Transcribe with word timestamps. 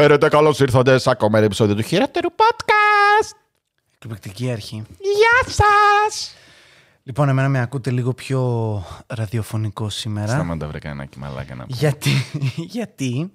Χαίρετε, 0.00 0.28
καλώς 0.28 0.60
ήρθατε 0.60 0.98
σε 0.98 1.10
ακόμα 1.10 1.36
ένα 1.36 1.46
επεισόδιο 1.46 1.74
του 1.74 1.82
χειρότερου 1.82 2.28
podcast. 2.36 3.36
Εκπληκτική 3.94 4.50
αρχή. 4.50 4.84
Γεια 4.98 5.54
σας! 5.54 6.34
Λοιπόν, 7.02 7.28
εμένα 7.28 7.48
με 7.48 7.60
ακούτε 7.60 7.90
λίγο 7.90 8.14
πιο 8.14 8.82
ραδιοφωνικό 9.06 9.88
σήμερα. 9.88 10.32
Σταμάτα 10.32 10.66
βρε 10.66 10.78
κανένα 10.78 11.08
μαλάκα 11.16 11.54
να 11.54 11.66
πω. 11.66 11.74
Γιατί, 11.74 12.10
γιατί 12.76 13.32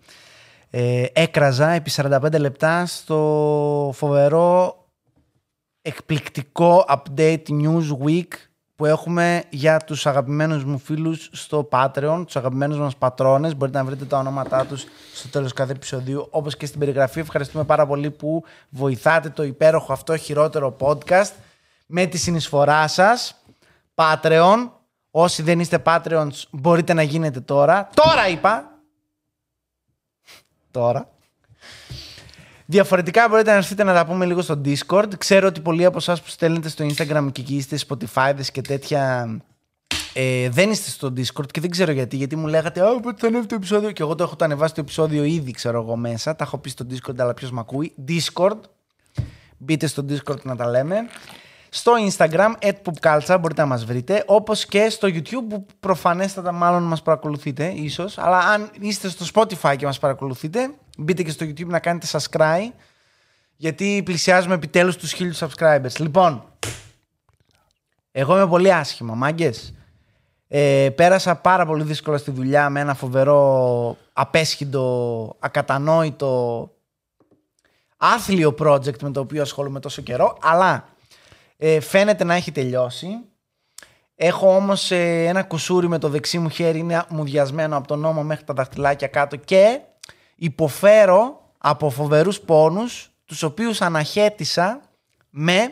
ε, 0.69 1.05
έκραζα 1.13 1.69
επί 1.69 1.91
45 1.95 2.39
λεπτά 2.39 2.85
στο 2.85 3.91
φοβερό 3.95 4.85
εκπληκτικό 5.81 6.85
update 6.89 7.47
News 7.49 7.97
Week 8.05 8.33
που 8.83 8.89
έχουμε 8.89 9.43
για 9.49 9.79
τους 9.79 10.05
αγαπημένους 10.05 10.63
μου 10.63 10.77
φίλους 10.77 11.29
στο 11.31 11.67
Patreon, 11.71 12.23
τους 12.25 12.35
αγαπημένους 12.35 12.77
μας 12.77 12.95
πατρόνες. 12.95 13.55
Μπορείτε 13.55 13.77
να 13.77 13.83
βρείτε 13.83 14.05
τα 14.05 14.17
ονόματά 14.17 14.65
τους 14.65 14.85
στο 15.13 15.27
τέλος 15.27 15.53
κάθε 15.53 15.71
επεισοδίου, 15.71 16.27
όπως 16.29 16.57
και 16.57 16.65
στην 16.65 16.79
περιγραφή. 16.79 17.19
Ευχαριστούμε 17.19 17.63
πάρα 17.63 17.87
πολύ 17.87 18.11
που 18.11 18.43
βοηθάτε 18.69 19.29
το 19.29 19.43
υπέροχο 19.43 19.93
αυτό 19.93 20.17
χειρότερο 20.17 20.75
podcast 20.79 21.31
με 21.85 22.05
τη 22.05 22.17
συνεισφορά 22.17 22.87
σας. 22.87 23.43
Patreon. 23.95 24.69
Όσοι 25.11 25.41
δεν 25.41 25.59
είστε 25.59 25.81
Patreons 25.85 26.43
μπορείτε 26.51 26.93
να 26.93 27.01
γίνετε 27.01 27.39
τώρα. 27.39 27.89
Τώρα 27.93 28.27
είπα. 28.27 28.71
Τώρα. 30.71 31.09
Διαφορετικά 32.65 33.27
μπορείτε 33.29 33.51
να 33.51 33.57
έρθετε 33.57 33.83
να 33.83 33.93
τα 33.93 34.05
πούμε 34.05 34.25
λίγο 34.25 34.41
στο 34.41 34.61
Discord. 34.65 35.17
Ξέρω 35.17 35.47
ότι 35.47 35.59
πολλοί 35.59 35.85
από 35.85 35.97
εσάς 35.97 36.21
που 36.21 36.29
στέλνετε 36.29 36.69
στο 36.69 36.85
Instagram 36.85 37.27
και 37.31 37.41
εκεί 37.41 37.55
είστε 37.55 37.77
Spotify 37.87 38.33
και 38.51 38.61
τέτοια 38.61 39.27
ε, 40.13 40.49
δεν 40.49 40.71
είστε 40.71 40.89
στο 40.89 41.13
Discord 41.17 41.51
και 41.51 41.61
δεν 41.61 41.69
ξέρω 41.69 41.91
γιατί. 41.91 42.15
Γιατί 42.15 42.35
μου 42.35 42.47
λέγατε 42.47 42.81
Α, 42.81 42.99
πότε 42.99 43.17
θα 43.19 43.27
ανέβει 43.27 43.45
το 43.45 43.55
επεισόδιο. 43.55 43.91
Και 43.91 44.01
εγώ 44.01 44.15
το 44.15 44.23
έχω 44.23 44.35
το 44.35 44.45
ανεβάσει 44.45 44.73
το 44.73 44.81
επεισόδιο 44.81 45.23
ήδη, 45.23 45.51
ξέρω 45.51 45.81
εγώ 45.81 45.95
μέσα. 45.95 46.35
Τα 46.35 46.43
έχω 46.43 46.57
πει 46.57 46.69
στο 46.69 46.85
Discord, 46.89 47.19
αλλά 47.19 47.33
ποιος 47.33 47.51
με 47.51 47.59
ακούει. 47.59 47.93
Discord. 48.07 48.59
Μπείτε 49.57 49.87
στο 49.87 50.05
Discord 50.09 50.41
να 50.41 50.55
τα 50.55 50.69
λέμε. 50.69 50.95
Στο 51.75 51.93
Instagram, 52.09 52.53
@popculture, 52.59 53.37
μπορείτε 53.39 53.61
να 53.61 53.67
μας 53.67 53.85
βρείτε. 53.85 54.23
Όπως 54.27 54.65
και 54.65 54.89
στο 54.89 55.07
YouTube, 55.07 55.45
που 55.49 55.65
προφανέστατα 55.79 56.51
μάλλον 56.51 56.83
μας 56.83 57.01
παρακολουθείτε, 57.01 57.65
ίσως. 57.75 58.17
Αλλά 58.17 58.37
αν 58.37 58.71
είστε 58.79 59.09
στο 59.09 59.25
Spotify 59.33 59.75
και 59.77 59.85
μας 59.85 59.99
παρακολουθείτε, 59.99 60.73
μπείτε 60.97 61.23
και 61.23 61.31
στο 61.31 61.45
YouTube 61.45 61.65
να 61.65 61.79
κάνετε 61.79 62.07
subscribe. 62.11 62.71
Γιατί 63.55 64.01
πλησιάζουμε 64.05 64.53
επιτέλους 64.53 64.97
τους 64.97 65.11
χίλιους 65.11 65.43
subscribers. 65.43 65.99
Λοιπόν, 65.99 66.43
εγώ 68.11 68.35
είμαι 68.35 68.47
πολύ 68.47 68.73
άσχημα, 68.73 69.13
μάγκες. 69.13 69.73
Ε, 70.47 70.89
πέρασα 70.95 71.35
πάρα 71.35 71.65
πολύ 71.65 71.83
δύσκολα 71.83 72.17
στη 72.17 72.31
δουλειά 72.31 72.69
με 72.69 72.79
ένα 72.79 72.93
φοβερό, 72.93 73.97
απέσχυντο, 74.13 75.35
ακατανόητο, 75.39 76.71
άθλιο 77.97 78.55
project 78.59 78.99
με 79.01 79.11
το 79.11 79.19
οποίο 79.19 79.41
ασχολούμαι 79.41 79.79
τόσο 79.79 80.01
καιρό, 80.01 80.37
αλλά 80.41 80.91
ε, 81.65 81.79
φαίνεται 81.79 82.23
να 82.23 82.33
έχει 82.33 82.51
τελειώσει. 82.51 83.07
Έχω 84.15 84.55
όμως 84.55 84.91
ε, 84.91 85.25
ένα 85.25 85.43
κουσούρι 85.43 85.87
με 85.87 85.97
το 85.97 86.09
δεξί 86.09 86.39
μου 86.39 86.49
χέρι, 86.49 86.79
είναι 86.79 87.05
μουδιασμένο 87.09 87.77
από 87.77 87.87
τον 87.87 87.99
νόμο 87.99 88.23
μέχρι 88.23 88.43
τα 88.43 88.53
δαχτυλάκια 88.53 89.07
κάτω 89.07 89.35
και 89.35 89.79
υποφέρω 90.35 91.51
από 91.57 91.89
φοβερούς 91.89 92.39
πόνους, 92.39 93.11
τους 93.25 93.43
οποίους 93.43 93.81
αναχέτησα 93.81 94.81
με 95.29 95.71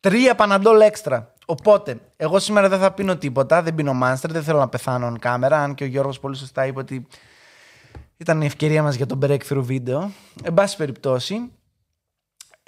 τρία 0.00 0.34
παναντόλ 0.34 0.80
έξτρα. 0.80 1.32
Οπότε, 1.46 2.00
εγώ 2.16 2.38
σήμερα 2.38 2.68
δεν 2.68 2.78
θα 2.78 2.92
πίνω 2.92 3.16
τίποτα, 3.16 3.62
δεν 3.62 3.74
πίνω 3.74 3.92
Monster, 4.02 4.28
δεν 4.28 4.42
θέλω 4.42 4.58
να 4.58 4.68
πεθάνω 4.68 5.12
on 5.12 5.18
κάμερα, 5.18 5.62
αν 5.62 5.74
και 5.74 5.84
ο 5.84 5.86
Γιώργος 5.86 6.20
πολύ 6.20 6.36
σωστά 6.36 6.66
είπε 6.66 6.78
ότι 6.78 7.06
ήταν 8.16 8.42
η 8.42 8.46
ευκαιρία 8.46 8.82
μας 8.82 8.94
για 8.94 9.06
το 9.06 9.18
breakthrough 9.22 9.62
βίντεο. 9.62 10.10
Εν 10.42 10.54
πάση 10.54 10.76
περιπτώσει, 10.76 11.50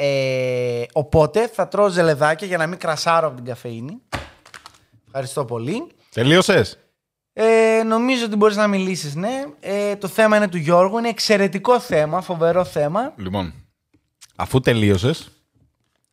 ε, 0.00 0.84
οπότε 0.92 1.48
θα 1.48 1.68
τρώω 1.68 1.88
ζελεδάκια 1.88 2.46
για 2.46 2.56
να 2.56 2.66
μην 2.66 2.78
κρασάρω 2.78 3.26
από 3.26 3.36
την 3.36 3.44
καφεΐνη. 3.44 4.02
Ευχαριστώ 5.06 5.44
πολύ. 5.44 5.86
Τελείωσες; 6.12 6.78
Ε, 7.32 7.82
νομίζω 7.86 8.24
ότι 8.24 8.36
μπορείς 8.36 8.56
να 8.56 8.66
μιλήσεις, 8.66 9.14
ναι. 9.14 9.44
Ε, 9.60 9.96
το 9.96 10.08
θέμα 10.08 10.36
είναι 10.36 10.48
του 10.48 10.56
Γιώργου. 10.56 10.98
Είναι 10.98 11.08
εξαιρετικό 11.08 11.80
θέμα, 11.80 12.20
φοβερό 12.20 12.64
θέμα. 12.64 13.12
Λοιπόν, 13.16 13.54
αφού 14.36 14.60
τελείωσες, 14.60 15.28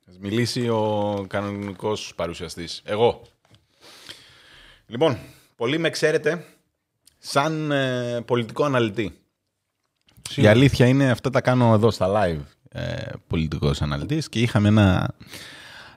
θα 0.06 0.12
μιλήσει 0.20 0.70
ο 0.70 1.26
κανονικός 1.30 2.14
παρουσιαστής. 2.16 2.82
Εγώ. 2.86 3.22
Λοιπόν, 4.88 5.18
πολλοί 5.56 5.78
με 5.78 5.90
ξέρετε 5.90 6.46
σαν 7.18 7.72
ε, 7.72 8.22
πολιτικό 8.26 8.64
αναλυτή. 8.64 9.18
Η 10.36 10.48
αλήθεια 10.48 10.88
είναι, 10.88 11.12
αυτά 11.12 11.30
τα 11.30 11.42
κάνω 11.42 11.74
εδώ 11.74 11.92
στα 11.92 12.08
live 12.14 12.55
ε, 12.76 13.12
πολιτικός 13.28 13.82
αναλυτής 13.82 14.30
και 14.30 14.42
είχαμε 14.42 14.68
ένα 14.68 15.16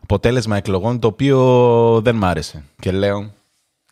αποτέλεσμα 0.03 0.57
εκλογών 0.57 1.01
το 1.01 1.07
οποίο 1.07 2.01
δεν 2.03 2.17
μ' 2.17 2.25
άρεσε. 2.25 2.65
Και 2.81 2.91
λέω, 2.91 3.33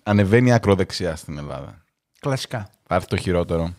ανεβαίνει 0.02 0.52
ακροδεξιά 0.52 1.16
στην 1.16 1.38
Ελλάδα. 1.38 1.84
Κλασικά. 2.20 2.70
Θα 2.86 2.94
έρθει 2.94 3.06
το 3.08 3.16
χειρότερο 3.16 3.74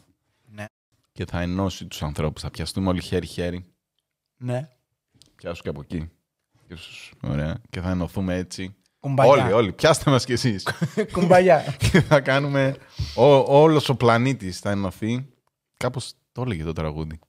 Ναι. 0.45 0.65
και 1.11 1.25
θα 1.25 1.39
ενώσει 1.41 1.85
τους 1.85 2.03
ανθρώπους. 2.03 2.41
Θα 2.41 2.49
πιαστούμε 2.51 2.89
όλοι 2.89 3.01
χέρι-χέρι. 3.01 3.65
Ναι. 4.37 4.69
Πιάσου 5.35 5.61
και 5.63 5.69
από 5.69 5.81
εκεί. 5.83 6.09
Και 6.67 6.75
στους- 6.75 7.11
Ωραία. 7.23 7.57
Και 7.69 7.81
θα 7.81 7.89
ενωθούμε 7.89 8.35
έτσι. 8.35 8.75
Κουμπαλιά. 8.99 9.43
Όλοι, 9.43 9.53
όλοι. 9.53 9.71
Πιάστε 9.73 10.11
μας 10.11 10.25
κι 10.25 10.31
εσείς. 10.31 10.67
Κουμπαλιά. 11.13 11.63
και 11.91 12.01
θα 12.01 12.19
κάνουμε... 12.21 12.75
Ό, 13.15 13.35
όλος 13.61 13.89
ο 13.89 13.95
πλανήτης 13.95 14.59
θα 14.59 14.69
ενωθεί. 14.69 15.27
Κάπως 15.77 16.13
το 16.31 16.41
έλεγε 16.41 16.63
το 16.63 16.73
τραγούδι. 16.73 17.19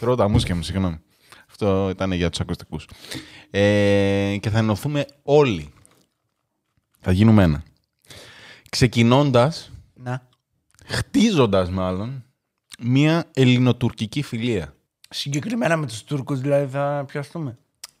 Τρώω 0.00 0.14
τα 0.14 0.28
μουσια 0.28 0.54
μου, 0.54 0.62
συγγνώμη. 0.62 0.98
Αυτό 1.50 1.88
ήταν 1.90 2.12
για 2.12 2.30
τους 2.30 2.40
ακουστικούς. 2.40 2.88
Ε, 3.50 4.36
και 4.40 4.50
θα 4.50 4.58
ενωθούμε 4.58 5.06
όλοι. 5.22 5.72
Θα 7.00 7.12
γίνουμε 7.12 7.42
ένα. 7.42 7.62
Ξεκινώντας, 8.70 9.70
Να. 9.94 10.28
χτίζοντας 10.86 11.70
μάλλον, 11.70 12.24
μία 12.78 13.24
ελληνοτουρκική 13.32 14.22
φιλία. 14.22 14.74
Συγκεκριμένα 15.08 15.76
με 15.76 15.86
τους 15.86 16.04
Τούρκους 16.04 16.40
δηλαδή 16.40 16.70
θα 16.70 17.04
πιαστούμε. 17.06 17.58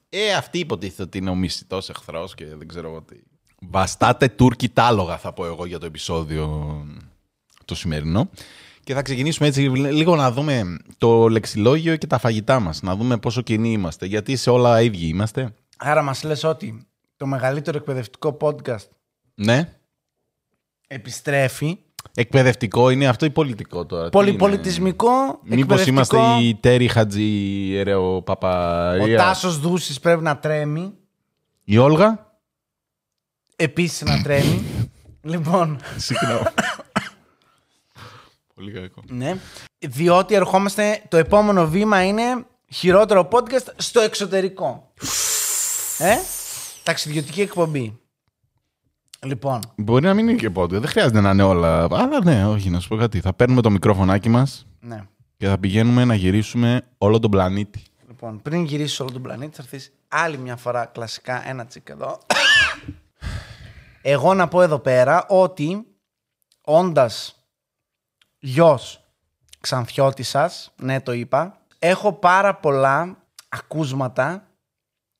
Ε, 0.08 0.34
αυτή 0.34 0.58
υποτίθεται 0.58 1.02
ότι 1.02 1.18
είναι 1.18 1.30
ο 1.30 1.34
μισητό 1.34 1.76
εχθρός 1.88 2.34
και 2.34 2.46
δεν 2.46 2.68
ξέρω 2.68 2.88
εγώ 2.88 3.02
τι. 3.02 3.16
Βαστάτε 3.60 4.28
Τούρκοι 4.28 4.68
τάλογα, 4.68 5.18
θα 5.18 5.32
πω 5.32 5.46
εγώ 5.46 5.66
για 5.66 5.78
το 5.78 5.86
επεισόδιο 5.86 6.86
το 7.64 7.74
σημερινό. 7.74 8.30
Και 8.86 8.94
θα 8.94 9.02
ξεκινήσουμε 9.02 9.48
έτσι 9.48 9.60
λίγο 9.70 10.16
να 10.16 10.32
δούμε 10.32 10.76
το 10.98 11.28
λεξιλόγιο 11.28 11.96
και 11.96 12.06
τα 12.06 12.18
φαγητά 12.18 12.60
μας. 12.60 12.82
Να 12.82 12.96
δούμε 12.96 13.16
πόσο 13.16 13.42
κοινοί 13.42 13.72
είμαστε. 13.72 14.06
Γιατί 14.06 14.36
σε 14.36 14.50
όλα 14.50 14.82
ίδιοι 14.82 15.06
είμαστε. 15.06 15.54
Άρα 15.76 16.02
μας 16.02 16.22
λες 16.22 16.44
ότι 16.44 16.86
το 17.16 17.26
μεγαλύτερο 17.26 17.76
εκπαιδευτικό 17.78 18.36
podcast 18.40 18.88
Ναι. 19.34 19.72
επιστρέφει. 20.86 21.78
Εκπαιδευτικό 22.14 22.90
είναι 22.90 23.06
αυτό 23.06 23.24
ή 23.26 23.30
πολιτικό 23.30 23.86
τώρα; 23.86 24.04
τι 24.04 24.10
Πολυπολιτισμικό, 24.10 25.08
είναι; 25.44 25.56
Μήπως 25.56 25.80
εκπαιδευτικό. 25.80 26.16
είμαστε 26.22 26.42
η 26.46 26.54
Τέρι 26.54 26.88
Χατζη 26.88 27.70
Ερεο 27.74 28.16
Ο 28.16 28.22
Παπαρία; 28.22 29.16
Τάσος 29.18 29.58
Δούσης 29.58 30.00
πρέπει 30.00 30.22
να 30.22 30.38
τρέμει. 30.38 30.92
Η 31.64 31.78
Όλγα; 31.78 32.36
Επίσης 33.56 34.02
να 34.02 34.22
τρέμει. 34.22 34.90
λοιπόν, 35.32 35.78
Συγγνώμη. 35.96 36.44
Πολύ 38.56 38.72
κακό. 38.72 39.02
ναι. 39.08 39.36
Διότι 39.78 40.34
ερχόμαστε, 40.34 41.02
το 41.08 41.16
επόμενο 41.16 41.66
βήμα 41.68 42.04
είναι 42.04 42.22
χειρότερο 42.72 43.28
podcast 43.32 43.66
στο 43.76 44.00
εξωτερικό. 44.00 44.92
ε, 45.98 46.14
ταξιδιωτική 46.82 47.40
εκπομπή. 47.40 47.98
Λοιπόν, 49.22 49.60
Μπορεί 49.76 50.04
να 50.04 50.14
μην 50.14 50.28
είναι 50.28 50.38
και 50.38 50.50
πότε. 50.50 50.78
Δεν 50.78 50.88
χρειάζεται 50.88 51.20
να 51.20 51.30
είναι 51.30 51.42
όλα. 51.42 51.86
Αλλά 51.90 52.24
ναι, 52.24 52.46
όχι, 52.46 52.70
να 52.70 52.80
σου 52.80 52.88
πω 52.88 52.96
κάτι. 52.96 53.20
Θα 53.20 53.34
παίρνουμε 53.34 53.60
το 53.62 53.70
μικρόφωνάκι 53.70 54.28
μας 54.28 54.66
ναι. 54.80 55.06
και 55.36 55.46
θα 55.46 55.58
πηγαίνουμε 55.58 56.04
να 56.04 56.14
γυρίσουμε 56.14 56.82
όλο 56.98 57.18
τον 57.18 57.30
πλανήτη. 57.30 57.82
Λοιπόν, 58.08 58.42
πριν 58.42 58.64
γυρίσεις 58.64 59.00
όλο 59.00 59.10
τον 59.12 59.22
πλανήτη, 59.22 59.56
θα 59.56 59.62
έρθεις 59.62 59.92
άλλη 60.08 60.38
μια 60.38 60.56
φορά 60.56 60.84
κλασικά 60.86 61.48
ένα 61.48 61.66
τσικ 61.66 61.88
εδώ. 61.88 62.18
Εγώ 64.02 64.34
να 64.34 64.48
πω 64.48 64.62
εδώ 64.62 64.78
πέρα 64.78 65.26
ότι 65.28 65.86
όντας 66.64 67.35
γιος 68.38 69.00
ξανθιώτης 69.60 70.28
σας, 70.28 70.72
ναι 70.76 71.00
το 71.00 71.12
είπα, 71.12 71.58
έχω 71.78 72.12
πάρα 72.12 72.54
πολλά 72.54 73.16
ακούσματα 73.48 74.46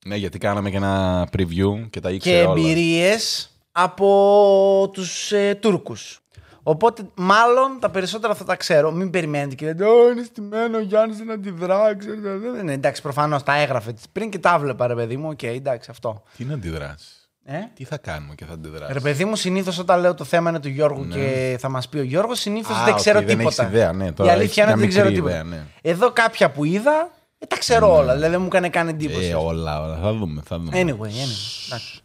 Ναι, 0.07 0.17
γιατί 0.17 0.39
κάναμε 0.39 0.71
και 0.71 0.77
ένα 0.77 1.25
preview 1.37 1.89
και 1.91 2.01
τα 2.01 2.09
και 2.09 2.15
ήξερε 2.15 2.47
όλα. 2.47 2.61
εμπειρίες 2.61 3.51
από 3.73 4.91
τους 4.93 5.33
ε, 5.33 5.55
Τούρκους. 5.55 6.21
Οπότε, 6.63 7.03
μάλλον 7.15 7.79
τα 7.81 7.91
περισσότερα 7.91 8.35
θα 8.35 8.45
τα 8.45 8.57
ξέρω. 8.57 8.91
Μην 8.93 9.11
περιμένετε 9.11 9.55
και 9.55 9.67
λέτε 9.67 9.85
Ω, 9.85 10.11
είναι 10.11 10.23
στημένο 10.23 10.77
ο 10.77 10.81
Γιάννης 10.81 11.17
δεν 11.19 11.31
αντιδρά. 11.31 11.97
Ξέρετε. 11.97 12.62
Ναι, 12.62 12.73
εντάξει, 12.73 13.03
προφανώς 13.03 13.43
τα 13.43 13.55
έγραφε 13.61 13.95
πριν 14.12 14.31
και 14.31 14.39
τα 14.39 14.59
βλέπα, 14.59 14.87
ρε 14.87 14.95
παιδί 14.95 15.17
μου. 15.17 15.29
Οκ, 15.29 15.43
εντάξει, 15.43 15.91
αυτό. 15.91 16.23
Τι 16.37 16.45
να 16.45 16.55
αντιδράσει. 16.55 17.09
Ε; 17.49 17.59
Τι 17.75 17.85
θα 17.85 17.97
κάνουμε 17.99 18.35
και 18.35 18.45
θα 18.45 18.53
αντιδράσει; 18.53 18.93
Ρε 18.93 19.01
παιδί 19.01 19.25
μου, 19.25 19.37
συνήθως 19.37 19.79
όταν 19.79 20.01
λέω 20.01 20.15
το 20.15 20.25
θέμα 20.25 20.51
είναι 20.51 20.61
του 20.61 20.69
Γιώργου 20.69 21.09
και 21.09 21.57
θα 21.61 21.69
μας 21.69 21.89
πει 21.89 21.99
ο 21.99 22.03
Γιώργος, 22.03 22.41
συνήθως 22.41 22.77
Ναι. 22.77 22.83
Α, 22.83 22.85
δεν 22.85 22.93
οκ, 22.93 22.99
ξέρω 23.01 23.19
δεν 23.19 23.39
τίποτα. 23.39 23.63
έχεις 23.63 23.75
ιδέα, 23.75 23.93
ναι. 23.93 24.07
Η 24.07 24.13
Τώρα 24.13 24.33
αλήθεια 24.33 24.63
είναι 24.65 24.73
έχεις 24.73 24.85
ότι 24.85 24.95
δεν 24.95 25.13
μια 25.13 25.13
ξέρω 25.13 25.33
μικρή 25.33 25.41
τίποτα. 25.43 25.57
ιδέα, 25.57 25.65
ναι. 25.83 25.91
Εδώ 25.91 26.13
κάποια 26.13 26.51
που 26.51 26.65
είδα, 26.65 27.11
ε, 27.39 27.47
τα 27.47 27.59
ξέρω 27.59 27.95
όλα. 27.97 28.15
Δηλαδή 28.15 28.31
δεν 28.31 28.41
μου 28.41 28.47
έκανε 28.47 28.69
καν 28.69 28.89
εντύπωση. 28.89 29.27
Ε, 29.27 29.35
όλα, 29.35 29.83
όλα. 29.83 29.99
Θα 30.03 30.13
δούμε. 30.13 30.43
Θα 30.47 30.59
δούμε. 30.59 30.71
Anyway, 30.75 30.87
anyway. 30.87 31.67
εντάξει. 31.67 32.03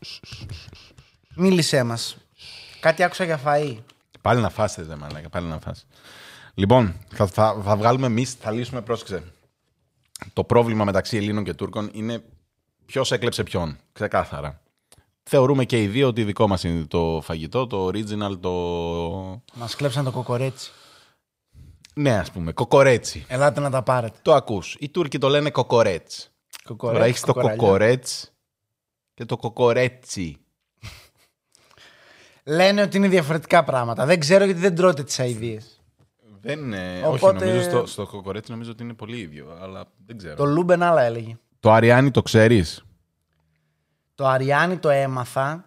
Μίλησέ 1.36 1.84
μας. 1.84 2.18
Κάτι 2.80 3.04
άκουσα 3.04 3.24
για 3.24 3.40
φαΐ. 3.46 3.78
Πάλι 4.22 4.42
να 4.42 4.50
φάστε, 4.50 4.82
δε 4.84 4.96
μαλάκα. 4.96 5.30
Πάλι 5.30 5.48
να 5.48 5.60
φάστε. 5.60 5.86
Λοιπόν, 6.54 6.94
θα, 7.14 7.28
θα, 7.28 7.62
θα 7.66 7.76
βγάλουμε 7.76 8.06
εμείς, 8.08 8.34
θα 8.34 8.52
λύσουμε, 8.52 8.82
πρόσεξε. 8.82 9.24
Το 10.34 10.44
πρόβλημα 10.44 10.84
μεταξύ 10.84 11.18
Ελλήνων 11.18 11.44
και 11.44 11.54
Τούρκων 11.54 11.90
είναι 11.94 12.24
ποιος 12.86 13.12
έκλεψε 13.12 13.44
ποιον. 13.44 13.78
Ξεκάθαρα. 13.94 14.61
Θεωρούμε 15.33 15.66
και 15.66 15.81
οι 15.81 15.88
δύο 15.88 16.07
ότι 16.07 16.24
δικό 16.24 16.48
μας 16.48 16.63
είναι 16.63 16.86
το 16.86 17.19
φαγητό, 17.24 17.68
το 17.68 17.88
original, 17.88 18.38
το. 18.39 18.51
Μας 19.54 19.75
κλέψαν 19.75 20.04
το 20.04 20.12
κοκορέτσι. 20.12 20.72
Ναι, 21.94 22.18
ας 22.18 22.31
πούμε, 22.31 22.51
κοκορέτσι. 22.51 23.25
Ελάτε 23.28 23.60
να 23.60 23.69
τα 23.69 23.83
πάρετε. 23.83 24.18
Το 24.22 24.33
ακούς. 24.33 24.75
Οι 24.80 24.89
Τούρκοι 24.89 25.18
το 25.18 25.30
λένε 25.30 25.50
κοκορέτσι. 25.51 26.30
Κοκορέτσι, 26.63 26.98
Τώρα 27.00 27.10
έχεις 27.10 27.22
το 27.22 27.28
κοκοραλιά. 27.33 27.56
κοκορέτσι 27.62 28.30
και 29.13 29.25
το 29.25 29.38
κοκορέτσι. 29.38 30.38
Λένε 32.45 32.81
ότι 32.81 32.98
είναι 32.98 33.07
διαφορετικά 33.07 33.63
πράγματα. 33.63 34.06
Δεν 34.06 34.19
ξέρω 34.19 34.45
γιατί 34.45 34.60
δεν 34.60 34.75
τρώτε 34.75 35.04
τις 35.04 35.19
αειδίε. 35.19 35.60
Δεν 36.42 36.60
είναι. 36.60 37.01
Οπότε- 37.06 37.24
Όχι, 37.24 37.45
νομίζω 37.45 37.62
στο, 37.69 37.86
στο 37.86 38.06
κοκορέτσι 38.07 38.51
νομίζω 38.51 38.72
ότι 38.72 38.83
είναι 38.83 38.94
πολύ 38.94 39.18
ίδιο, 39.18 39.57
αλλά 39.62 39.86
δεν 40.06 40.18
ξέρω. 40.18 40.36
Το 40.36 40.44
Το, 40.44 40.50
Λούμπεν 40.50 40.83
άλλα 40.83 41.01
έλεγε. 41.01 41.38
το 41.60 41.72
Αριάνι 41.72 42.12
το 42.12 42.22
ξέρεις; 42.22 42.83
Το 44.21 44.27
Αριάνι 44.27 44.77
το 44.77 44.89
έμαθα 44.89 45.63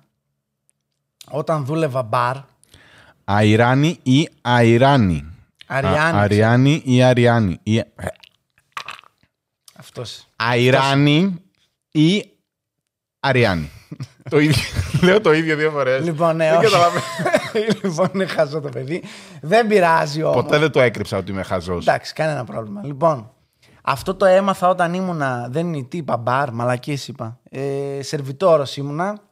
όταν 1.30 1.64
δούλευα 1.64 2.02
μπαρ. 2.02 2.36
Αϊράνι 3.24 3.98
ή 4.02 4.28
Αϊράνι. 4.42 5.24
Αριάνι. 5.66 6.16
Α, 6.16 6.20
Αριάνι 6.20 6.82
ή 6.84 7.02
Αριάνι. 7.02 7.58
Ή... 7.62 7.82
Αυτός. 9.76 10.26
Αϊράνι 10.36 11.42
ή 11.90 12.30
Αριάνι. 13.20 13.70
το 14.30 14.38
ίδιο. 14.38 14.62
Λέω 15.02 15.20
το 15.20 15.32
ίδιο 15.32 15.56
δύο 15.56 15.70
φορές. 15.70 16.04
Λοιπόν, 16.04 16.36
ναι, 16.36 16.52
όχι. 16.52 16.74
λοιπόν, 17.82 18.10
είναι 18.14 18.26
χαζό 18.26 18.60
το 18.60 18.68
παιδί. 18.68 19.02
Δεν 19.40 19.66
πειράζει 19.66 20.22
όμως. 20.22 20.42
Ποτέ 20.42 20.58
δεν 20.58 20.70
το 20.70 20.80
έκρυψα 20.80 21.16
ότι 21.16 21.30
είμαι 21.30 21.42
χαζός. 21.42 21.86
Εντάξει, 21.86 22.12
κανένα 22.12 22.44
πρόβλημα. 22.44 22.80
Λοιπόν, 22.84 23.33
αυτό 23.86 24.14
το 24.14 24.24
έμαθα 24.24 24.68
όταν 24.68 24.94
ήμουνα. 24.94 25.48
Δεν 25.50 25.74
είναι 25.74 25.86
τι 25.86 25.96
είπα, 25.96 26.16
μπαρ, 26.16 26.52
μαλακίες 26.52 27.08
είπα. 27.08 27.40
Ε, 27.50 27.98
σερβιτόρος 28.02 28.76
ήμουνα. 28.76 29.22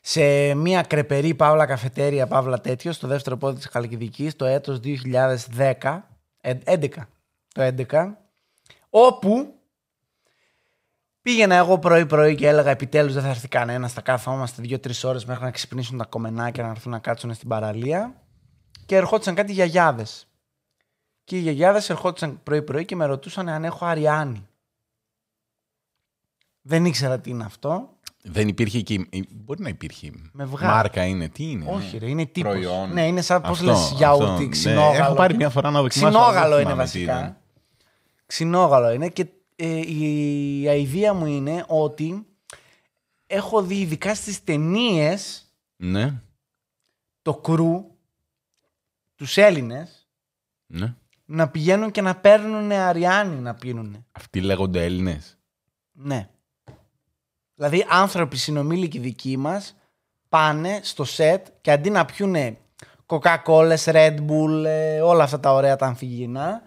Σε 0.00 0.54
μια 0.54 0.82
κρεπερή 0.82 1.34
παύλα 1.34 1.66
καφετέρια, 1.66 2.26
παύλα 2.26 2.60
τέτοιο, 2.60 2.92
στο 2.92 3.06
δεύτερο 3.06 3.36
πόδι 3.36 3.56
της 3.56 3.66
Χαλκιδικής, 3.66 4.36
το 4.36 4.44
έτος 4.44 4.80
2010, 4.80 6.08
ε, 6.40 6.54
11, 6.64 7.08
το 7.54 7.62
11, 7.62 8.18
όπου 8.90 9.54
πήγαινα 11.22 11.54
εγώ 11.54 11.78
πρωί-πρωί 11.78 12.34
και 12.34 12.48
έλεγα 12.48 12.70
επιτέλους 12.70 13.12
δεν 13.12 13.22
θα 13.22 13.28
έρθει 13.28 13.48
κανένας, 13.48 13.92
θα 13.92 14.00
κάθομαστε 14.00 14.62
δύο-τρεις 14.62 15.04
ώρες 15.04 15.24
μέχρι 15.24 15.44
να 15.44 15.50
ξυπνήσουν 15.50 15.98
τα 15.98 16.04
κομμενάκια 16.04 16.62
να 16.62 16.70
έρθουν 16.70 16.92
να 16.92 16.98
κάτσουν 16.98 17.34
στην 17.34 17.48
παραλία 17.48 18.14
και 18.86 18.96
ερχόντουσαν 18.96 19.34
κάτι 19.34 19.52
γιαγιάδες. 19.52 20.28
Και 21.28 21.36
οι 21.36 21.40
γιαγιάδες 21.40 21.90
ερχόντουσαν 21.90 22.40
πρωί-πρωί 22.42 22.84
και 22.84 22.96
με 22.96 23.04
ρωτούσαν 23.04 23.48
αν 23.48 23.64
έχω 23.64 23.84
αριάνι. 23.84 24.46
Δεν 26.62 26.84
ήξερα 26.84 27.20
τι 27.20 27.30
είναι 27.30 27.44
αυτό. 27.44 27.88
Δεν 28.22 28.48
υπήρχε 28.48 28.78
εκεί. 28.78 29.08
Μπορεί 29.30 29.62
να 29.62 29.68
υπήρχε. 29.68 30.10
Με 30.32 30.44
βγάζει. 30.44 30.72
Μάρκα 30.72 31.04
είναι. 31.04 31.28
Τι 31.28 31.50
είναι. 31.50 31.70
Όχι, 31.70 31.92
ναι. 31.92 31.98
ρε, 31.98 32.10
είναι 32.10 32.26
τύπος. 32.26 32.50
Προϊόν. 32.52 32.92
Ναι, 32.92 33.06
είναι 33.06 33.20
σαν 33.22 33.40
πώς 33.40 33.50
Αυτό, 33.50 33.64
λες 33.64 33.76
αυτό, 33.78 33.96
γιαούρτι, 33.96 34.42
ναι. 34.42 34.48
ξινόγαλο. 34.48 35.04
Έχω 35.04 35.14
πάρει 35.14 35.34
μια 35.36 35.50
φορά 35.50 35.70
να 35.70 35.80
δοκιμάσω, 35.82 36.18
Ξινόγαλο 36.18 36.54
δεν 36.54 36.60
είναι 36.64 36.70
θυμάμαι 36.70 36.88
τι 36.88 36.98
βασικά. 36.98 37.18
ήταν. 37.18 37.36
Ξινόγαλο 38.26 38.90
είναι 38.90 39.08
και 39.08 39.26
ε, 39.56 39.76
η 39.76 40.68
αηδία 40.68 41.14
μου 41.14 41.26
είναι 41.26 41.64
ότι 41.68 42.26
έχω 43.26 43.62
δει 43.62 43.80
ειδικά 43.80 44.14
στις 44.14 44.44
ταινίες 44.44 45.52
Ναι. 45.76 46.20
το 47.22 47.34
κρού, 47.34 47.84
τους 49.14 49.36
Έλληνες, 49.36 50.08
ναι. 50.66 50.94
Να 51.30 51.48
πηγαίνουν 51.48 51.90
και 51.90 52.00
να 52.00 52.14
παίρνουν 52.16 52.72
αριάνι 52.72 53.34
να 53.40 53.54
πίνουν. 53.54 54.06
Αυτοί 54.12 54.40
λέγονται 54.40 54.84
Έλληνες. 54.84 55.38
Ναι. 55.92 56.28
Δηλαδή 57.54 57.86
άνθρωποι 57.88 58.36
συνομήλικοι 58.36 58.98
δικοί 58.98 59.36
μας 59.36 59.76
πάνε 60.28 60.80
στο 60.82 61.04
σετ 61.04 61.46
και 61.60 61.70
αντί 61.70 61.90
να 61.90 62.04
πιούνε 62.04 62.56
Coca-Cola, 63.06 63.76
Red 63.84 64.16
Bull, 64.28 64.64
ε, 64.66 65.00
όλα 65.00 65.24
αυτά 65.24 65.40
τα 65.40 65.52
ωραία 65.52 65.76
τα 65.76 65.86
αμφιγεινά, 65.86 66.62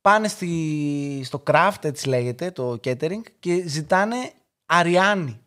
πάνε 0.00 0.28
στη, 0.28 1.22
στο 1.24 1.42
craft, 1.46 1.84
έτσι 1.84 2.08
λέγεται, 2.08 2.50
το 2.50 2.70
catering 2.84 3.20
και 3.40 3.62
ζητάνε 3.66 4.32
αριάνι. 4.66 5.40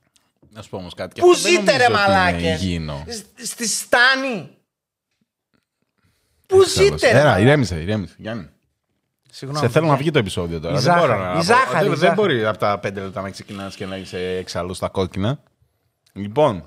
Να 0.50 0.62
σου 0.62 0.70
πω 0.70 0.78
όμως 0.78 0.94
κάτι. 0.94 1.14
και 1.14 1.22
Πού 1.22 1.30
αυτό 1.32 1.50
δεν 1.50 1.60
ζείτε 1.60 1.78
ρε 1.78 1.88
νομίζω 1.88 2.04
ότι 2.04 2.12
είναι 2.12 2.20
μαλάκες! 2.22 2.62
υγιεινό. 2.62 3.04
Σ- 3.08 3.46
Στη 3.46 3.68
Στάνη! 3.68 4.50
Πού 6.50 6.56
Τέλος. 6.58 6.72
ζείτε 6.74 7.12
ρε 7.12 7.20
Έλα, 7.20 7.24
μαλάκες! 7.24 7.44
ηρέμησε, 7.44 7.82
ηρέμησε. 7.82 8.16
Γιάννη. 8.18 8.50
Συγγνώμη. 9.32 9.66
Σε 9.66 9.72
θέλω 9.72 9.86
να 9.86 9.90
παιδιά. 9.92 10.04
βγει 10.04 10.12
το 10.12 10.20
επεισόδιο 10.20 10.60
τώρα. 10.60 10.80
Η 10.80 10.82
δεν 10.82 10.94
μπορώ 10.98 11.08
ζάχαρη, 11.14 11.34
να. 11.34 11.40
η 11.40 11.44
ζάχαρη, 11.44 11.72
δεν, 11.74 11.86
η 11.86 11.90
δεν 11.90 11.98
ζάχαρη. 11.98 12.16
μπορεί 12.22 12.46
από 12.46 12.58
τα 12.58 12.80
πέντε 12.80 13.02
λεπτά 13.02 13.22
να 13.22 13.30
ξεκινάς 13.30 13.76
και 13.76 13.86
να 13.86 13.98
είσαι 13.98 14.20
εξάλλου 14.38 14.74
στα 14.74 14.88
κόκκινα. 14.90 15.44
Λοιπόν. 16.14 16.64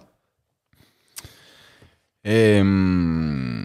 Ε, 2.20 2.62
μ, 2.62 3.64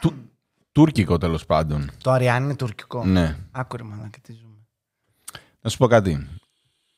του, 0.00 0.30
τουρκικό 0.72 1.18
τέλος 1.18 1.46
πάντων. 1.46 1.90
Το 2.02 2.10
αριάνι 2.10 2.44
είναι 2.44 2.56
τουρκικό. 2.56 3.04
Ναι. 3.04 3.36
Άκου 3.50 3.76
ρε 3.76 3.82
μαλάκα, 3.82 4.18
τι 4.22 4.32
ζούμε. 4.32 4.56
Να 5.60 5.70
σου 5.70 5.76
πω 5.76 5.86
κάτι. 5.86 6.28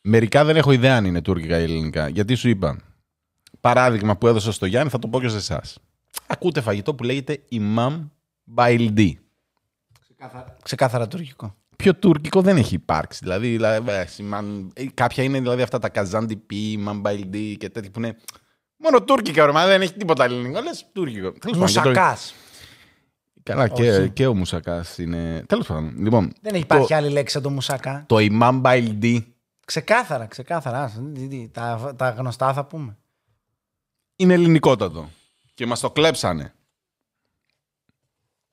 Μερικά 0.00 0.44
δεν 0.44 0.56
έχω 0.56 0.72
ιδέα 0.72 0.96
αν 0.96 1.04
είναι 1.04 1.22
τουρκικά 1.22 1.58
ή 1.58 1.62
ελληνικά. 1.62 2.08
Γιατί 2.08 2.34
σου 2.34 2.48
είπα. 2.48 2.78
Παράδειγμα 3.60 4.16
που 4.16 4.26
έδωσα 4.26 4.52
στο 4.52 4.66
Γιάννη 4.66 4.90
θα 4.90 4.98
το 4.98 5.08
πω 5.08 5.20
και 5.20 5.28
σε 5.28 5.36
εσάς. 5.36 5.78
Ακούτε 6.26 6.60
φαγητό 6.60 6.94
που 6.94 7.02
λέγεται 7.04 7.42
Imam 7.52 8.08
Baildi. 8.56 9.10
Ξεκάθαρα 10.62 11.08
τουρκικό. 11.08 11.54
Πιο 11.76 11.94
τουρκικό 11.94 12.42
δεν 12.42 12.56
έχει 12.56 12.74
υπάρξει. 12.74 13.18
Δηλαδή, 13.22 13.48
δηλαδή 13.48 13.90
ε, 13.90 14.06
σημαν- 14.06 14.70
ε, 14.74 14.84
κάποια 14.94 15.24
είναι 15.24 15.38
δηλαδή 15.40 15.62
αυτά 15.62 15.78
τα 15.78 15.88
καζάντι 15.88 16.36
πι, 16.36 16.76
μαμπαϊλντί 16.78 17.56
και 17.56 17.68
τέτοια 17.68 17.90
που 17.90 17.98
είναι. 17.98 18.16
Μόνο 18.76 19.02
τουρκικά, 19.02 19.46
ρε, 19.46 19.52
μα 19.52 19.66
δεν 19.66 19.82
έχει 19.82 19.92
τίποτα 19.92 20.24
ελληνικό. 20.24 20.60
Λες 20.60 20.86
τουρκικό. 20.92 21.32
Τέλος 21.32 21.58
πάντων, 21.58 21.66
και 21.68 21.80
το- 21.80 21.88
Μουσακάς. 21.88 22.34
Καλά, 23.42 23.68
και, 23.68 23.90
Όχι. 23.90 24.10
και 24.10 24.26
ο 24.26 24.34
Μουσακάς 24.34 24.98
είναι. 24.98 25.44
Τέλος 25.48 25.66
πάντων. 25.66 25.94
Λοιπόν, 25.98 26.32
Δεν 26.40 26.54
υπάρχει 26.54 26.88
το, 26.88 26.94
άλλη 26.94 27.08
λέξη 27.08 27.34
σαν 27.34 27.42
το 27.42 27.50
μουσακά. 27.50 28.04
το 28.08 28.16
Imam 28.18 28.62
Baildi 28.62 29.18
Ξεκάθαρα, 29.66 30.26
ξεκάθαρα. 30.26 30.82
Άστα, 30.82 31.00
τι- 31.14 31.28
τι- 31.28 31.48
Τα, 31.48 31.92
τα 31.96 32.10
γνωστά 32.10 32.52
θα 32.52 32.64
πούμε. 32.64 32.96
είναι 34.16 34.34
ελληνικότατο. 34.34 35.08
Και 35.54 35.66
μας 35.66 35.80
το 35.80 35.90
κλέψανε. 35.90 36.54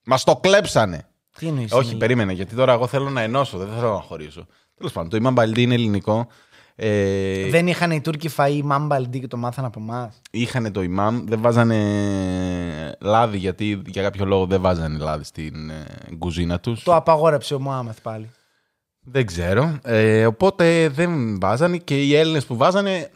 Μας 0.05 0.23
το 0.23 0.35
κλέψανε. 0.35 1.07
Τι 1.37 1.47
εννοείς 1.47 1.71
Όχι, 1.71 1.89
είναι 1.89 1.99
περίμενε, 1.99 2.33
γιατί 2.33 2.55
τώρα 2.55 2.73
εγώ 2.73 2.87
θέλω 2.87 3.09
να 3.09 3.21
ενώσω, 3.21 3.57
δεν 3.57 3.67
θέλω 3.75 3.93
να 3.93 4.01
χωρίσω. 4.01 4.45
Τέλος 4.75 4.91
πάντων, 4.91 5.09
το 5.09 5.29
Imam 5.29 5.43
Baildi 5.43 5.57
είναι 5.57 5.73
ελληνικό. 5.73 6.27
Ε, 6.75 7.49
Δεν 7.49 7.67
είχαν 7.67 7.91
οι 7.91 8.01
Τούρκοι 8.01 8.29
φαΐ 8.37 8.61
μάμπαλντί 8.63 9.19
και 9.19 9.27
το 9.27 9.37
μάθαν 9.37 9.65
από 9.65 9.79
εμάς; 9.79 10.21
είχαν 10.31 10.71
το 10.71 10.81
imam, 10.81 11.21
δεν 11.25 11.41
βάζανε 11.41 12.97
λάδι 12.99 13.37
γιατί 13.37 13.81
για 13.85 14.01
κάποιο 14.01 14.25
λόγο 14.25 14.45
δεν 14.45 14.61
βάζανε 14.61 14.97
λάδι 14.97 15.23
στην 15.23 15.69
ε, 15.69 15.85
κουζίνα 16.17 16.59
τους. 16.59 16.83
Το 16.83 16.95
απαγόρεψε 16.95 17.53
ο 17.55 17.59
Μωάμεθ 17.59 18.01
πάλι. 18.01 18.29
Δεν 18.99 19.25
ξέρω. 19.25 19.79
Ε, 19.83 20.25
οπότε 20.25 20.89
δεν 20.89 21.39
βάζανε 21.39 21.77
και 21.77 22.03
οι 22.03 22.15
Έλληνες 22.15 22.45
που 22.45 22.55
βάζανε 22.55 23.11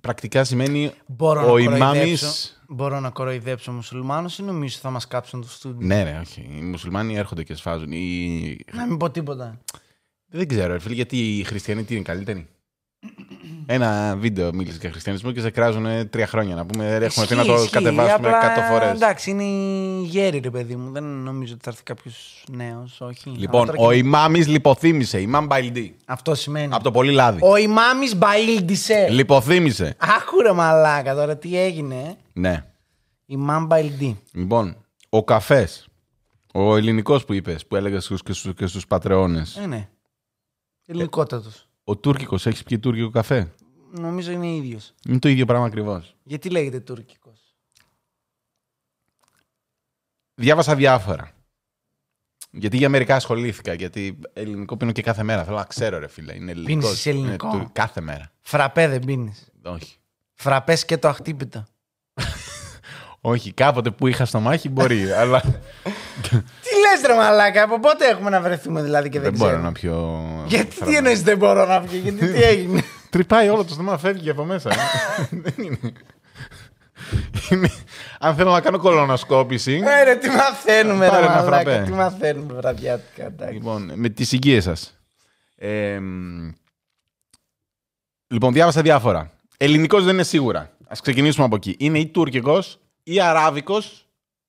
πρακτικά 0.00 0.44
σημαίνει 0.44 0.92
Μπορώ 1.06 1.52
ο 1.52 1.58
να 1.58 1.60
ημάμις... 1.60 1.80
κοροϊδέψω. 1.80 2.58
Μπορώ 2.72 3.00
να 3.00 3.10
κοροϊδέψω 3.10 3.72
μουσουλμάνους 3.72 4.38
ή 4.38 4.42
νομίζω 4.42 4.78
θα 4.78 4.90
μας 4.90 5.06
κάψουν 5.06 5.40
το 5.40 5.48
στούντιο; 5.48 5.86
Ναι, 5.86 6.02
ρε, 6.02 6.18
όχι. 6.18 6.48
Οι 6.58 6.60
μουσουλμάνοι 6.60 7.16
έρχονται 7.16 7.42
και 7.42 7.54
σφάζουν. 7.54 7.92
Οι... 7.92 8.64
Να 8.72 8.86
μην 8.86 8.96
πω 8.96 9.10
τίποτα. 9.10 9.60
Δεν 10.26 10.48
ξέρω, 10.48 10.72
ρε 10.72 10.78
φίλε, 10.78 10.94
γιατί 10.94 11.38
οι 11.38 11.44
χριστιανοί 11.44 11.84
τι 11.84 11.94
είναι 11.94 12.02
καλύτεροι; 12.02 12.48
Ένα 13.72 14.16
βίντεο 14.18 14.52
μίλησε 14.52 14.78
για 14.80 14.90
χριστιανισμό 14.90 15.32
και 15.32 15.40
σε 15.40 15.50
κράζουν 15.50 16.10
τρία 16.10 16.26
χρόνια 16.26 16.54
να 16.54 16.66
πούμε. 16.66 16.94
Έχουμε 16.94 17.26
πει 17.26 17.34
να 17.34 17.44
το 17.44 17.54
Ισχύει, 17.54 17.70
κατεβάσουμε 17.70 18.12
απλά, 18.28 18.40
100 18.68 18.72
φορές. 18.72 18.90
Εντάξει, 18.90 19.30
είναι 19.30 19.42
η 19.42 20.02
γέρη, 20.04 20.38
ρε 20.38 20.50
παιδί 20.50 20.76
μου. 20.76 20.92
Δεν 20.92 21.04
νομίζω 21.04 21.52
ότι 21.54 21.62
θα 21.64 21.70
έρθει 21.70 21.82
κάποιος 21.82 22.44
νέος. 22.48 23.00
Όχι. 23.00 23.30
Λοιπόν, 23.30 23.62
Αλλά 23.62 23.72
τώρα 23.72 23.88
ο 23.88 23.90
και- 23.90 23.96
ημάμις 23.98 24.46
λιποθύμησε, 24.48 25.20
ημάμ 25.20 25.46
Μπαϊλντή. 25.46 25.96
Αυτό 26.04 26.34
σημαίνει. 26.34 26.74
Από 26.74 26.82
το 26.82 26.90
πολύ 26.90 27.12
λάδι. 27.12 27.38
Ο 27.42 27.56
ημάμι 27.56 28.14
Μπαίλντισε. 28.16 29.08
Λιποθύμησε. 29.10 29.96
Άκουρε 30.20 30.52
μαλάκα 30.52 31.14
τώρα 31.14 31.36
τι 31.36 31.58
έγινε. 31.58 31.94
ε. 31.94 32.14
Ναι. 32.32 32.64
Ημάμ 33.26 33.66
Μπαίλντι. 33.66 34.20
Λοιπόν, 34.32 34.76
ο 35.08 35.24
καφές. 35.24 35.86
Ο 36.54 36.76
ελληνικός 36.76 37.24
που 37.24 37.32
είπες, 37.32 37.66
που 37.66 37.76
έλεγες 37.76 38.04
στους, 38.04 38.22
και, 38.22 38.32
στους, 38.32 38.54
και 38.54 38.66
στους 38.66 38.86
πατρεώνες. 38.86 39.56
Ε, 39.56 39.66
ναι. 39.66 39.88
Ελληνικότατος. 40.86 41.64
Ο 41.84 41.96
τουρκικό, 41.96 42.34
έχεις 42.44 42.62
πιει 42.62 42.78
τουρκικό 42.78 43.10
καφέ; 43.10 43.52
Νομίζω 43.90 44.30
είναι 44.32 44.46
ίδιος. 44.54 44.94
Είναι 45.08 45.18
το 45.18 45.28
ίδιο 45.28 45.44
πράγμα 45.46 45.66
ακριβώς. 45.66 46.14
Γιατί 46.22 46.50
λέγεται 46.50 46.80
τουρκικός; 46.80 47.54
Διάβασα 50.34 50.74
διάφορα. 50.74 51.30
Γιατί 52.50 52.76
για 52.76 52.88
μερικά 52.88 53.14
ασχολήθηκα. 53.14 53.72
Γιατί 53.72 54.18
ελληνικό 54.32 54.76
πίνω 54.76 54.92
και 54.92 55.02
κάθε 55.02 55.22
μέρα. 55.22 55.44
Θέλω 55.44 55.56
να 55.56 55.64
ξέρω, 55.64 55.98
ρε 55.98 56.08
φίλε. 56.08 56.34
Είναι 56.34 56.50
ελληνικό. 56.50 56.80
Πίνεις 56.80 57.06
ελληνικός; 57.06 57.54
Είναι 57.54 57.62
του- 57.62 57.70
κάθε 57.72 58.00
μέρα. 58.00 58.30
Φραπέ 58.40 58.88
δεν 58.88 59.00
πίνεις; 59.00 59.48
Όχι. 59.62 59.96
Φραπές 60.34 60.84
και 60.84 60.98
το 60.98 61.08
αχτύπητο. 61.08 61.64
Όχι, 63.20 63.52
κάποτε 63.52 63.90
που 63.90 64.06
είχα 64.06 64.24
στο 64.24 64.40
μάχη 64.40 64.68
μπορεί, 64.68 65.10
αλλά 65.20 65.40
Τι 66.20 66.70
λες, 66.76 67.06
ρε 67.06 67.14
Μαλάκα, 67.14 67.62
από 67.62 67.80
πότε 67.80 68.08
έχουμε 68.08 68.30
να 68.30 68.40
βρεθούμε 68.40 68.82
δηλαδή 68.82 69.08
και 69.08 69.20
δεν, 69.20 69.30
δεν 69.30 69.38
μπορώ 69.38 69.50
ξέρω; 69.50 69.62
να 69.64 69.72
πιω. 69.72 70.24
Γιατί 70.46 70.74
φραπέ. 70.74 70.90
τι 70.90 70.96
εννοείς 70.96 71.22
δεν 71.22 71.36
μπορώ 71.38 71.66
να 71.66 71.80
πιω, 71.80 71.98
γιατί 71.98 72.32
τι 72.32 72.42
έγινε; 72.42 72.82
Τρυπάει 73.10 73.48
όλο 73.48 73.64
το 73.64 73.72
στόμα, 73.72 73.98
φεύγει 73.98 74.30
από 74.30 74.44
μέσα. 74.44 74.70
Δεν 75.42 75.54
είναι. 75.64 75.78
Είναι- 77.50 77.70
Αν 78.20 78.34
θέλω 78.34 78.50
να 78.52 78.60
κάνω 78.60 78.78
κολονοσκόπηση. 78.78 79.82
Ε, 79.84 80.02
ρε, 80.04 80.16
τι 80.16 80.28
μαθαίνουμε, 80.28 81.04
ρε 81.04 81.10
Πάρε 81.10 81.26
ένα 81.26 81.34
Μαλάκα, 81.34 81.70
φραπέ. 81.70 81.82
τι 81.86 81.92
μαθαίνουμε 81.92 82.54
βραδιάτικα. 82.54 83.24
εντάξει. 83.26 83.54
Λοιπόν, 83.54 83.92
με 83.94 84.08
τις 84.08 84.32
οικίες 84.32 84.64
σας. 84.64 84.98
Ε, 85.56 85.98
μ, 85.98 86.50
λοιπόν, 88.26 88.52
διάβασα 88.52 88.82
διάφορα. 88.82 89.30
Ελληνικός 89.56 90.04
δεν 90.04 90.14
είναι 90.14 90.22
σίγουρα. 90.22 90.70
Ας 90.88 91.00
ξεκινήσουμε 91.00 91.44
από 91.46 91.56
εκεί. 91.56 91.76
Είναι 91.78 91.98
ή 91.98 92.06
τουρκικός 92.06 92.78
ή 93.02 93.20
αράβικος 93.20 94.06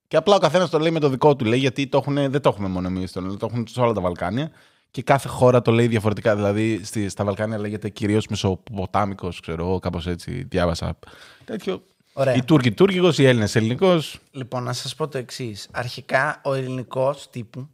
και 0.08 0.18
απλά 0.18 0.36
ο 0.36 0.40
καθένας 0.40 0.70
το 0.70 0.80
λέει 0.80 0.92
με 0.92 1.00
το 1.00 1.10
δικό 1.10 1.36
του. 1.36 1.46
Λέει 1.46 1.60
γιατί 1.60 1.88
το 1.88 1.98
έχουν, 1.98 2.14
δεν 2.16 2.42
το 2.42 2.50
έχουμε 2.50 2.68
μόνο 2.68 2.88
εμείς, 2.88 3.12
το, 3.12 3.38
το 3.38 3.48
έχουν 3.52 3.68
σε 3.68 3.82
όλα 3.82 3.94
τα 3.94 4.02
Βαλκάνια 4.02 4.52
και 4.92 5.02
κάθε 5.04 5.28
χώρα 5.28 5.62
το 5.62 5.72
λέει 5.72 5.88
διαφορετικά. 5.88 6.36
Δηλαδή 6.36 6.82
στη, 6.84 7.10
στα 7.10 7.24
Βαλκάνια 7.24 7.58
λέγεται 7.58 7.90
κυρίως 7.90 8.28
Μεσοποτάμικος, 8.28 9.40
ξέρω 9.40 9.66
εγώ, 9.66 9.80
κάπως 9.80 10.08
έτσι 10.08 10.44
διάβασα. 10.50 10.98
Τέτοιο. 11.46 11.84
Ωραία. 12.14 12.36
Οι 12.36 12.44
Τούρκοι 12.44 12.72
τουρκικός, 12.72 13.18
οι 13.18 13.26
Έλληνες 13.26 13.56
ελληνικός. 13.56 14.20
Λοιπόν, 14.32 14.64
να 14.64 14.74
σας 14.74 14.96
πω 14.96 15.08
το 15.08 15.18
εξής. 15.18 15.68
Αρχικά, 15.72 16.42
ο 16.44 16.54
ελληνικός 16.54 17.30
τύπου, 17.30 17.68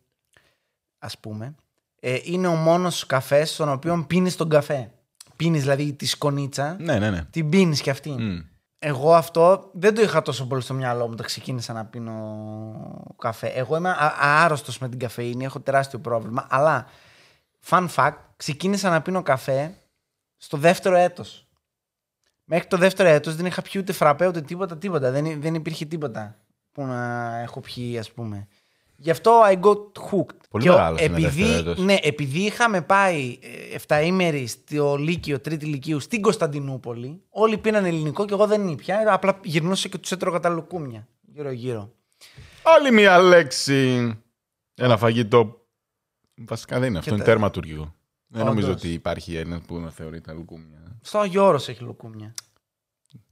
ας 0.99 1.17
πούμε, 1.17 1.55
ε, 1.99 2.17
είναι 2.23 2.47
ο 2.47 2.55
μόνος 2.55 3.05
καφές 3.05 3.49
στον 3.53 3.69
οποίο 3.69 4.05
πίνεις 4.07 4.35
τον 4.35 4.49
καφέ. 4.49 4.91
Πίνεις 5.35 5.61
δηλαδή 5.61 5.93
τη 5.93 6.05
σκονίτσα, 6.05 6.75
Ναι, 6.79 6.99
ναι, 6.99 7.09
ναι. 7.09 7.21
την 7.31 7.49
πίνεις 7.49 7.81
και 7.81 7.89
αυτή. 7.89 8.09
Μμ. 8.09 8.39
Εγώ 8.79 9.15
αυτό 9.15 9.69
δεν 9.73 9.95
το 9.95 10.01
είχα 10.01 10.21
τόσο 10.21 10.45
πολύ 10.47 10.61
στο 10.61 10.73
μυαλό 10.73 11.05
μου 11.05 11.11
όταν 11.11 11.25
ξεκίνησα 11.25 11.73
να 11.73 11.85
πίνω 11.85 12.13
καφέ. 13.17 13.47
Εγώ 13.47 13.75
είμαι 13.77 13.89
α- 13.89 14.13
άρρωστος 14.43 14.77
με 14.79 14.89
την 14.89 14.99
καφεΐνη, 14.99 15.45
έχω 15.45 15.59
τεράστιο 15.59 15.99
πρόβλημα. 15.99 16.47
Αλλά, 16.49 16.85
fun 17.69 17.87
fact, 17.95 18.17
ξεκίνησα 18.37 18.89
να 18.89 19.01
πίνω 19.01 19.21
καφέ 19.23 19.73
στο 20.37 20.57
δεύτερο 20.57 20.95
έτος. 20.95 21.47
Μέχρι 22.43 22.67
το 22.67 22.77
δεύτερο 22.77 23.09
έτος 23.09 23.35
δεν 23.35 23.45
είχα 23.45 23.61
πιει 23.61 23.73
ούτε 23.77 23.93
φραπέ 23.93 24.27
ούτε 24.27 24.41
τίποτα, 24.41 24.77
τίποτα. 24.77 25.11
Δεν, 25.11 25.25
ή- 25.25 25.35
δεν 25.35 25.53
υπήρχε 25.55 25.85
τίποτα 25.85 26.37
που 26.71 26.85
να 26.85 27.35
έχω 27.39 27.59
πιει, 27.59 27.97
ας 27.97 28.11
πούμε. 28.11 28.47
Γι' 28.99 29.09
αυτό 29.11 29.41
I 29.45 29.59
got 29.59 29.77
hooked. 30.11 30.35
Πολύ 30.49 30.63
Και 30.63 30.69
ο- 30.69 30.73
μεγάλος 30.73 31.01
είναι 31.01 31.15
επειδή, 31.17 31.43
δεύτερο 31.43 31.71
έτος. 31.71 31.83
ναι, 31.85 31.95
επειδή 32.01 32.39
είχαμε 32.39 32.81
πάει 32.81 33.39
7 33.87 34.01
ημέρη 34.03 34.47
στο 34.47 34.95
Λύκειο, 34.95 35.39
Τρίτη 35.39 35.65
Λυκείου, 35.65 35.99
στην 35.99 36.21
Κωνσταντινούπολη, 36.21 37.21
όλοι 37.29 37.57
πίναν 37.57 37.85
ελληνικό 37.85 38.25
και 38.25 38.33
εγώ 38.33 38.47
δεν 38.47 38.67
ήπια. 38.67 39.13
Απλά 39.13 39.39
γυρνούσα 39.43 39.87
και 39.87 39.97
τους 39.97 40.11
έτρωγα 40.11 40.39
τα 40.39 40.49
λουκούμια 40.49 41.07
γύρω-γύρω. 41.21 41.91
Άλλη 42.63 42.91
μία 42.91 43.19
λέξη. 43.19 44.11
Ένα 44.75 44.97
φαγητό. 44.97 45.56
Βασικά 46.37 46.79
δεν 46.79 46.89
είναι 46.89 46.97
αυτό. 46.97 47.09
Και 47.09 47.15
Είναι 47.15 47.25
τα- 47.25 47.31
τέρμα 47.31 47.49
τουρκικό. 47.51 47.93
Δεν 48.27 48.41
Όντως. 48.41 48.53
νομίζω 48.55 48.71
ότι 48.71 48.93
υπάρχει 48.93 49.35
ένας 49.35 49.61
που 49.67 49.79
να 49.79 49.89
θεωρεί 49.89 50.21
τα 50.21 50.33
λουκούμια. 50.33 50.97
Στο 51.01 51.19
Άγιο 51.19 51.45
Όρος 51.45 51.67
έχει 51.69 51.83
λουκούμια. 51.83 52.33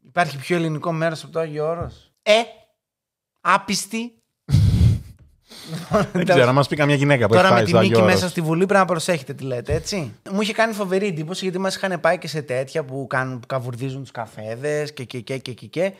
Υπάρχει 0.01 0.37
πιο 0.37 0.55
ελληνικό 0.55 0.91
μέρος 0.91 1.23
από 1.23 1.31
το 1.31 1.39
Άγιο 1.39 1.67
Όρος. 1.69 2.11
Ε, 2.23 2.33
άπιστη. 3.41 4.13
Δεν 6.13 6.25
ξέρω, 6.25 6.45
να 6.45 6.53
μας 6.53 6.67
πει 6.67 6.75
καμιά 6.75 6.95
γυναίκα 6.95 7.27
που 7.27 7.33
Τώρα 7.33 7.47
έχει 7.47 7.53
με 7.53 7.55
πάει 7.55 7.63
τη 7.63 7.69
στο 7.69 7.77
Άγιο 7.77 7.89
Μίκη 7.91 8.01
Όρος. 8.03 8.13
μέσα 8.15 8.29
στη 8.29 8.41
Βουλή 8.41 8.65
πρέπει 8.65 8.79
να 8.79 8.85
προσέχετε 8.85 9.33
τι 9.33 9.43
λέτε, 9.43 9.73
έτσι. 9.73 10.13
Μου 10.31 10.41
είχε 10.41 10.53
κάνει 10.53 10.73
φοβερή 10.73 11.07
εντύπωση 11.07 11.43
γιατί 11.43 11.57
μας 11.59 11.75
είχαν 11.75 11.99
πάει 11.99 12.17
και 12.17 12.27
σε 12.27 12.41
τέτοια 12.41 12.83
που, 12.85 13.07
κάνουν, 13.09 13.39
που 13.39 13.47
καβουρδίζουν 13.47 14.01
τους 14.01 14.11
καφέδες 14.11 14.93
και, 14.93 15.03
και, 15.03 15.19
και, 15.19 15.37
και, 15.37 15.53
και, 15.53 15.65
και. 15.67 15.93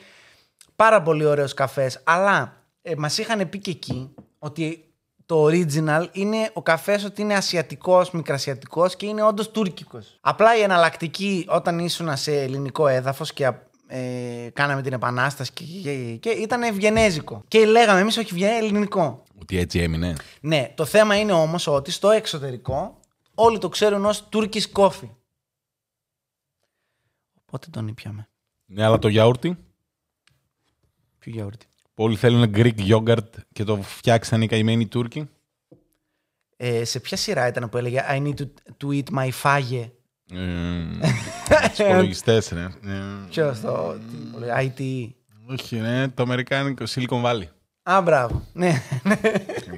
Πάρα 0.75 1.01
πολύ 1.01 1.25
ωραίος 1.25 1.53
καφές. 1.53 2.01
Αλλά 2.03 2.62
ε, 2.81 2.95
μας 2.97 3.17
είχαν 3.17 3.50
πει 3.50 3.59
και 3.59 3.71
εκεί 3.71 4.13
ότι 4.39 4.85
το 5.25 5.46
original 5.46 6.08
είναι 6.12 6.50
ο 6.53 6.62
καφές 6.62 7.03
ότι 7.03 7.22
είναι 7.22 7.36
ασιατικός, 7.36 8.12
μικρασιατικός 8.12 8.96
και 8.96 9.05
είναι 9.05 9.24
όντως 9.24 9.51
τουρκικός. 9.51 10.17
Απλά 10.22 10.58
η 10.58 10.62
εναλλακτική 10.62 11.46
όταν 11.50 11.79
ήσουν 11.79 12.17
σε 12.17 12.41
ελληνικό 12.41 12.88
έδαφος 12.88 13.34
και 13.34 13.51
ε, 13.88 14.50
κάναμε 14.53 14.82
την 14.82 14.94
επανάσταση 14.94 15.51
και, 15.53 15.63
και, 15.63 16.15
και 16.15 16.29
ήταν 16.29 16.63
ευγενέζικο. 16.63 17.44
Και 17.48 17.65
λέγαμε 17.65 18.00
εμείς 18.00 18.17
όχι 18.17 18.34
βγαίνει 18.34 18.55
ελληνικό. 18.55 19.24
Ότι 19.41 19.58
έτσι 19.58 19.79
έμεινε. 19.79 20.15
Ναι, 20.41 20.74
το 20.75 20.86
θέμα 20.86 21.15
είναι 21.20 21.32
όμως 21.32 21.67
ότι 21.67 21.91
στο 21.91 22.10
εξωτερικό 22.10 23.00
όλοι 23.36 23.58
το 23.58 23.70
ξέρουν 23.70 24.05
ως 24.05 24.29
Turkish 24.32 24.72
coffee. 24.74 25.10
Οπότε 27.41 27.67
τον 27.70 27.88
ήπιαμε. 27.88 28.29
Ναι, 28.65 28.84
αλλά 28.84 29.00
το 29.00 29.08
γιαούρτι; 29.08 29.58
Ποιο 31.20 31.32
γιαούρτι; 31.32 31.65
Που 31.96 32.04
Όλοι 32.04 32.16
θέλουν 32.16 32.52
Greek 32.56 32.78
yogurt 32.78 33.28
και 33.52 33.64
το 33.64 33.82
φτιάξαν 33.82 34.42
οι 34.42 34.48
καημένοι 34.48 34.88
Τούρκοι. 34.88 35.30
Ε, 36.58 36.84
σε 36.84 37.00
ποια 37.00 37.18
σειρά 37.18 37.48
ήταν 37.48 37.70
που 37.70 37.78
έλεγε 37.78 38.04
I 38.10 38.22
need 38.22 38.34
to, 38.40 38.48
to 38.84 38.88
eat 39.04 39.18
my 39.18 39.30
fage. 39.44 39.90
Του 41.78 41.84
υπολογιστέ, 41.84 42.42
ρε. 42.52 42.62
Ε, 42.64 42.70
Ποιος 43.30 43.60
το. 43.62 43.94
τι 43.94 44.16
μου 44.16 44.40
λέει, 44.40 44.74
IT. 44.78 45.10
Όχι, 45.52 45.75
ναι, 45.75 46.08
το 46.08 46.24
αμερικάνικο 46.24 46.84
Silicon 46.88 47.24
Valley. 47.24 47.44
Α, 47.84 48.02
μπράβο. 48.02 48.46
Ναι, 48.54 48.82
ναι. 49.04 49.20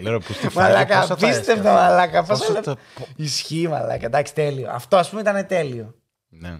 Λέω 0.01 0.19
που 0.19 0.33
στη 0.33 0.49
Μαλάκα, 0.55 1.07
απίστευτο 1.09 1.69
μαλάκα. 1.69 2.23
Πόσα 2.23 2.45
Πόσα 2.47 2.61
τα- 2.61 2.77
Ισχύει 3.15 3.67
μαλάκα. 3.67 4.05
Εντάξει, 4.05 4.33
τέλειο. 4.33 4.69
Αυτό 4.71 4.97
ας 4.97 5.09
πούμε 5.09 5.21
ήταν 5.21 5.47
τέλειο. 5.47 5.95
Ναι. 6.29 6.59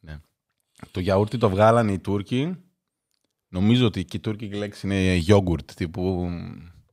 ναι. 0.00 0.18
Το 0.90 1.00
γιαούρτι 1.00 1.38
το 1.38 1.50
βγάλανε 1.50 1.92
οι 1.92 1.98
Τούρκοι. 1.98 2.56
Νομίζω 3.52 3.86
ότι 3.86 4.00
εκεί 4.00 4.16
η 4.16 4.20
τουρκική 4.20 4.54
λέξη 4.56 4.86
είναι 4.86 5.14
γιόγκουρτ, 5.14 5.70
τύπου 5.74 6.28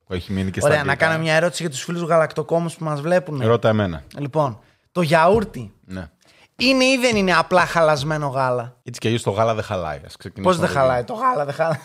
που 0.06 0.14
έχει 0.14 0.32
μείνει 0.34 0.52
και 0.52 0.60
στα 0.60 0.70
Ωραία, 0.70 0.84
να 0.84 0.92
αγγλικά. 0.92 1.10
κάνω 1.12 1.24
μια 1.24 1.34
ερώτηση 1.36 1.62
για 1.62 1.72
τους 1.72 1.84
φίλους 1.84 2.02
γαλακτοκόμους 2.02 2.76
που 2.76 2.84
μας 2.84 3.02
βλέπουν. 3.02 3.42
Ρώτα 3.46 3.70
εμένα. 3.70 4.04
Λοιπόν, 4.18 4.60
το 4.92 5.02
γιαούρτι 5.02 5.72
Ναι. 5.86 6.10
είναι 6.56 6.84
ή 6.84 6.98
δεν 6.98 7.16
είναι 7.16 7.34
απλά 7.34 7.66
χαλασμένο 7.66 8.28
γάλα; 8.28 8.78
Έτσι 8.84 9.00
κι 9.00 9.08
αλλιώς 9.08 9.22
το 9.24 9.32
γάλα 9.32 9.56
δεν 9.56 9.64
χαλάει. 9.64 9.96
Ας 9.96 10.02
Πώς 10.04 10.16
ξεκινήσουμε 10.18 10.68
δεν 10.68 10.78
από 10.78 10.80
εκεί. 10.80 10.88
χαλάει 10.88 11.04
το 11.04 11.14
γάλα, 11.14 11.46
δεν 11.46 11.54
χαλάει. 11.54 11.80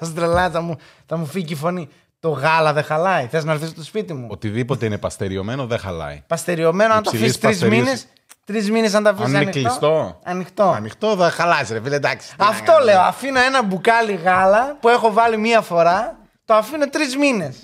Στρελά, 0.12 0.50
θα 0.50 0.60
μου, 0.60 0.76
θα 1.06 1.16
μου 1.16 1.26
φύγει 1.26 1.52
η 1.52 1.56
φωνή. 1.56 1.88
Το 2.20 2.28
γάλα 2.30 2.72
δεν 2.72 2.82
χαλάει. 2.84 3.26
Θες 3.26 3.44
να 3.44 3.52
έρθεις 3.52 3.68
στο 3.68 3.82
σπίτι 3.84 4.12
μου; 4.14 4.26
Οτιδήποτε 4.30 4.86
είναι 4.86 4.98
παστεριωμένο 4.98 5.66
δεν 5.66 5.78
χαλάει. 5.78 6.22
Παστεριωμένο, 6.26 6.94
αν 6.94 7.02
το 7.02 7.10
Υψηλής 7.12 7.22
αφήσεις 7.36 7.40
τρεις 7.40 7.58
παστερίωσης. 7.58 7.84
μήνες. 7.84 8.06
Τρεις 8.52 8.70
μήνες 8.70 8.94
αν 8.94 9.02
το 9.02 9.08
αφήσει 9.08 9.24
Αν 9.24 9.28
είναι 9.30 9.38
ανοιχτό. 9.38 9.60
κλειστό. 9.60 10.20
Ανοιχτό. 10.24 10.70
Ανοιχτό 10.76 11.14
δεν 11.14 11.30
χαλάει, 11.30 11.62
ρε 11.70 11.80
φίλε, 11.82 11.96
εντάξει. 11.96 12.28
τι 12.28 12.34
να 12.38 12.46
Αυτό 12.46 12.72
κάνουμε. 12.72 12.92
λέω. 12.92 13.00
Αφήνω 13.00 13.40
ένα 13.40 13.62
μπουκάλι 13.62 14.12
γάλα 14.14 14.76
που 14.80 14.88
έχω 14.88 15.12
βάλει 15.12 15.36
μία 15.38 15.60
φορά. 15.60 16.16
Το 16.44 16.54
αφήνω 16.54 16.88
τρεις 16.88 17.16
μήνες. 17.16 17.56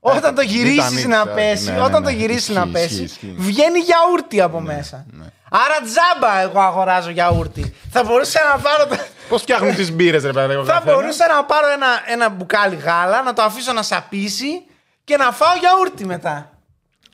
Όταν 0.00 0.20
το 0.20 0.26
μην 0.28 0.34
τα 0.36 0.42
γυρίσεις 0.42 0.80
ανοίξεις, 0.84 1.06
να 1.06 1.20
ε, 1.20 1.24
πέσει, 1.34 1.64
ναι, 1.64 1.72
ναι, 1.72 1.80
όταν 1.80 2.02
ναι. 2.02 2.08
το 2.10 2.14
γυρίσει 2.14 2.52
να 2.52 2.60
Ισχύει, 2.60 2.72
πέσει, 2.72 3.02
ισχύει, 3.02 3.04
ισχύει. 3.26 3.34
βγαίνει 3.38 3.78
γιαούρτι 3.78 4.40
από 4.40 4.60
μέσα. 4.60 5.06
Άρα 5.50 5.76
τζάμπα 5.84 6.40
εγώ 6.40 6.60
αγοράζω 6.60 7.10
γιαούρτι. 7.10 7.74
Θα 7.90 8.02
μπορούσα 8.04 8.40
να 8.54 8.60
πάρω. 8.60 8.86
το- 8.86 8.96
Πώς 9.28 9.42
φτιάχνουν 9.42 9.74
τις 9.74 9.92
μπύρες, 9.92 10.22
ρε 10.24 10.32
παιδί 10.32 10.56
μου. 10.56 10.64
Θα 10.64 10.82
μπορούσα 10.84 11.26
να 11.34 11.44
πάρω 11.44 11.70
ένα, 11.72 11.86
ένα 12.06 12.28
μπουκάλι 12.28 12.76
γάλα, 12.76 13.22
να 13.22 13.32
το 13.32 13.42
αφήσω 13.42 13.72
να 13.72 13.82
σαπίσει 13.82 14.62
και 15.04 15.16
να 15.16 15.32
φάω 15.32 15.56
γιαούρτι 15.60 16.06
μετά. 16.06 16.50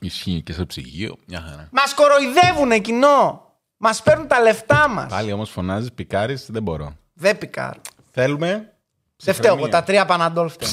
Ισχύει 0.01 0.41
και 0.41 0.53
στο 0.53 0.65
ψυγείο. 0.65 1.15
Μια 1.27 1.41
χαρά. 1.41 1.67
Μας 1.71 1.93
κοροϊδεύουνε 1.93 2.79
κοινό. 2.79 3.47
Μας 3.77 4.01
παίρνουν 4.01 4.27
τα 4.27 4.39
λεφτά 4.39 4.89
μας. 4.89 5.11
Πάλι 5.11 5.31
όμως 5.31 5.49
φωνάζεις, 5.49 5.91
πικάρεις, 5.93 6.45
δεν 6.51 6.63
μπορώ. 6.63 6.95
Δεν 7.13 7.37
πικάρω. 7.37 7.81
Θέλουμε. 8.11 8.73
Δεν 9.17 9.33
φταίω 9.33 9.53
εγώ. 9.53 9.61
ψυχραιμία. 9.61 9.79
Τα 9.79 9.83
τρία 9.83 10.05
παναντόλ 10.05 10.49
φταίω. 10.49 10.69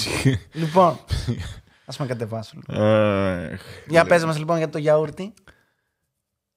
λοιπόν. 0.53 0.89
Α 1.89 1.95
με 1.99 2.07
κατεβάσω. 2.07 2.53
Λοιπόν. 2.57 2.85
Αχ, 2.85 3.61
Για 3.89 4.05
πες 4.05 4.25
μας 4.25 4.39
λοιπόν 4.39 4.57
για 4.57 4.69
το 4.69 4.79
γιαούρτι. 4.79 5.35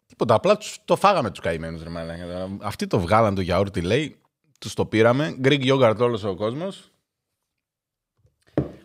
Τίποτα. 0.06 0.34
Απλά 0.34 0.58
τους, 0.58 0.78
το 0.86 0.96
φάγαμε 0.96 1.30
τους 1.30 1.40
καημένους. 1.40 1.82
Αυτοί 2.62 2.88
το 2.88 3.00
βγάλαν 3.00 3.36
το 3.36 3.42
γιαούρτι, 3.42 3.82
λέει. 3.82 4.22
Τους 4.60 4.74
το 4.74 4.86
πήραμε. 4.86 5.38
Greek 5.44 5.72
yogurt 5.74 5.98
όλος 6.00 6.24
ο 6.24 6.36
κόσμος. 6.36 6.89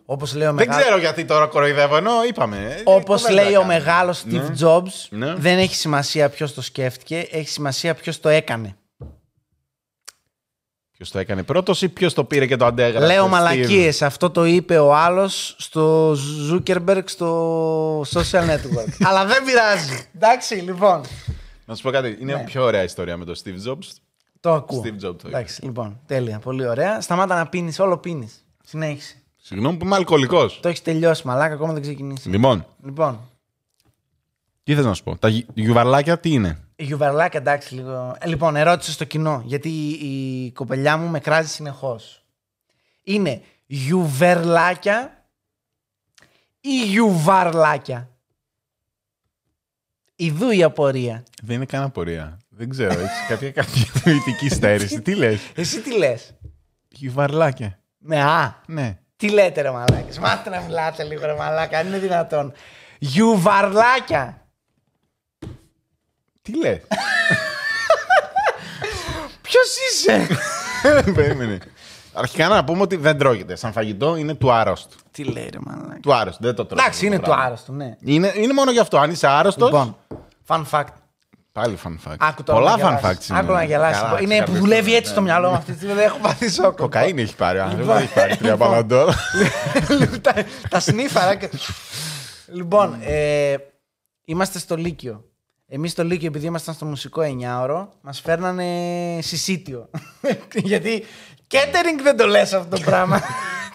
Όπως 0.07 0.35
λέει 0.35 0.47
ο 0.47 0.53
Δεν 0.53 0.55
μεγάλος, 0.55 0.83
ξέρω 0.85 0.99
γιατί 0.99 1.25
τώρα 1.25 1.47
κοροϊδεύω, 1.47 1.97
ενώ 1.97 2.11
είπαμε. 2.29 2.81
όπως 2.85 3.23
κουβέντα 3.23 3.43
λέει 3.43 3.55
ο 3.55 3.61
κάναμε. 3.61 3.73
μεγάλος 3.75 4.23
Steve 4.25 4.31
Ναι. 4.31 4.49
Jobs, 4.61 5.07
Ναι. 5.11 5.35
δεν 5.35 5.59
έχει 5.59 5.75
σημασία 5.75 6.29
ποιος 6.29 6.55
το 6.55 6.63
σκέφτηκε, 6.63 7.29
έχει 7.31 7.49
σημασία 7.49 7.95
ποιος 7.95 8.21
το 8.21 8.29
έκανε. 8.29 8.77
Ποιος 10.91 11.11
το 11.11 11.19
έκανε 11.19 11.43
πρώτος 11.43 11.83
ή 11.83 11.89
ποιος 11.89 12.15
το 12.15 12.25
πήρε 12.25 12.47
και 12.47 12.57
το 12.57 12.65
αντέγραψε. 12.67 13.07
Λέω 13.07 13.27
Steve? 13.27 13.29
μαλακίες, 13.31 14.03
αυτό 14.03 14.31
το 14.31 14.45
είπε 14.45 14.79
ο 14.79 14.95
άλλος 14.95 15.57
στο 15.59 16.13
Zuckerberg 16.51 17.03
στο 17.05 18.01
social 18.01 18.45
network. 18.51 18.93
Αλλά 19.09 19.25
δεν 19.27 19.45
πειράζει. 19.45 20.09
Εντάξει, 20.15 20.55
λοιπόν. 20.55 21.01
Να 21.65 21.75
σου 21.75 21.83
πω 21.83 21.91
κάτι. 21.91 22.17
Είναι 22.21 22.35
Ναι. 22.35 22.45
πιο 22.45 22.63
ωραία 22.65 22.83
ιστορία 22.83 23.17
με 23.17 23.25
τον 23.25 23.35
Steve 23.45 23.71
Jobs. 23.71 23.87
Το 24.41 24.53
ακούω. 24.53 24.83
Steve 24.85 24.89
Jobs 24.95 25.01
το 25.01 25.09
είπε. 25.19 25.29
Εντάξει, 25.29 25.65
λοιπόν, 25.65 26.01
τέλεια. 26.07 26.39
Πολύ 26.39 26.67
ωραία. 26.69 27.01
Σταμάτα 27.01 27.35
να 27.37 27.47
πίνεις, 27.49 27.79
όλο 27.79 27.99
πίνεις. 27.99 28.45
Συνέχισε. 28.65 29.15
Συγγνώμη 29.47 29.77
που 29.77 29.85
είμαι 29.87 29.95
αλκοολικός. 29.95 30.61
Το 30.63 30.69
έχεις 30.69 30.83
τελειώσει, 30.83 31.27
μαλάκα, 31.27 31.55
ακόμα 31.55 31.73
δεν 31.73 31.83
ξεκινήσει. 31.83 32.29
Λοιπόν, 32.29 32.67
Λοιπόν, 32.85 33.21
τι 34.63 34.75
θες 34.75 34.85
να 34.85 34.95
σου 34.95 35.03
πω. 35.03 35.17
Τα 35.19 35.29
γυ- 35.29 35.49
γιουβαρλάκια 35.55 36.19
τι 36.21 36.31
είναι; 36.33 36.59
η 36.77 36.85
γιουβαρλάκια, 36.85 37.41
εντάξει, 37.41 37.75
λίγο. 37.75 38.17
Ε, 38.21 38.27
λοιπόν, 38.27 38.57
ερώτηση 38.57 38.93
στο 38.93 39.05
κοινό, 39.05 39.43
γιατί 39.47 39.69
η 39.89 40.51
κοπελιά 40.53 40.97
μου 40.97 41.09
με 41.09 41.21
κράζει 41.21 41.49
συνεχώς. 41.49 42.25
Είναι 43.03 43.43
γιουβερλάκια 43.67 45.25
ή 46.61 46.85
γιουβαρλάκια; 46.85 48.09
Ιδού 50.17 50.51
η 50.51 50.63
απορία. 50.63 51.25
Δεν 51.43 51.57
είναι 51.57 51.65
καν 51.67 51.83
απορία. 51.83 52.39
Δεν 52.49 52.69
ξέρω. 52.69 52.93
Έχεις 53.01 53.27
κάποια, 53.29 53.51
κάποια 53.51 53.85
νοητική 54.05 54.49
στέρηση. 54.49 55.03
τι 55.03 55.15
λες; 55.15 55.41
Εσύ 55.55 55.81
τι 55.83 55.97
λες; 55.99 56.35
Γιουβαρλάκια. 56.89 57.79
Με 57.99 58.23
α. 58.23 58.63
Ναι. 58.67 58.99
Τι 59.17 59.29
λέτε 59.29 59.61
ρε 59.61 59.71
μαλάκες; 59.71 60.19
Μάθε 60.19 60.51
να 60.51 60.61
μιλάτε 60.61 61.03
λίγο 61.03 61.27
ρε 61.27 61.35
μαλάκα. 61.35 61.79
Αν 61.79 61.87
είναι 61.87 61.99
δυνατόν. 61.99 62.53
Γιουβαρλάκια. 62.99 64.47
Τι 66.43 66.57
λες; 66.57 66.81
Ποιος 69.43 69.77
είσαι; 69.91 70.27
Περίμενε. 71.15 71.59
Αρχικά 72.13 72.49
να 72.49 72.65
πούμε 72.65 72.83
ότι 72.83 72.97
δεν 72.97 73.19
τρώγεται. 73.19 73.57
Σαν 73.57 73.73
φαγητό 73.73 74.17
είναι 74.17 74.35
του 74.35 74.53
άρρωστου. 74.53 74.97
Τι 75.11 75.25
λέει 75.25 75.49
ρε 75.53 75.59
μαλάκα; 75.61 76.01
Του 76.01 76.15
άρρωστου. 76.15 76.43
Δεν 76.43 76.55
το 76.55 76.65
τρώω. 76.65 76.79
Εντάξει 76.85 77.07
είναι 77.07 77.19
του 77.19 77.35
άρρωστο 77.35 77.73
ναι. 77.73 77.97
Είναι, 78.01 78.33
είναι 78.37 78.53
μόνο 78.53 78.71
γι' 78.71 78.79
αυτό. 78.79 78.99
Αν 78.99 79.11
είσαι 79.11 79.27
άρρωστο. 79.27 79.65
Λοιπόν. 79.65 79.97
Fun 80.47 80.65
fact. 80.71 80.85
Πάλι 81.55 81.79
fun 81.85 82.11
fact. 82.11 82.17
Άκου 82.19 82.43
τώρα 82.43 82.59
Πολλά 82.59 82.77
να 82.77 82.77
fun 82.77 83.01
γελάσεις. 83.01 83.27
facts. 83.27 83.31
είναι. 83.31 83.39
Άκου 83.39 83.53
να 83.53 83.65
γελάσει. 83.65 84.01
Καλά, 84.01 84.11
Είναι 84.11 84.19
που 84.21 84.25
ξεκαρδίστηκα, 84.27 84.61
δουλεύει 84.61 84.95
έτσι 84.95 85.09
ναι. 85.11 85.15
το 85.17 85.23
μυαλό 85.23 85.49
μου 85.49 85.55
αυτή 85.57 85.71
τη 85.73 85.77
στιγμή. 85.77 85.95
Δεν 85.95 86.05
έχω 86.05 86.19
πάθει 86.19 86.51
σοκ. 86.51 86.77
Κοκαίνη 86.77 87.23
έχει 87.23 87.35
πάρει. 87.37 87.59
ο 87.59 87.63
άνθρωπος, 87.63 87.87
Λοιπόν. 87.87 87.97
Δεν 87.97 88.05
έχει 88.05 88.15
πάρει 88.15 88.37
τρία 88.37 88.51
Λοιπόν. 88.51 88.69
παλαντόλ. 88.69 89.13
τα, 90.21 90.35
τα 90.69 90.81
σνίφαρα. 90.81 91.35
και- 91.35 91.51
λοιπόν, 92.47 92.97
ε, 93.03 93.55
είμαστε 94.25 94.59
στο 94.59 94.77
Λύκειο. 94.77 95.25
Εμείς 95.67 95.91
στο 95.91 96.05
Λύκειο, 96.05 96.27
επειδή 96.27 96.47
ήμασταν 96.47 96.75
στο 96.75 96.85
μουσικό 96.85 97.23
9ωρο, 97.23 97.89
μας 98.01 98.21
φέρνανε 98.21 98.69
συσίτιο. 99.23 99.91
Γιατί 100.71 101.05
catering 101.51 102.01
δεν 102.03 102.17
το 102.17 102.27
λες 102.27 102.53
αυτό 102.53 102.77
το 102.77 102.83
πράγμα. 102.85 103.21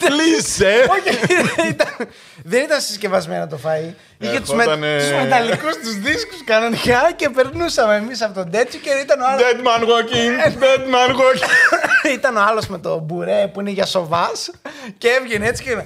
Κλείσε. 0.06 0.86
Όχι, 0.90 1.18
ήταν- 1.70 2.08
δεν 2.44 2.64
ήταν 2.64 2.82
συσκευασμένο 2.82 3.48
το 3.48 3.60
φαΐ. 3.66 3.94
Είχε 4.18 4.40
τους, 4.40 4.50
με, 4.50 4.64
Ερχότανε- 4.64 5.00
τους 5.02 5.12
μεταλλικούς 5.12 5.76
τους 5.84 5.94
δίσκους 6.00 6.44
κανονικά 6.46 7.12
και 7.16 7.30
περνούσαμε 7.30 7.96
εμείς 7.96 8.22
από 8.22 8.34
τον 8.34 8.52
τέτοιο 8.52 8.80
και 8.80 8.90
ήταν 8.90 9.20
ο 9.22 9.26
άλλος, 9.28 9.42
Dead 9.42 9.58
man 9.58 9.84
walking. 9.84 10.64
Dead 10.64 10.84
man 10.94 11.16
walking. 11.16 11.50
ήταν 12.14 12.38
ο 12.38 12.42
άλλος 12.50 12.68
με 12.68 12.78
το 12.80 13.00
μπουρέ 13.00 13.48
που 13.54 13.60
είναι 13.60 13.70
για 13.70 13.86
σοβάς 13.86 14.52
και 14.98 15.08
έβγαινε 15.10 15.48
έτσι 15.48 15.64
και 15.64 15.78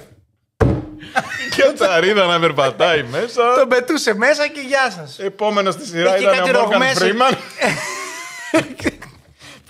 Και 1.56 1.64
ο 1.70 1.74
Τσαρίδα 1.74 2.26
να 2.26 2.40
περπατάει 2.40 3.04
μέσα. 3.04 3.42
τον 3.58 3.68
πετούσε 3.68 4.16
μέσα 4.16 4.48
και 4.48 4.60
γεια 4.60 4.92
σας. 4.98 5.20
Επόμενος 5.20 5.74
στη 5.74 5.86
σειρά 5.86 6.18
Είχε 6.18 6.24
ήταν 6.30 6.38
κάτι 6.38 6.50
ο 6.50 6.54
Morgan 6.54 6.70
ρογμές. 6.72 6.98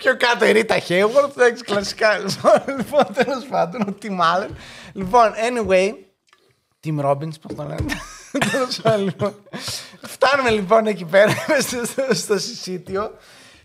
Freeman. 0.04 0.16
Πιο 0.16 0.16
κάτω 0.16 0.44
η 0.44 0.52
Ρίτα 0.52 0.76
Hayward, 0.88 1.30
εντάξει, 1.36 1.62
κλασικά. 1.64 2.18
λοιπόν, 2.76 3.06
τέλος 3.14 3.44
πάντων, 3.50 3.80
ο 3.80 3.94
Tim 4.02 4.10
Allen. 4.10 4.50
Λοιπόν, 4.92 5.32
anyway, 5.32 5.92
Tim 6.84 7.04
Robbins, 7.04 7.40
πώς 7.40 7.54
το 7.56 7.62
λένε. 7.62 7.86
Τέλος 8.50 8.80
πάντων, 8.80 9.04
λοιπόν. 9.04 9.34
Φτάνουμε 10.02 10.50
λοιπόν 10.50 10.86
εκεί 10.86 11.04
πέρα 11.04 11.34
στο, 11.66 11.84
στο, 11.84 12.14
στο 12.14 12.38
συσίτιο 12.38 13.10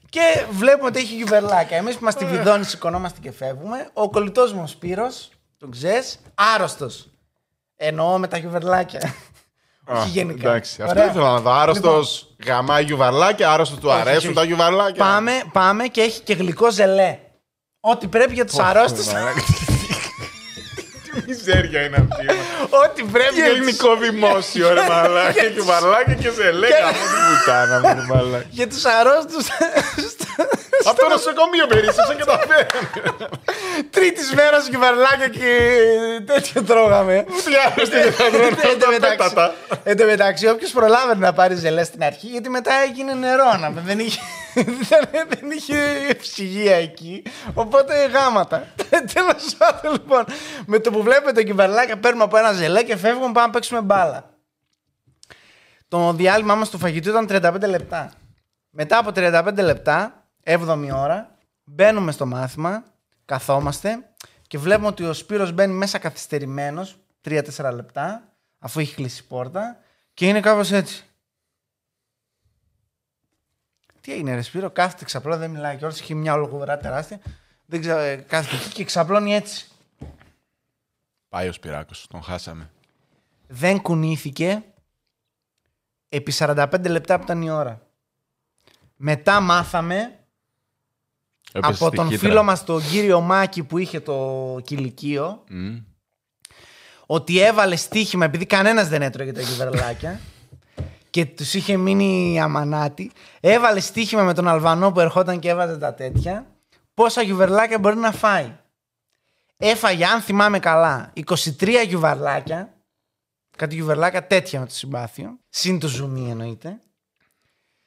και 0.09 0.45
βλέπουμε 0.51 0.87
ότι 0.87 0.99
έχει 0.99 1.15
γιουβερλάκια. 1.15 1.77
Εμείς 1.77 1.97
που 1.97 2.03
μας 2.03 2.15
τη 2.15 2.25
βιδώνει, 2.25 2.63
σηκωνόμαστε 2.63 3.19
και 3.21 3.31
φεύγουμε. 3.31 3.89
Ο 3.93 4.09
κολλητός 4.09 4.53
μου 4.53 4.61
ο 4.63 4.67
Σπύρος, 4.67 5.29
τον 5.57 5.71
ξέρεις, 5.71 6.19
άρρωστος. 6.35 7.09
Εννοώ 7.75 8.17
με 8.17 8.27
τα 8.27 8.37
γιουβερλάκια. 8.37 9.13
Όχι 9.89 10.09
γενικά. 10.09 10.49
Εντάξει, 10.49 10.81
αυτό 10.81 10.99
Ωραία. 10.99 11.09
ήθελα 11.09 11.31
να 11.31 11.39
δω. 11.39 11.51
Άρρωστος 11.51 12.27
Λοιπόν. 12.37 12.55
γαμάει 12.55 12.83
γιουβαρλάκια, 12.83 13.51
άρρωστο 13.51 13.75
του 13.75 13.87
Όχι, 13.89 13.99
αρέσουν 13.99 14.25
όχι. 14.29 14.33
τα 14.33 14.43
γιουβαρλάκια. 14.43 15.03
Πάμε, 15.05 15.31
πάμε 15.51 15.87
και 15.87 16.01
έχει 16.01 16.21
και 16.21 16.33
γλυκό 16.33 16.71
ζελέ. 16.71 17.17
Ό,τι 17.79 18.07
πρέπει 18.07 18.33
για 18.33 18.45
τους 18.45 18.59
αρρώστους. 18.59 19.05
Τι 21.19 21.23
μιζέρια 21.27 21.81
είναι 21.81 22.07
αυτή. 22.11 22.25
Ό,τι 22.83 23.03
πρέπει 23.03 23.27
Τι 23.33 23.35
για 23.35 23.45
τους- 23.49 23.53
ελληνικό 23.55 23.95
δημόσιο, 23.95 24.73
ρε 24.73 24.81
μαλάκα. 24.89 25.43
Γιουβαρλάκια 25.53 26.13
και 26.13 26.29
σε 26.29 26.51
λέγα 26.51 26.85
από 26.87 26.97
την 27.11 27.19
πουτάνα 27.27 27.79
μου, 27.79 27.93
ρε 27.99 28.05
μαλάκα. 28.15 28.45
Για 28.49 28.67
τους 28.67 28.85
αρρώστου. 28.85 29.39
Από 30.83 30.99
το 31.01 31.07
νοσοκομείο 31.09 31.67
περίσσεψε 31.67 32.15
και 32.17 32.23
τα 32.25 32.39
φέρνει. 32.47 32.89
Τρίτης 33.89 34.33
μέρα 34.33 34.57
κυβερλάκια 34.69 35.27
και 35.27 35.41
τέτοιο 36.25 36.63
τρώγαμε. 36.63 37.25
Τι 37.45 37.53
άρρωστοι 37.65 37.95
δεν 37.95 38.13
θα 38.13 38.23
τρώνε 38.29 38.45
Εν 38.47 38.55
τω 38.79 38.85
τα 38.85 38.89
μεταξύ- 38.91 39.17
πέτατα. 39.17 39.53
Εν 39.83 39.97
τω 39.97 40.05
μεταξύ, 40.05 40.47
όποιος 40.47 40.71
προλάβαινε 40.71 41.25
να 41.25 41.33
πάρει 41.33 41.55
ζελές 41.55 41.87
στην 41.87 42.03
αρχή, 42.03 42.27
γιατί 42.27 42.49
μετά 42.49 42.71
έγινε 42.87 43.13
νερό. 43.13 43.57
Να, 43.59 43.67
πούμε. 43.67 43.81
δεν, 43.85 43.99
είχε, 43.99 44.19
δεν, 44.89 45.27
δεν 45.29 45.49
είχε 45.57 45.77
ψυγεία 46.21 46.75
εκεί. 46.75 47.23
Οπότε 47.53 47.93
γάματα. 48.13 48.67
Τέλος 49.13 49.55
πάντων, 49.57 49.91
λοιπόν, 49.91 50.25
με 50.65 50.79
το 50.79 50.91
που 50.91 51.03
βλέπετε 51.09 51.31
το 51.31 51.43
κυβερλάκια, 51.43 51.99
παίρνουμε 51.99 52.23
από 52.23 52.37
ένα 52.37 52.51
ζελέ 52.51 52.83
και 52.83 52.97
φεύγουμε 52.97 53.31
πάμε 53.31 53.45
να 53.45 53.49
παίξουμε 53.49 53.81
μπάλα. 53.81 54.29
Το 55.87 56.13
διάλειμμα 56.13 56.55
μας 56.55 56.69
του 56.69 56.77
φαγητού 56.77 57.09
ήταν 57.09 57.27
35 57.29 57.67
λεπτά. 57.67 58.11
Μετά 58.69 58.97
από 58.97 59.11
35 59.15 59.57
λεπτά, 59.57 60.27
7η 60.43 60.89
ώρα, 60.93 61.37
μπαίνουμε 61.63 62.11
στο 62.11 62.25
μάθημα, 62.25 62.83
καθόμαστε 63.25 64.09
και 64.47 64.57
βλέπουμε 64.57 64.87
ότι 64.87 65.03
ο 65.03 65.13
Σπύρος 65.13 65.51
μπαίνει 65.51 65.73
μέσα 65.73 65.97
καθυστερημένος, 65.97 66.99
3-4 67.27 67.71
λεπτά, 67.73 68.33
αφού 68.59 68.79
έχει 68.79 68.95
κλείσει 68.95 69.21
η 69.23 69.27
πόρτα 69.27 69.77
και 70.13 70.27
είναι 70.27 70.39
κάπως 70.39 70.71
έτσι. 70.71 71.03
Τι 74.01 74.13
έγινε 74.13 74.35
ρε 74.35 74.41
Σπύρο, 74.41 74.69
κάθεται 74.69 75.05
ξαπλώ, 75.05 75.37
δεν 75.37 75.49
μιλάει 75.49 75.77
και 75.77 75.85
έχει 75.85 76.15
μια 76.15 76.33
ολογοβερά 76.33 76.77
τεράστια. 76.77 77.19
Δεν 77.65 77.79
ξέρω, 77.79 77.99
ε, 77.99 78.15
κάθεται 78.15 78.55
εκεί 78.55 78.69
και 78.69 78.83
ξαπλώνει 78.83 79.35
έτσι. 79.35 79.68
Πάει 81.29 81.47
ο 81.47 81.51
Σπυράκος, 81.53 82.07
τον 82.09 82.21
χάσαμε. 82.21 82.71
Δεν 83.47 83.81
κουνήθηκε 83.81 84.63
επί 86.09 86.33
45 86.37 86.67
λεπτά 86.89 87.17
που 87.17 87.23
ήταν 87.23 87.41
η 87.41 87.49
ώρα. 87.49 87.87
Μετά 88.95 89.39
μάθαμε 89.39 90.19
Έπεσε 91.51 91.73
από 91.73 91.85
στη 91.87 91.95
τον 91.95 92.09
χύτρα. 92.09 92.27
φίλο 92.29 92.43
μας 92.43 92.63
τον 92.63 92.81
κύριο 92.89 93.21
Μάκη 93.21 93.63
που 93.63 93.77
είχε 93.77 93.99
το 93.99 94.57
κηλικείο 94.63 95.43
Μμ. 95.49 95.77
ότι 97.05 97.39
έβαλε 97.39 97.75
στοίχημα 97.75 98.25
επειδή 98.25 98.45
κανένας 98.45 98.87
δεν 98.87 99.01
έτρωγε 99.01 99.31
τα 99.31 99.41
γιουβερλάκια 99.41 100.19
και 101.09 101.25
τους 101.25 101.53
είχε 101.53 101.77
μείνει 101.77 102.39
αμανάτη 102.41 103.11
έβαλε 103.39 103.79
στοίχημα 103.79 104.23
με 104.23 104.33
τον 104.33 104.47
Αλβανό 104.47 104.91
που 104.91 104.99
ερχόταν 104.99 105.39
και 105.39 105.49
έβαζε 105.49 105.77
τα 105.77 105.93
τέτοια 105.93 106.45
πόσα 106.93 107.21
γιουβερλάκια 107.21 107.79
μπορεί 107.79 107.95
να 107.95 108.11
φάει 108.11 108.55
έφαγε 109.59 110.05
αν 110.05 110.21
θυμάμαι 110.21 110.59
καλά 110.59 111.13
23 111.25 111.83
γιουβερλάκια 111.87 112.73
κάτι 113.57 113.75
γιουβερλάκια 113.75 114.27
τέτοια 114.27 114.59
με 114.59 114.65
το 114.65 114.73
συμπάθειο 114.73 115.39
συν 115.49 115.79
το 115.79 115.87
ζουμί 115.87 116.29
εννοείται 116.29 116.79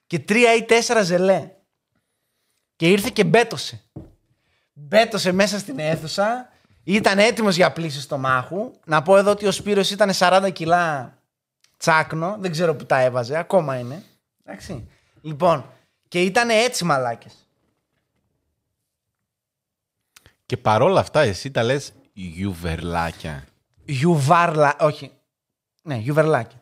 και 0.06 0.18
τρία 0.18 0.54
ή 0.54 0.64
τέσσερα 0.64 1.02
ζελέ 1.02 1.50
και 2.76 2.90
ήρθε 2.90 3.10
και 3.12 3.24
μπέτωσε 3.24 3.82
μπέτωσε 4.72 5.32
μέσα 5.32 5.58
στην 5.58 5.78
αίθουσα. 5.78 6.50
Ήταν 6.84 7.18
έτοιμος 7.18 7.56
για 7.56 7.72
πλήση 7.72 8.00
στο 8.00 8.18
μάχου. 8.18 8.72
Να 8.84 9.02
πω 9.02 9.16
εδώ 9.16 9.30
ότι 9.30 9.46
ο 9.46 9.50
Σπύρος 9.50 9.90
ήταν 9.90 10.10
40 10.14 10.50
κιλά 10.52 11.18
τσάκνο. 11.76 12.36
Δεν 12.38 12.50
ξέρω 12.50 12.74
που 12.74 12.86
τα 12.86 13.00
έβαζε. 13.00 13.38
Ακόμα 13.38 13.78
είναι. 13.78 14.02
Εντάξει. 14.44 14.88
Λοιπόν, 15.20 15.64
και 16.08 16.22
ήταν 16.22 16.48
έτσι 16.48 16.84
μαλάκες. 16.84 17.41
Και 20.52 20.58
παρόλα 20.58 21.00
αυτά, 21.00 21.20
εσύ 21.20 21.50
τα 21.50 21.62
λες 21.62 21.92
γιουβερλάκια. 22.12 23.44
Γιουβάρλα. 23.84 24.76
Όχι. 24.80 25.10
Ναι, 25.82 25.96
γιουβερλάκια. 25.96 26.60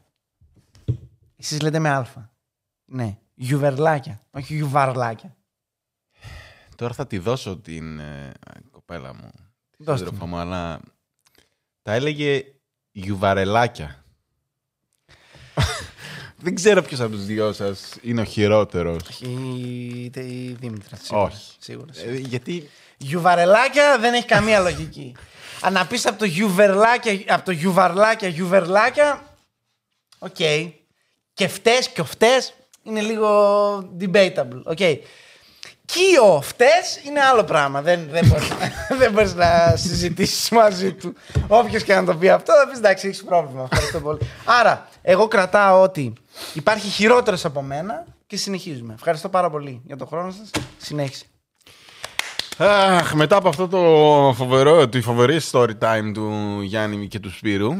Εσείς 1.36 1.60
λέτε 1.60 1.78
με 1.78 1.88
αλφα. 1.88 2.32
Ναι, 2.84 3.18
γιουβερλάκια. 3.34 4.20
Όχι 4.30 4.54
γιουβαρλάκια. 4.54 5.36
Τώρα 6.76 6.94
θα 6.94 7.06
τη 7.06 7.18
δώσω 7.18 7.56
την 7.56 7.98
ε, 7.98 8.32
κοπέλα 8.70 9.14
μου. 9.14 9.30
Τη 9.76 9.84
Δώσ' 9.84 9.98
σύντροφα 9.98 10.26
μου, 10.26 10.36
αλλά 10.36 10.80
τα 11.82 11.92
έλεγε 11.92 12.44
γιουβαρελάκια. 12.90 14.04
Δεν 16.42 16.54
ξέρω 16.54 16.82
ποιος 16.82 17.00
από 17.00 17.10
τους 17.10 17.24
δυο 17.24 17.52
σας 17.52 17.96
είναι 18.02 18.20
ο 18.20 18.24
χειρότερος. 18.24 19.20
Η, 19.20 20.04
η 20.04 20.56
Δήμητρα. 20.60 20.96
Σίγουρα. 20.96 21.24
Όχι. 21.24 21.56
Σίγουρα. 21.58 21.92
γιατί 22.18 22.68
Γιουβαρελάκια 23.02 23.98
δεν 23.98 24.14
έχει 24.14 24.26
καμία 24.26 24.58
λογική. 24.58 25.16
Αν 25.60 25.72
να 25.72 25.86
πεις 25.86 26.06
από 26.06 26.18
το 26.18 26.24
γιουβερλάκια, 26.24 27.34
από 27.34 27.44
το 27.44 27.50
γιουβαρλάκια, 27.50 28.28
γιουβερλάκια, 28.28 29.22
οκ. 30.18 30.36
Και 31.34 31.48
φταίς 31.48 31.88
και 31.88 32.02
φταίς, 32.02 32.54
είναι 32.82 33.00
λίγο 33.00 33.28
debatable. 34.00 34.74
Okay. 34.76 34.98
Κίο, 35.84 36.40
φταίς 36.42 37.00
είναι 37.06 37.20
άλλο 37.20 37.44
πράγμα. 37.44 37.82
Δεν, 37.82 38.08
δεν, 38.10 38.26
μπορείς, 38.26 38.48
δεν 39.00 39.12
μπορείς 39.12 39.34
να 39.34 39.76
συζητήσεις 39.76 40.50
μαζί 40.50 40.92
του. 40.92 41.14
Όποιος 41.48 41.82
και 41.82 41.94
να 41.94 42.04
το 42.04 42.14
πει 42.14 42.28
αυτό, 42.28 42.52
θα 42.52 42.68
πεις 42.68 42.78
εντάξει, 42.78 43.06
έχεις 43.06 43.24
πρόβλημα. 43.24 43.68
Ευχαριστώ 43.72 44.00
πολύ. 44.00 44.18
Άρα, 44.44 44.88
εγώ 45.02 45.28
κρατάω 45.28 45.82
ότι 45.82 46.12
υπάρχει 46.54 46.88
χειρότερος 46.88 47.44
από 47.44 47.62
μένα 47.62 48.04
και 48.26 48.36
συνεχίζουμε. 48.36 48.94
Ευχαριστώ 48.94 49.28
πάρα 49.28 49.50
πολύ 49.50 49.82
για 49.86 49.96
τον 49.96 50.06
χρόνο 50.06 50.30
σας. 50.30 50.50
Συνέχισε. 50.78 51.24
Αχ, 52.62 53.14
μετά 53.14 53.36
από 53.36 53.48
αυτό 53.48 53.68
το 53.68 54.32
φοβερό, 54.36 54.88
τη 54.88 55.00
φοβερή 55.00 55.40
story 55.50 55.78
time 55.78 56.10
του 56.14 56.60
Γιάννη 56.62 57.08
και 57.08 57.20
του 57.20 57.30
Σπύρου, 57.30 57.72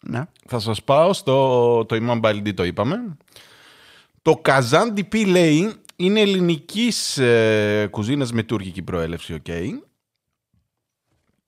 Ναι. 0.00 0.24
θα 0.46 0.58
σας 0.58 0.82
πάω 0.82 1.12
στο 1.12 1.84
το 1.84 1.96
ιμάμ 2.00 2.20
μπαϊλντί, 2.20 2.54
το 2.54 2.64
είπαμε. 2.64 3.16
Το 4.22 4.40
καζάν 4.44 4.92
ντιπί 4.96 5.26
λέει 5.26 5.74
είναι 5.96 6.20
ελληνικής 6.20 7.18
ε, 7.18 7.88
κουζίνας 7.90 8.32
με 8.32 8.42
τουρκική 8.42 8.82
προέλευση, 8.82 9.34
οκ. 9.34 9.46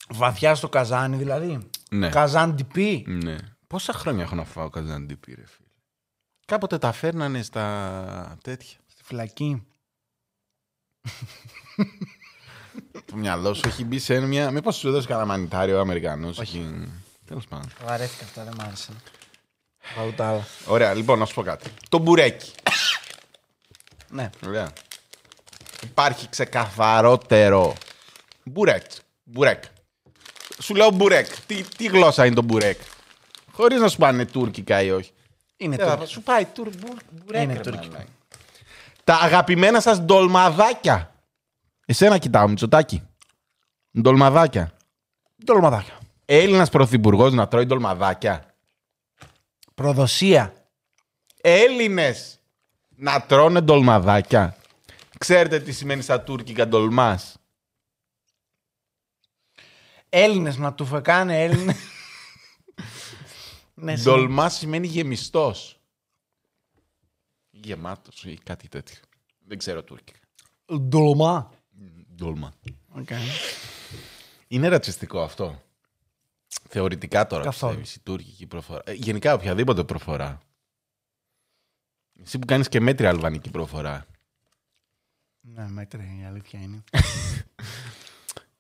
Βαθιά 0.09 0.55
στο 0.55 0.69
καζάνι 0.69 1.17
δηλαδή. 1.17 1.59
Ναι. 1.91 2.09
Καζάν 2.09 2.57
DP. 2.59 3.03
Ναι. 3.07 3.37
Πόσα 3.67 3.93
χρόνια 3.93 4.23
έχω 4.23 4.35
να 4.35 4.45
φάω 4.45 4.69
Kazan 4.75 5.07
DP, 5.11 5.27
ρε 5.27 5.47
φίλε; 5.47 5.69
Κάποτε 6.47 6.79
τα 6.79 6.93
φέρνανε 6.93 7.43
στα 7.43 8.39
τέτοια. 8.43 8.79
Στη 8.87 9.03
φυλακή. 9.05 9.63
Το 12.93 13.17
μυαλό 13.17 13.55
σου 13.55 13.63
έχει 13.67 13.85
μπει 13.85 13.99
σε 13.99 14.21
μια... 14.21 14.51
Μήπως 14.51 14.77
σου 14.77 14.89
έδωσε 14.89 15.07
κανένα 15.07 15.27
μανιτάριο 15.27 15.77
ο 15.77 15.81
Αμερικανός. 15.81 16.39
Όχι. 16.39 16.89
Τέλος 17.27 17.47
πάντων. 17.47 17.71
Βαρέθηκα 17.85 18.25
αυτά, 18.25 18.45
δεν 18.45 18.55
μ' 18.59 18.61
άρεσαν. 18.61 18.97
Θα 19.79 20.05
ούτε 20.05 20.23
άλλα. 20.25 20.47
Ωραία, 20.67 20.95
λοιπόν, 20.95 21.19
να 21.19 21.25
σου 21.25 21.35
πω 21.35 21.43
κάτι. 21.43 21.71
Το 21.89 21.99
μπουρέκι. 21.99 22.51
Ναι. 24.09 24.31
Ωραία. 24.47 24.73
Υπάρχει 25.83 26.29
ξεκαθαρότερο. 26.29 27.75
Μπουρέκ. 28.45 28.85
Μπουρέκ. 29.25 29.63
Σου 30.63 30.75
λέω 30.75 30.91
μπουρέκ. 30.91 31.27
Τι, 31.47 31.63
τι 31.77 31.87
γλώσσα 31.87 32.27
είναι 32.27 32.35
το 32.35 32.43
μπουρέκ; 32.43 32.81
Χωρίς 33.53 33.81
να 33.81 33.89
σου 33.89 33.97
πάνε 33.97 34.25
τουρκικά 34.25 34.83
ή 34.83 34.91
όχι. 34.91 35.11
Είναι 35.57 35.77
Ε, 35.79 35.85
θα 35.87 35.99
το. 35.99 36.07
Σου 36.07 36.23
πάει 36.23 36.45
τουρ, 36.45 36.69
μπουρ, 36.79 36.97
μπουρέκ. 37.11 37.43
Είναι 37.43 37.53
ρε 37.53 37.61
τουρκικό. 37.61 37.93
μαλάκα. 37.93 38.09
Τα 39.05 39.15
αγαπημένα 39.15 39.81
σας 39.81 40.01
ντολμαδάκια. 40.01 41.10
Εσένα 41.91 42.19
κοιτάω, 42.19 42.49
Μητσοτάκη. 42.49 43.03
Ντολμαδάκια. 44.01 44.77
Ντολμαδάκια. 45.45 45.99
Έλληνας 46.25 46.69
πρωθυπουργός 46.71 47.33
να 47.33 47.49
τρώει 47.49 47.65
ντολμαδάκια. 47.65 48.55
Προδοσία. 49.75 50.55
Έλληνες 51.41 52.41
να 52.89 53.23
τρώνε 53.23 53.61
ντολμαδάκια. 53.61 54.57
Ξέρετε 55.19 55.61
τι 55.61 55.73
σημαίνει 55.73 56.03
στα 56.03 56.21
τουρκικά 56.21 56.69
ντολμάς; 56.69 57.37
Έλληνες 60.09 60.57
να 60.57 60.75
τουφεκάνε 60.75 61.43
Έλληνες. 61.45 61.77
ναι, 63.75 63.97
συ- 63.97 64.05
Ντολμάς 64.05 64.55
σημαίνει 64.55 64.87
γεμιστός. 64.87 65.81
Γεμάτος 67.51 68.25
ή 68.25 68.39
κάτι 68.45 68.69
τέτοιο. 68.69 69.01
Δεν 69.47 69.59
ξέρω 69.59 69.83
τουρκικά. 69.83 70.19
Ντολμά. 70.81 71.59
Ντολμά. 72.25 72.53
Οκ. 72.89 73.09
Είναι 74.49 74.69
ρατσιστικό 74.69 75.23
αυτό. 75.23 75.63
Θεωρητικά 76.69 77.27
τώρα 77.27 77.45
Καθόλου. 77.45 77.73
πιστεύεις, 77.81 77.95
η 77.95 78.01
τουρκική 78.05 78.47
προφορά. 78.47 78.83
Ε, 78.85 78.93
γενικά 78.93 79.35
οποιαδήποτε 79.35 79.85
προφορά. 79.85 80.41
Εσύ 82.23 82.39
που 82.39 82.47
κάνεις 82.47 82.69
και 82.69 82.81
μέτρια 82.81 83.09
αλβανική 83.09 83.51
προφορά. 83.51 84.07
Ναι, 85.41 85.69
μέτρη, 85.69 86.19
η 86.23 86.25
αλήθεια 86.27 86.61
είναι. 86.61 86.85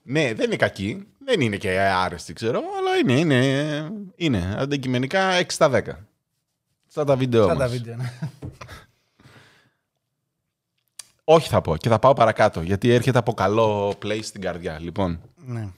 Ναι, 0.02 0.34
δεν 0.34 0.46
είναι 0.46 0.56
κακή. 0.56 1.06
Δεν 1.24 1.40
είναι 1.40 1.56
και 1.56 1.80
άρεστη, 1.80 2.32
ξέρω, 2.32 2.60
αλλά 2.78 2.96
είναι, 2.96 3.18
είναι, 3.18 3.90
είναι. 4.16 4.54
Αντικειμενικά 4.58 5.38
6 5.40 5.44
στα 5.48 5.70
10. 5.70 5.82
Στα 6.86 7.04
τα 7.04 7.16
βίντεο 7.16 7.46
Σαν 7.46 7.56
τα 7.58 7.62
μας. 7.62 7.72
βίντεο, 7.72 7.96
ναι. 7.96 8.12
Όχι 11.32 11.48
θα 11.48 11.60
πω 11.60 11.76
και 11.76 11.88
θα 11.88 11.98
πάω 11.98 12.12
παρακάτω, 12.12 12.60
γιατί 12.60 12.90
έρχεται 12.90 13.18
από 13.18 13.32
καλό 13.34 13.94
play 14.04 14.18
στην 14.22 14.40
καρδιά. 14.40 14.78
Λοιπόν, 14.80 15.20
ναι. 15.36 15.68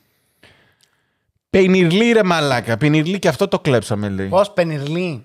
Πενιρλί 1.50 2.12
ρε 2.12 2.22
μαλάκα, 2.22 2.76
πενιρλί 2.76 3.18
και 3.18 3.28
αυτό 3.28 3.48
το 3.48 3.60
κλέψαμε 3.60 4.08
λέει. 4.08 4.28
Πώς, 4.28 4.50
πενιρλί. 4.52 5.24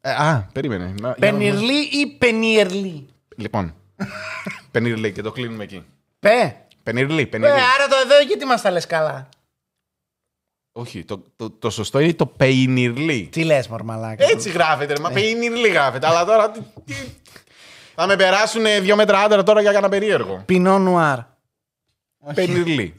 Ε, 0.00 0.10
α, 0.10 0.48
περίμενε. 0.52 0.84
Να- 0.84 0.92
για 0.94 1.02
να- 1.08 1.14
Πενιρλί 1.14 1.78
ή 1.82 2.06
πενιερλί. 2.18 3.06
Λοιπόν, 3.36 3.74
πενιρλί 4.70 5.12
και 5.12 5.22
το 5.22 5.32
κλείνουμε 5.32 5.64
εκεί. 5.64 5.84
Πε. 6.20 6.56
Πενιρλί, 6.82 7.20
Ε, 7.22 7.24
πενιρλί. 7.26 7.52
άρα 7.52 7.88
το 7.88 7.96
εδώ 8.04 8.20
γιατί 8.26 8.44
μας 8.44 8.62
τα 8.62 8.70
λες 8.70 8.86
καλά; 8.86 9.28
Όχι, 10.72 11.04
το, 11.04 11.22
το, 11.36 11.50
το 11.50 11.70
σωστό 11.70 11.98
είναι 11.98 12.14
το 12.14 12.26
πεϊνιρλί. 12.26 13.28
Τι 13.32 13.44
λες, 13.44 13.68
Μορμαλάκα. 13.68 14.24
Έτσι 14.30 14.50
γράφεται, 14.50 14.92
ρε, 14.94 15.00
μα 15.00 15.10
πεϊνιρλί 15.10 15.68
γράφεται. 15.68 16.06
Αλλά 16.06 16.24
τώρα 16.24 16.50
τι, 16.50 16.60
τι- 16.84 16.94
θα 18.00 18.06
με 18.06 18.16
περάσουν 18.16 18.62
δύο 18.80 18.96
μέτρα 18.96 19.20
άντρα 19.20 19.42
τώρα 19.42 19.60
για 19.60 19.72
κανένα 19.72 19.88
περίεργο. 19.88 20.42
Πινό 20.46 20.78
νουάρ. 20.78 21.18
Πενιρλί. 22.34 22.96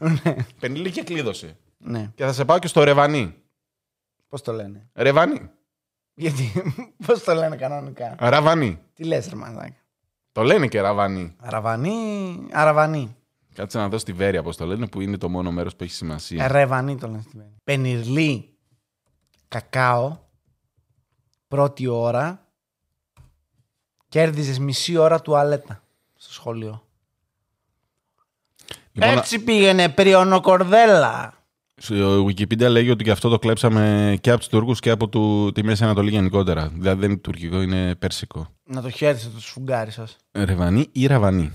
Πενιρλί 0.60 0.90
και 0.90 1.02
κλείδωσε. 1.02 1.56
Ναι. 1.78 2.10
Και 2.14 2.24
θα 2.24 2.32
σε 2.32 2.44
πάω 2.44 2.58
και 2.58 2.66
στο 2.66 2.84
ρεβανί. 2.84 3.34
Πώς 4.28 4.42
το 4.42 4.52
λένε; 4.52 4.88
Ρεβανί. 4.94 5.50
Γιατί. 6.14 6.52
Πώς 7.06 7.24
το 7.24 7.34
λένε 7.34 7.56
κανονικά; 7.56 8.14
Ραβανί. 8.18 8.78
Τι 8.94 9.04
λες, 9.04 9.28
ρε 9.28 9.36
μαλάκα; 9.36 9.76
Το 10.32 10.42
λένε 10.42 10.66
και 10.66 10.80
ραβανί. 10.80 11.34
Αραβανί. 11.38 12.46
Αραβανί. 12.52 13.16
Κάτσε 13.54 13.78
να 13.78 13.88
δω 13.88 13.98
στη 13.98 14.12
Βέρεια 14.12 14.42
πώς 14.42 14.56
το 14.56 14.66
λένε, 14.66 14.86
που 14.86 15.00
είναι 15.00 15.16
το 15.16 15.28
μόνο 15.28 15.50
μέρος 15.52 15.76
που 15.76 15.84
έχει 15.84 15.92
σημασία. 15.92 16.48
Ρεβανί 16.48 16.96
το 16.96 17.06
λένε 17.06 17.22
στην 17.22 17.38
Βέρεια. 17.38 17.56
Πενιρλί. 17.64 18.58
Κακάο. 19.48 20.18
Πρώτη 21.48 21.86
ώρα. 21.86 22.49
Κέρδιζες 24.10 24.58
μισή 24.58 24.96
ώρα 24.96 25.20
τουαλέτα 25.20 25.82
στο 26.16 26.32
σχολείο. 26.32 26.82
Λοιπόν, 28.92 29.10
Έτσι 29.10 29.38
πήγαινε 29.38 29.88
πριονοκορδέλα. 29.88 31.34
Στο 31.76 32.24
Wikipedia 32.24 32.68
λέγει 32.68 32.90
ότι 32.90 33.04
και 33.04 33.10
αυτό 33.10 33.28
το 33.28 33.38
κλέψαμε 33.38 34.16
και 34.20 34.30
από 34.30 34.38
τους 34.38 34.48
Τούρκους 34.48 34.80
και 34.80 34.90
από 34.90 35.08
του, 35.08 35.52
τη 35.54 35.64
Μέση 35.64 35.84
Ανατολή 35.84 36.10
γενικότερα. 36.10 36.68
Δηλαδή 36.68 37.00
δεν 37.00 37.10
είναι 37.10 37.20
τουρκικό, 37.20 37.60
είναι 37.60 37.94
πέρσικο. 37.94 38.48
Να 38.64 38.82
το 38.82 38.90
χαίρεστε 38.90 39.28
το 39.34 39.40
σφουγγάρι 39.40 39.90
σας. 39.90 40.16
Ρεβανί 40.32 40.88
ή 40.92 41.06
ραβανί. 41.06 41.52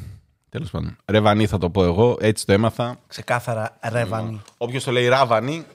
Τέλος 0.49 0.69
πάντων. 0.69 0.97
Ρεβανί 1.05 1.47
θα 1.47 1.57
το 1.57 1.69
πω 1.69 1.83
εγώ, 1.83 2.17
έτσι 2.19 2.45
το 2.45 2.53
έμαθα. 2.53 2.99
Ξεκάθαρα 3.07 3.77
ρεβανί. 3.89 4.41
Όποιος 4.57 4.83
το 4.83 4.91
λέει 4.91 5.07
ραβανί, 5.07 5.65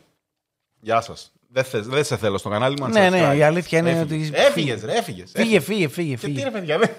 γεια 0.80 1.00
σας. 1.00 1.32
Δεν, 1.52 1.64
θες- 1.64 1.86
δεν 1.86 2.04
σε 2.04 2.16
θέλω 2.16 2.38
στο 2.38 2.48
κανάλι 2.48 2.80
μου. 2.80 2.88
Ναι, 2.88 3.10
ναι, 3.10 3.34
η 3.36 3.42
αλήθεια 3.42 3.78
είναι 3.78 4.00
ότι- 4.00 4.30
Έφυγες, 4.34 4.82
ρε, 4.84 4.92
έφυγες. 4.94 5.30
Φύγε, 5.34 5.60
φύγε, 5.60 5.88
φύγε. 5.88 6.14
Και 6.14 6.26
τι 6.26 6.32
φύγε. 6.32 6.44
ρε 6.44 6.50
παιδιά, 6.50 6.78
δεν... 6.78 6.90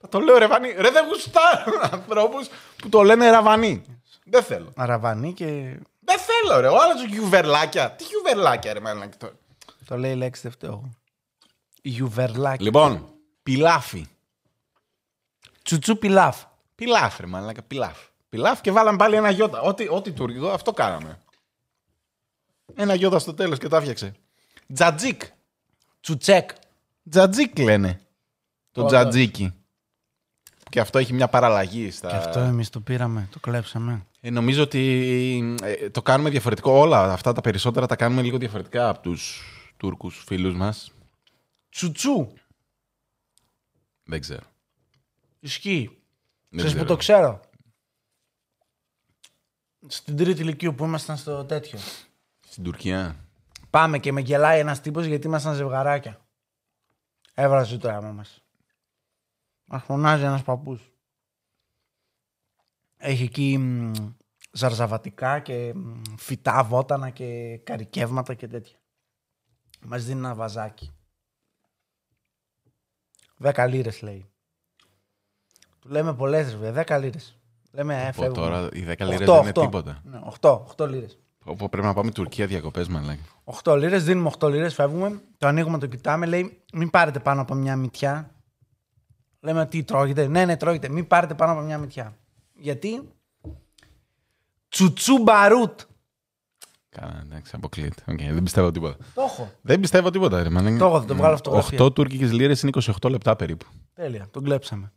θα 0.00 0.08
το 0.08 0.20
λέω 0.20 0.38
ρεβανί. 0.38 0.68
Ρε, 0.78 0.90
δεν 0.90 1.04
γουστάρω 1.06 1.88
ανθρώπους 1.92 2.48
που 2.76 2.88
το 2.88 3.02
λένε 3.02 3.30
ραβανί. 3.30 3.82
Δεν 4.24 4.42
θέλω. 4.42 4.72
Ραβανί 4.76 5.32
και 5.32 5.44
Δεν 6.00 6.18
θέλω, 6.18 6.60
ρε. 6.60 6.66
Ο 6.68 6.76
άλλος 6.82 7.04
γιουβερλάκια. 7.08 7.90
Τι 7.90 8.04
γιουβερλάκια, 8.04 8.72
ρε, 8.72 8.80
μάλλον. 8.80 9.08
το 9.84 9.96
λέει 9.96 10.12
η 10.12 10.16
λέξη 10.16 10.42
δεν 10.42 10.50
φταίω. 10.50 10.70
εγώ. 10.70 10.90
Γιουβερλάκι. 11.82 12.62
Λοιπόν, 12.62 13.08
πιλάφι. 13.42 14.06
Τσουτσού 15.62 15.98
πιλάφ. 15.98 16.36
Πιλάφ, 16.74 17.18
ρε 17.20 17.26
μαλάκα, 17.26 17.62
πιλάφ. 17.62 17.98
Πιλάφ 18.28 18.60
και 18.60 18.70
βάλαμε 18.70 18.96
πάλι 18.96 19.16
ένα 19.16 19.30
γιώτα. 19.30 19.60
Ό,τι, 19.60 19.86
ό,τι 19.90 20.10
τουρκικό, 20.12 20.48
αυτό 20.48 20.72
κάναμε. 20.72 21.18
Ένα 22.80 22.94
γιώτα 22.94 23.18
στο 23.18 23.34
τέλος 23.34 23.58
και 23.58 23.68
τα 23.68 23.76
έφτιαξε. 23.76 24.14
Τζατζίκ. 24.74 25.22
Τσουτσέκ. 26.00 26.50
Τζατζίκ 27.10 27.58
λένε. 27.58 28.00
Το 28.72 28.80
Όντως. 28.80 28.92
τζατζίκι. 28.92 29.52
Και 30.70 30.80
αυτό 30.80 30.98
έχει 30.98 31.12
μια 31.12 31.28
παραλλαγή 31.28 31.90
στα... 31.90 32.08
Και 32.08 32.16
αυτό 32.16 32.40
εμείς 32.40 32.70
το 32.70 32.80
πήραμε, 32.80 33.28
το 33.32 33.38
κλέψαμε. 33.40 34.06
Ε, 34.20 34.30
νομίζω 34.30 34.62
ότι 34.62 35.56
ε, 35.62 35.90
το 35.90 36.02
κάνουμε 36.02 36.30
διαφορετικό. 36.30 36.72
Όλα 36.72 37.12
αυτά 37.12 37.32
τα 37.32 37.40
περισσότερα 37.40 37.86
τα 37.86 37.96
κάνουμε 37.96 38.22
λίγο 38.22 38.38
διαφορετικά 38.38 38.88
από 38.88 39.00
τους 39.02 39.42
Τούρκους 39.76 40.22
φίλους 40.26 40.54
μας. 40.54 40.92
Τσουτσού. 41.68 42.32
Δεν 44.04 44.20
ξέρω. 44.20 44.46
Ισχύει. 45.40 45.98
Δεν 46.48 46.58
Ξέρεις 46.58 46.72
που 46.72 46.84
ξέρω. 46.84 46.88
το 46.88 46.96
ξέρω; 46.96 47.40
Στην 49.86 50.16
τρίτη 50.16 50.40
ηλικίου 50.40 50.74
που 50.74 50.84
ήμασταν 50.84 51.16
στο 51.16 51.44
τέτοιο. 51.44 51.78
Στην 52.50 52.64
Τουρκία. 52.64 53.16
Πάμε 53.70 53.98
και 53.98 54.12
με 54.12 54.20
γελάει 54.20 54.58
ένας 54.58 54.80
τύπος 54.80 55.06
γιατί 55.06 55.26
ήμασταν 55.26 55.54
ζευγαράκια. 55.54 56.20
Έβραζε 57.34 57.78
το 57.78 57.88
αίμα 57.88 58.12
μας. 58.12 58.42
Μας 59.64 59.82
φωνάζει 59.82 60.24
ένας 60.24 60.42
παππούς. 60.42 60.92
Έχει 62.96 63.22
εκεί 63.22 63.58
μ, 63.58 63.92
ζαρζαβατικά 64.52 65.40
και 65.40 65.72
μ, 65.74 66.02
φυτά 66.18 66.64
βότανα 66.64 67.10
και 67.10 67.58
καρικεύματα 67.64 68.34
και 68.34 68.48
τέτοια. 68.48 68.78
Μας 69.80 70.04
δίνει 70.04 70.18
ένα 70.18 70.34
βαζάκι. 70.34 70.92
10 73.38 73.66
λίρες 73.68 74.02
λέει. 74.02 74.30
Του 75.80 75.88
λέμε 75.88 76.14
πολλές, 76.14 76.54
ρε 76.60 76.72
10 76.86 76.98
λίρες. 77.00 77.38
Λέμε, 77.70 78.02
ε, 78.02 78.06
Πω, 78.06 78.12
φεύγουμε. 78.22 78.46
τώρα 78.46 78.68
οι 78.72 78.84
10 78.84 79.04
λίρες 79.04 79.28
Οχτώ, 79.28 79.32
δεν 79.32 79.40
είναι 79.40 79.48
οχτώ. 79.48 79.60
τίποτα. 79.60 80.00
Ναι, 80.04 80.20
8, 80.40 80.64
8 80.76 80.86
λίρες. 80.88 81.18
Όπου 81.48 81.68
πρέπει 81.68 81.86
να 81.86 81.94
πάμε 81.94 82.10
Τουρκία 82.10 82.46
διακοπές, 82.46 82.88
μαλάκα. 82.88 83.20
8 83.62 83.76
λίρες, 83.78 84.04
δίνουμε 84.04 84.30
8 84.38 84.48
λίρες, 84.50 84.74
φεύγουμε. 84.74 85.20
Το 85.38 85.46
ανοίγουμε, 85.46 85.78
το 85.78 85.86
κοιτάμε. 85.86 86.26
Λέει, 86.26 86.62
μην 86.72 86.90
πάρετε 86.90 87.18
πάνω 87.18 87.40
από 87.40 87.54
μια 87.54 87.76
μυτιά. 87.76 88.30
Λέμε, 89.40 89.66
τι 89.66 89.82
τρώγεται. 89.82 90.26
Ναι, 90.26 90.44
ναι, 90.44 90.56
τρώγεται. 90.56 90.88
Μην 90.88 91.06
πάρετε 91.06 91.34
πάνω 91.34 91.52
από 91.52 91.60
μια 91.60 91.78
μυτιά. 91.78 92.16
Γιατί; 92.54 93.08
Τσουτσού 94.68 95.18
μπαρούτ. 95.22 95.80
Καλά, 96.88 97.22
εντάξει, 97.26 97.52
αποκλείεται. 97.54 98.02
Οκ, 98.06 98.18
δεν 98.18 98.42
πιστεύω 98.42 98.70
τίποτα. 98.70 98.96
Το 99.14 99.22
έχω. 99.22 99.52
Δεν 99.60 99.80
πιστεύω 99.80 100.10
τίποτα, 100.10 100.42
ρε 100.42 100.48
μαλάκα. 100.50 100.76
Το 100.76 100.84
έχω, 100.84 101.00
θα 101.00 101.06
το 101.06 101.14
βγάλω 101.14 101.36
φωτογραφία. 101.36 101.78
8 101.84 101.94
τουρκικές 101.94 102.32
λίρες 102.32 102.62
είναι 102.62 102.70
28 103.00 103.10
λεπτά 103.10 103.36
περίπου. 103.36 103.66
Τέλεια, 103.94 104.28
τον 104.30 104.44
κλέψαμε. 104.44 104.92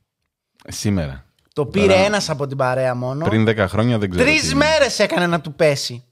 Σήμερα. 0.68 1.26
Το 1.54 1.66
πήρε 1.66 1.96
ένας 1.96 2.30
από 2.30 2.48
την 2.48 2.58
παρέα 2.58 2.96
μόνο. 2.96 3.26
Πριν 3.26 3.48
10 3.48 3.66
χρόνια 3.68 3.98
δεν 3.98 4.10
ξέρω. 4.10 4.26
τι 4.26 4.38
Τρει 4.38 4.46
είναι. 4.46 4.56
μέρες 4.56 5.00
έκανε 5.00 5.28
να 5.28 5.42
του 5.42 5.54
πέσει. 5.54 6.04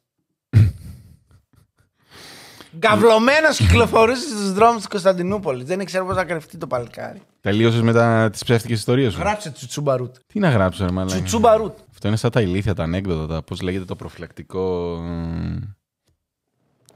Γκαυλωμένο 2.80 3.50
κυκλοφορούσε 3.50 4.22
στους 4.30 4.54
δρόμους 4.54 4.78
της 4.78 4.88
Κωνσταντινούπολης. 4.88 5.66
Δεν 5.66 5.80
ήξερε 5.80 6.04
πώς 6.04 6.16
να 6.16 6.26
κρυφτεί 6.26 6.58
το 6.58 6.68
παλικάρι. 6.68 7.22
Τελείωσες 7.42 7.82
με 7.82 8.30
τις 8.32 8.44
ψεύτικες 8.44 8.78
ιστορίες 8.78 9.14
σου. 9.14 9.20
Γράψε 9.20 9.52
τσουτσού 9.52 9.82
μπαρούτ. 9.82 10.16
Τι 10.28 10.40
να 10.40 10.50
γράψω, 10.50 10.86
ρε 10.86 10.92
μαλάκι. 10.92 11.16
Τσουτσού 11.16 11.40
μπαρούτ. 11.40 11.78
Αυτό 11.92 12.08
είναι 12.08 12.18
σαν 12.18 12.32
τα 12.32 12.42
ηλίθια, 12.42 12.74
τα 12.74 12.84
ανέκδοτα, 12.84 13.34
τα 13.34 13.42
πώς 13.44 13.62
λέγεται 13.62 13.86
το 13.86 13.96
προφυλακτικό. 13.96 14.96
ε, 15.04 15.60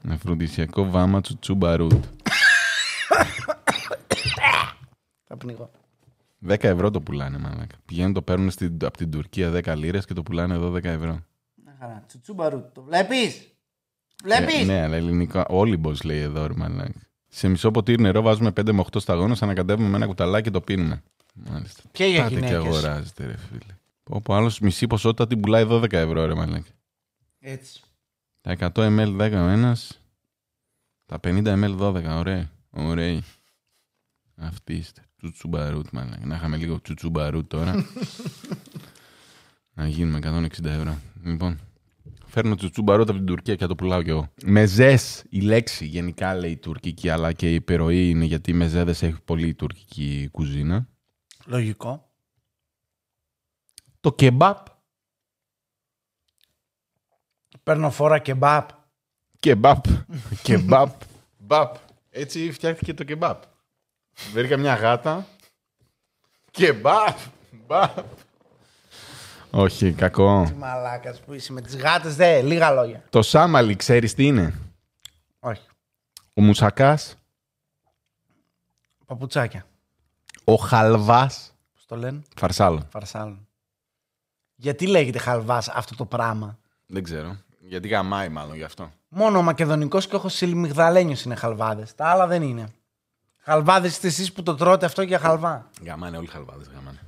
Νεφροντισιακό 0.01 0.89
βάμα 0.89 1.21
τσουτσού 1.21 1.55
μπαρούτ. 1.55 2.03
Θα 5.27 5.37
πνιγώ. 5.37 5.71
10 6.47 6.63
ευρώ 6.63 6.91
το 6.91 7.01
πουλάνε, 7.01 7.37
μαλάκα. 7.37 7.75
Πηγαίνουν, 7.85 8.13
το 8.13 8.21
παίρνουν 8.21 8.49
στην, 8.49 8.77
από 8.83 8.97
την 8.97 9.11
Τουρκία 9.11 9.51
10 9.51 9.73
λίρες 9.77 10.05
και 10.05 10.13
το 10.13 10.23
πουλάνε 10.23 10.53
εδώ 10.53 10.71
10 10.71 10.83
ευρώ. 10.83 11.19
Μια 11.63 11.75
χαρά. 11.79 12.03
Τσουτσού 12.07 12.33
μπαρούτ. 12.33 12.65
Το 12.73 12.81
βλέπεις; 12.81 13.52
Βλέπεις; 14.23 14.59
Ε, 14.59 14.63
ναι, 14.63 14.81
αλλά 14.81 14.95
ελληνικό. 14.95 15.43
Όλοι 15.47 15.77
πώ 15.77 15.93
λέει 16.03 16.19
εδώ, 16.19 16.47
ρε 16.47 16.53
μαλάκα. 16.55 17.01
Σε 17.27 17.47
μισό 17.47 17.71
ποτήρι 17.71 18.01
νερό 18.01 18.21
βάζουμε 18.21 18.49
5 18.49 18.71
με 18.71 18.83
8 18.91 18.99
σταγόνες, 18.99 19.41
ανακατεύουμε 19.41 19.87
με 19.87 19.95
ένα 19.95 20.05
κουταλάκι 20.05 20.43
και 20.43 20.51
το 20.51 20.61
πίνουμε. 20.61 21.03
Μάλιστα. 21.33 21.81
Και 21.91 22.05
για 22.05 22.23
Πάτε 22.23 22.29
και 22.29 22.45
γυναίκες; 22.45 22.57
αγοράζετε, 22.57 23.25
ρε 23.25 23.37
φίλε. 23.37 23.73
Πω, 24.03 24.35
άλλος 24.35 24.59
μισή 24.59 24.87
ποσότητα 24.87 25.27
την 25.27 25.39
πουλάει 25.39 25.65
12 25.69 25.93
ευρώ, 25.93 26.25
ρε 26.25 26.33
μαλάκα. 26.33 26.69
Έτσι. 27.39 27.81
Τα 28.41 28.51
100 28.51 28.69
ml 28.73 29.17
10 29.17 29.31
ο 29.31 29.47
ένας. 29.47 29.99
Τα 31.05 31.19
50 31.23 31.53
ml 31.63 31.77
12. 31.77 32.17
Ωραία. 32.17 32.49
Ωραία. 32.69 33.21
Αυτή 34.35 34.73
είστε. 34.73 35.01
Τσουτσουμπαρούτ, 35.17 35.87
μάλλον. 35.91 36.17
Να 36.23 36.35
είχαμε 36.35 36.57
λίγο 36.57 36.81
τσουτσουμπαρούτ 36.81 37.49
τώρα. 37.49 37.75
να 39.77 39.87
γίνουμε 39.87 40.19
160 40.23 40.65
ευρώ. 40.65 40.97
Λοιπόν. 41.23 41.59
Φέρνω 42.33 42.55
τσουτσουμπαρούτ 42.55 43.09
από 43.09 43.17
την 43.17 43.27
Τουρκία 43.27 43.55
και 43.55 43.61
θα 43.61 43.67
το 43.67 43.75
πουλάω 43.75 44.03
κι 44.03 44.09
εγώ. 44.09 44.33
Μεζές, 44.45 45.23
η 45.29 45.41
λέξη 45.41 45.85
γενικά 45.85 46.35
λέει 46.35 46.57
τουρκική, 46.57 47.09
αλλά 47.09 47.33
και 47.33 47.51
η 47.51 47.53
υπεροή 47.53 48.09
είναι 48.09 48.25
γιατί 48.25 48.51
οι 48.51 48.53
μεζέδες 48.53 49.01
έχει 49.01 49.21
πολύ 49.21 49.47
η 49.47 49.53
τουρκική 49.53 50.29
κουζίνα. 50.31 50.87
Λογικό. 51.45 52.11
Το 53.99 54.13
κεμπάπ. 54.13 54.67
Παίρνω 57.63 57.91
φόρα 57.91 58.19
κεμπάπ. 58.19 58.69
Κεμπάπ. 59.39 59.85
Κεμπάπ. 60.43 61.01
Μπαπ. 61.37 61.75
Έτσι 62.09 62.51
φτιάχτηκε 62.51 62.93
το 62.93 63.03
κεμπάπ. 63.03 63.43
Βρήκα 64.31 64.57
μια 64.57 64.75
γάτα. 64.75 65.27
Κεμπάπ. 66.51 67.17
Μπαπ. 67.51 67.97
Όχι, 69.55 69.91
κακό. 69.93 70.43
Τι 70.47 70.53
μαλάκα 70.53 71.15
που 71.25 71.33
είσαι 71.33 71.51
με 71.53 71.61
τις 71.61 71.77
γάτες, 71.77 72.15
δε. 72.15 72.41
Λίγα 72.41 72.71
λόγια. 72.71 73.03
Το 73.09 73.21
σάμαλι, 73.21 73.75
ξέρεις 73.75 74.13
τι 74.13 74.25
είναι; 74.25 74.53
Όχι. 75.39 75.61
Ο 76.33 76.41
μουσακάς, 76.41 77.15
Παπουτσάκια. 79.05 79.65
ο 80.43 80.55
χαλβάς, 80.55 81.53
Πώς 81.73 81.85
το 81.85 81.95
λένε; 81.95 82.21
φαρσάλο. 82.35 82.87
Φαρσάλων. 82.89 83.47
Γιατί 84.55 84.87
λέγεται 84.87 85.17
χαλβάς 85.19 85.69
αυτό 85.69 85.95
το 85.95 86.05
πράγμα; 86.05 86.57
Δεν 86.85 87.03
ξέρω. 87.03 87.37
Γιατί 87.59 87.87
γαμάει 87.87 88.29
μάλλον 88.29 88.55
γι' 88.55 88.63
αυτό. 88.63 88.91
Μόνο 89.07 89.37
ο 89.37 89.41
Μακεδονικός 89.41 90.07
και 90.07 90.15
ο 90.15 90.19
Χωσιλιμιγδαλένιο 90.19 91.17
είναι 91.25 91.35
χαλβάδες. 91.35 91.95
Τα 91.95 92.05
άλλα 92.07 92.27
δεν 92.27 92.41
είναι. 92.41 92.67
Χαλβάδες 93.37 93.91
είστε 93.91 94.07
εσείς 94.07 94.31
που 94.33 94.43
το 94.43 94.55
τρώτε 94.55 94.85
αυτό 94.85 95.01
για 95.01 95.19
χαλβά. 95.19 95.69
Γαμάνε 95.85 96.17
όλοι 96.17 96.25
οι 96.25 96.29
χαλβάδες, 96.29 96.67
γαμάνε. 96.73 96.99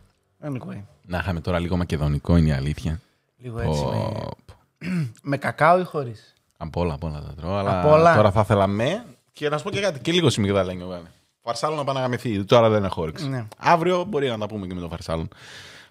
Anyway. 0.45 0.81
Να 1.05 1.17
είχαμε 1.17 1.39
τώρα 1.39 1.59
λίγο 1.59 1.77
μακεδονικό, 1.77 2.35
είναι 2.37 2.49
η 2.49 2.51
αλήθεια. 2.51 2.99
Λίγο 3.37 3.59
έτσι. 3.59 3.83
Με, 3.83 3.91
Πω, 3.91 4.37
πω. 4.45 4.55
με 5.29 5.37
κακάο 5.37 5.79
ή 5.79 5.83
χωρίς; 5.83 6.33
Από 6.57 6.81
όλα, 6.81 6.93
από 6.93 7.07
όλα 7.07 7.21
τα 7.21 7.33
τρώω. 7.33 7.55
Αλλά 7.55 7.79
Απ' 7.79 7.85
όλα. 7.91 8.15
τώρα 8.15 8.31
θα 8.31 8.41
ήθελα 8.41 8.67
με. 8.67 9.05
Και 9.33 9.49
να 9.49 9.57
σου 9.57 9.63
πω 9.63 9.69
και 9.69 9.79
κάτι. 9.81 9.99
Και 9.99 10.11
λίγο 10.11 10.29
σιμιγδαλένιο 10.29 10.85
βγάλε. 10.85 11.07
Φαρσάλων 11.41 11.77
να 11.77 11.83
πάει 11.83 11.95
να 11.95 12.01
γαμηθεί. 12.01 12.43
Τώρα 12.45 12.69
δεν 12.69 12.83
έχω 12.83 13.01
όρεξη. 13.01 13.29
Ναι. 13.29 13.47
Αύριο 13.57 14.03
μπορεί 14.03 14.27
να 14.27 14.37
τα 14.37 14.45
πούμε 14.47 14.67
και 14.67 14.73
με 14.73 14.81
το 14.81 14.87
φαρσάλων. 14.89 15.27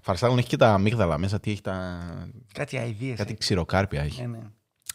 Φαρσάλων 0.01 0.39
έχει 0.39 0.49
και 0.49 0.57
τα 0.57 0.73
αμύγδαλα 0.73 1.19
μέσα. 1.19 1.41
Τι 1.41 1.51
έχει 1.51 1.61
τα. 1.61 1.99
Κάτι 2.53 2.79
αειδίε. 2.79 3.15
Κάτι 3.15 3.35
ξηροκάρπια 3.35 4.03
έχει. 4.03 4.21
Ε, 4.23 4.27
ναι. 4.27 4.39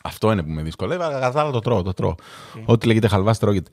Αυτό 0.03 0.31
είναι 0.31 0.43
που 0.43 0.49
με 0.49 0.61
δυσκολεύει. 0.61 1.03
Αλλά 1.03 1.13
κατά 1.13 1.31
τα 1.31 1.41
άλλα 1.41 1.51
το 1.51 1.59
τρώω. 1.59 1.81
Το 1.81 1.93
τρώω. 1.93 2.15
Ό,τι 2.65 2.87
λέγεται 2.87 3.07
χαλβάς 3.07 3.39
τρώγεται. 3.39 3.69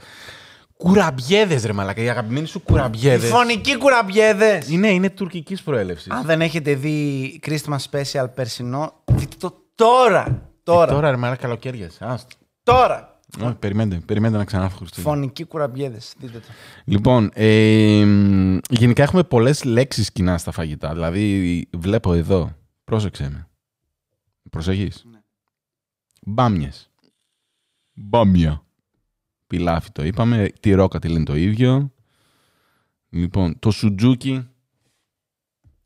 Κουραμπιέδες, 0.77 1.65
ρε 1.65 1.73
μαλακα. 1.73 2.03
Οι 2.03 2.09
αγαπημένοι 2.09 2.47
σου 2.47 2.59
Οι 2.59 2.67
κουραμπιέδε. 2.67 3.27
φωνικοί 3.27 3.77
κουραμπιέδες. 3.77 4.69
Είναι, 4.69 4.89
είναι 4.89 5.11
τουρκικής 5.11 5.63
προέλευσης. 5.63 6.11
Αν 6.13 6.25
δεν 6.25 6.41
έχετε 6.41 6.75
δει 6.75 7.41
Christmas 7.47 7.77
Special 7.91 8.27
περσινό, 8.35 8.93
δείτε 9.05 9.37
το 9.39 9.65
τώρα. 9.75 10.51
Τώρα. 10.63 10.93
Τώρα 10.93 11.11
ρε 11.11 11.17
μαλακα 11.17 11.41
καλοκαίρια. 11.43 11.91
Άστο. 11.99 12.37
Τώρα. 12.63 13.21
Όχι, 13.43 13.55
περιμένετε, 13.55 14.01
περιμένετε 14.07 14.39
να 14.39 14.45
ξανάρθω 14.45 14.77
Χριστούγεννα. 14.77 15.15
Φωνικοί 15.17 15.45
κουραμπιέδες. 15.45 16.15
Δείτε 16.19 16.39
το. 16.39 16.47
Λοιπόν, 16.85 17.31
ε, 17.35 18.05
μ, 18.05 18.59
γενικά 18.71 19.03
έχουμε 19.03 19.23
πολλές 19.23 19.65
λέξεις 19.65 20.13
κοινά 20.13 20.39
στα 20.39 20.51
φαγητά. 20.51 20.93
Δηλαδή, 20.93 21.69
βλέπω 21.77 22.13
εδώ, 22.13 22.53
πρόσεξε 22.85 23.31
με. 23.31 23.49
Προσέχεις. 24.51 25.05
Ναι. 25.13 25.19
Μπάμιες. 26.23 26.91
Μπάμια. 27.95 28.66
Πιλάφι 29.47 29.91
το 29.93 30.05
είπαμε. 30.05 30.53
Τυρόκα 30.61 30.99
τη 30.99 31.09
λένε 31.09 31.25
το 31.25 31.37
ίδιο. 31.37 31.93
Λοιπόν, 33.09 33.59
το 33.59 33.71
σουτζούκι. 33.71 34.49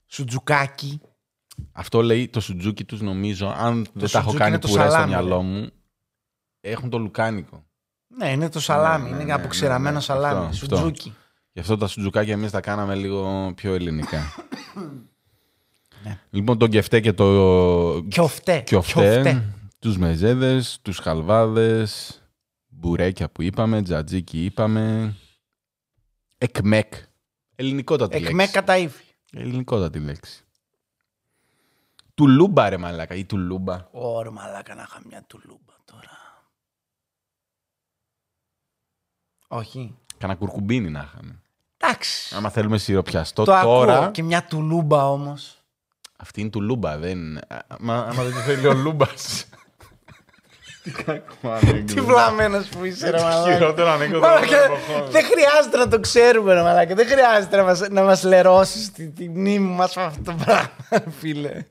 Σουτζουκάκι. 0.07 1.01
Αυτό 1.73 2.03
λέει 2.03 2.29
το 2.29 2.41
σουτζούκι 2.41 2.85
τους 2.85 3.01
νομίζω. 3.01 3.55
Αν 3.57 3.87
δεν 3.93 4.11
τα 4.11 4.19
έχω 4.19 4.31
σουτζούκι 4.31 4.37
κάνει 4.37 4.51
είναι 4.51 4.59
το 4.59 4.69
πουρέ 4.69 4.83
στο 4.83 4.91
σαλάμι, 4.91 5.09
μυαλό 5.09 5.43
μου. 5.43 5.71
Έχουν 6.61 6.91
το 6.91 6.99
λουκάνικο. 6.99 7.65
Ναι, 8.07 8.31
είναι 8.31 8.49
το 8.49 8.61
σαλάμι. 8.61 9.05
Ναι, 9.05 9.11
ναι, 9.11 9.15
είναι 9.15 9.25
ναι, 9.25 9.33
αποξηραμένο 9.33 9.91
ναι, 9.91 9.95
ναι. 9.95 10.01
σαλάμι. 10.01 10.47
Αυτό, 10.47 10.65
αυτό. 10.65 10.77
Σουτζούκι. 10.77 11.15
Γι' 11.53 11.61
αυτό 11.61 11.77
τα 11.77 11.87
σουτζουκάκια 11.87 12.33
εμείς 12.33 12.51
τα 12.51 12.61
κάναμε 12.61 12.95
λίγο 12.95 13.53
πιο 13.57 13.75
ελληνικά. 13.75 14.19
Ναι. 16.05 16.19
Λοιπόν, 16.31 16.59
το 16.59 16.67
κεφτέ 16.67 17.01
και 17.01 17.13
το 17.13 18.05
Κιοφτέ. 18.09 18.61
κιοφτέ, 18.61 19.45
τους 19.79 19.99
μεζέδες, 19.99 20.79
τους 20.83 20.99
χαλβάδες, 20.99 22.20
μπουρέκια 22.81 23.31
που 23.31 23.43
είπαμε, 23.43 23.83
τζατζίκι 23.83 24.45
είπαμε, 24.45 25.15
εκμέκ. 26.39 26.95
Ελληνικότατη 27.55 28.17
Εκμέ 28.17 28.33
λέξη. 28.33 28.53
κατά 28.53 28.77
ύφη. 28.77 29.05
Ελληνικότατη 29.33 29.99
λέξη. 29.99 30.45
Τουλούμπα 32.15 32.69
ρε 32.69 32.77
μαλάκα 32.77 33.15
ή 33.15 33.25
τουλούμπα. 33.25 33.89
Ωρε 33.91 34.31
μαλάκα 34.31 34.75
να 34.75 34.83
είχα 34.83 35.01
μια 35.07 35.25
τουλούμπα 35.27 35.75
τώρα. 35.85 36.19
Όχι. 39.49 39.99
Κάνα 40.19 40.35
κουρκουμπίνι 40.35 40.91
να 40.91 41.01
είχαμε. 41.01 41.43
Εντάξει. 41.77 42.35
Άμα 42.35 42.51
θέλουμε 42.51 42.79
σιροπιαστό 42.79 43.45
το 43.45 43.53
τώρα, 43.63 43.97
ακούω. 43.99 44.11
Και 44.11 44.23
μια 44.23 44.45
τουλούμπα 44.45 45.11
όμως. 45.11 45.63
αυτή 46.17 46.41
είναι 46.41 46.51
τουλούμπα, 46.51 46.99
δεν 46.99 47.19
είναι. 47.19 47.41
Άμα, 47.67 47.99
άμα 47.99 48.23
δεν 48.23 48.33
το 48.33 48.39
θέλει 48.41 48.67
ο 48.67 48.75
λούμπας. 48.75 49.45
Τι 50.83 50.91
κακό 50.91 51.59
Τι 51.87 52.01
βλαμμένος 52.01 52.67
που 52.67 52.85
είσαι, 52.85 53.11
ρε 53.11 53.21
μαλάκα. 53.21 53.53
Χειρότερο 53.53 53.91
ανέκδοτο 53.91 54.27
Μαλάκα, 54.27 54.47
όλων 54.47 54.69
των 54.69 54.77
εποχών. 54.77 55.11
Δεν 55.11 55.25
χρειάζεται 55.25 55.77
να 55.77 55.89
το 55.89 56.01
ξέρουμε, 56.01 56.55
ρε 56.55 56.63
μαλάκα. 56.63 56.95
Δεν 56.95 57.07
χρειάζεται 57.07 57.57
να 57.57 57.63
μας, 57.63 57.89
να 57.91 58.03
μας 58.03 58.23
λερώσεις 58.23 58.93
τη, 58.93 59.09
τη 59.09 59.29
μνήμη 59.29 59.75
μας 59.75 59.97
με 59.97 60.03
αυτό 60.03 60.23
το 60.23 60.37
πράγμα, 60.45 60.71
φίλε. 61.19 61.65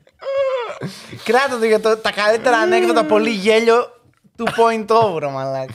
Κράτα 1.24 1.58
το 1.58 1.64
για 1.64 1.80
το, 1.80 1.96
τα 1.96 2.12
καλύτερα 2.12 2.56
ανέκδοτα, 2.56 3.04
πολύ 3.04 3.30
γέλιο, 3.30 4.00
2.0, 4.36 5.18
ρε 5.18 5.28
μαλάκα. 5.28 5.74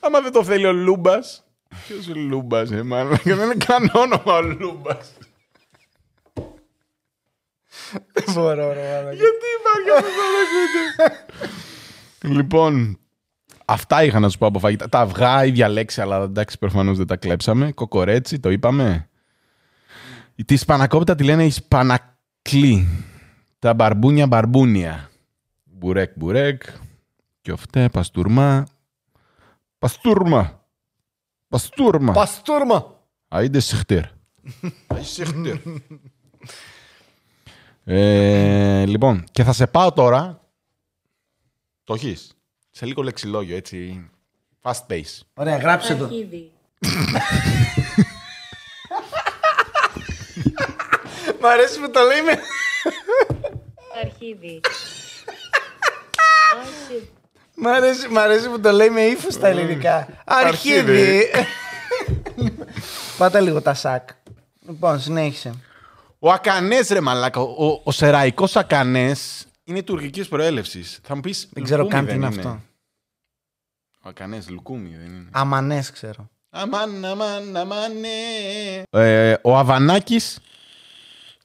Άμα 0.00 0.20
δεν 0.20 0.32
το 0.32 0.44
θέλει 0.44 0.66
ο 0.66 0.72
Λούμπας. 0.72 1.44
Ποιος 1.86 2.08
ο 2.08 2.12
Λούμπας, 2.14 2.70
ε, 2.70 2.82
μάλλον. 2.82 3.18
Και 3.22 3.34
δεν 3.34 3.44
είναι 3.44 3.64
καν 3.66 3.90
όνομα 3.94 4.36
ο 4.36 4.42
Λούμπας. 4.42 5.12
Δεν 8.12 8.24
μπορώ, 8.34 8.72
ρε 8.72 8.82
μαλάκα. 8.82 9.12
Γιατί 9.12 9.46
υπάρχει 9.60 9.90
αυτό 9.90 10.10
το 10.10 10.22
ακούτε. 10.42 11.24
Λοιπόν, 12.26 12.98
αυτά 13.64 14.04
είχα 14.04 14.20
να 14.20 14.28
σου 14.28 14.38
πω 14.38 14.46
από 14.46 14.58
φαγητά. 14.58 14.88
Τα 14.88 15.00
αυγά, 15.00 15.44
ίδια 15.44 15.68
λέξη, 15.68 16.00
αλλά 16.00 16.22
εντάξει, 16.22 16.58
προφανώς 16.58 16.96
δεν 16.96 17.06
τα 17.06 17.16
κλέψαμε. 17.16 17.72
Κοκορέτσι, 17.72 18.40
το 18.40 18.50
είπαμε. 18.50 19.08
Τη 20.46 20.56
σπανακόπιτα 20.56 21.14
τη 21.14 21.24
λένε 21.24 21.44
Ισπανακλή. 21.44 22.88
Τα 23.58 23.74
μπαρμπούνια 23.74 24.26
μπαρμπούνια. 24.26 25.10
Μπουρέκ 25.64 26.12
μπουρέκ. 26.16 26.62
Και 27.40 27.52
αυτέ 27.52 27.88
παστούρμα. 27.88 28.66
Παστούρμα. 29.78 30.64
Παστούρμα. 31.48 32.12
Παστούρμα. 32.12 33.00
Άιντε 33.28 33.60
σεχτέρ. 33.60 34.04
Άιντε 34.86 35.04
σεχτέρ. 35.04 35.56
Ε, 37.84 38.86
λοιπόν, 38.86 39.24
και 39.30 39.44
θα 39.44 39.52
σε 39.52 39.66
πάω 39.66 39.92
τώρα. 39.92 40.45
Το 41.86 41.94
έχεις; 41.94 42.36
Σε 42.70 42.86
λίγο 42.86 43.02
λεξιλόγιο, 43.02 43.56
έτσι. 43.56 44.10
Fast 44.62 44.86
pace. 44.90 45.20
Ωραία, 45.34 45.56
γράψε 45.56 45.94
το. 45.94 46.04
Αρχίδι. 46.04 46.50
Μ' 51.40 51.46
αρέσει 51.46 51.80
που 51.80 51.90
το 51.90 52.00
λέει 52.00 52.22
με... 52.22 52.38
Αρχίδι. 54.04 54.60
Όχι. 56.62 57.08
Μ' 57.54 57.66
αρέσει, 57.66 58.08
μ' 58.08 58.18
αρέσει 58.18 58.48
που 58.48 58.60
το 58.60 58.72
λέει 58.72 58.90
με 58.90 59.00
ύφος 59.00 59.34
στα 59.34 59.48
ελληνικά. 59.48 60.08
Αρχίδι. 60.24 61.30
Πάτα 63.18 63.40
λίγο 63.40 63.62
τα 63.62 63.74
σακ. 63.74 64.08
Λοιπόν, 64.66 65.00
συνέχισε. 65.00 65.54
Ο 66.18 66.30
Ακανές, 66.30 66.88
ρε 66.88 67.00
μαλάκα. 67.00 67.40
Ο, 67.40 67.80
ο 67.84 67.90
σεραϊκός 67.90 68.56
Ακανές 68.56 69.46
είναι 69.66 69.82
τουρκικής 69.82 70.28
προέλευσης. 70.28 71.00
Θα 71.02 71.14
μου 71.14 71.20
πεις. 71.20 71.48
Δεν 71.52 71.64
ξέρω 71.64 71.86
καν 71.86 72.06
τι 72.06 72.14
είναι 72.14 72.26
αυτό. 72.26 72.60
Ο 74.02 74.08
Ακανέ, 74.08 74.42
λουκούμι 74.48 74.96
δεν 74.96 75.06
είναι. 75.06 75.28
Αμανές 75.30 75.90
ξέρω. 75.90 76.30
Αμάν, 76.50 77.04
αμάν, 77.04 77.56
αμάν, 77.56 78.00
ναι. 78.00 78.82
Ε, 78.90 79.36
ο 79.42 79.56
Αβανάκης. 79.56 80.38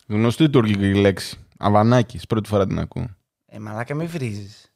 Γνωστή 0.08 0.50
τουρκική 0.50 0.94
λέξη. 0.94 1.38
Αβανάκης. 1.58 2.26
Πρώτη 2.26 2.50
φορά 2.50 2.68
την 2.68 2.80
ακούω. 2.80 3.16
Ε, 3.46 3.60
μαλάκα, 3.60 3.96
με 3.96 4.06
βρίζεις. 4.06 4.72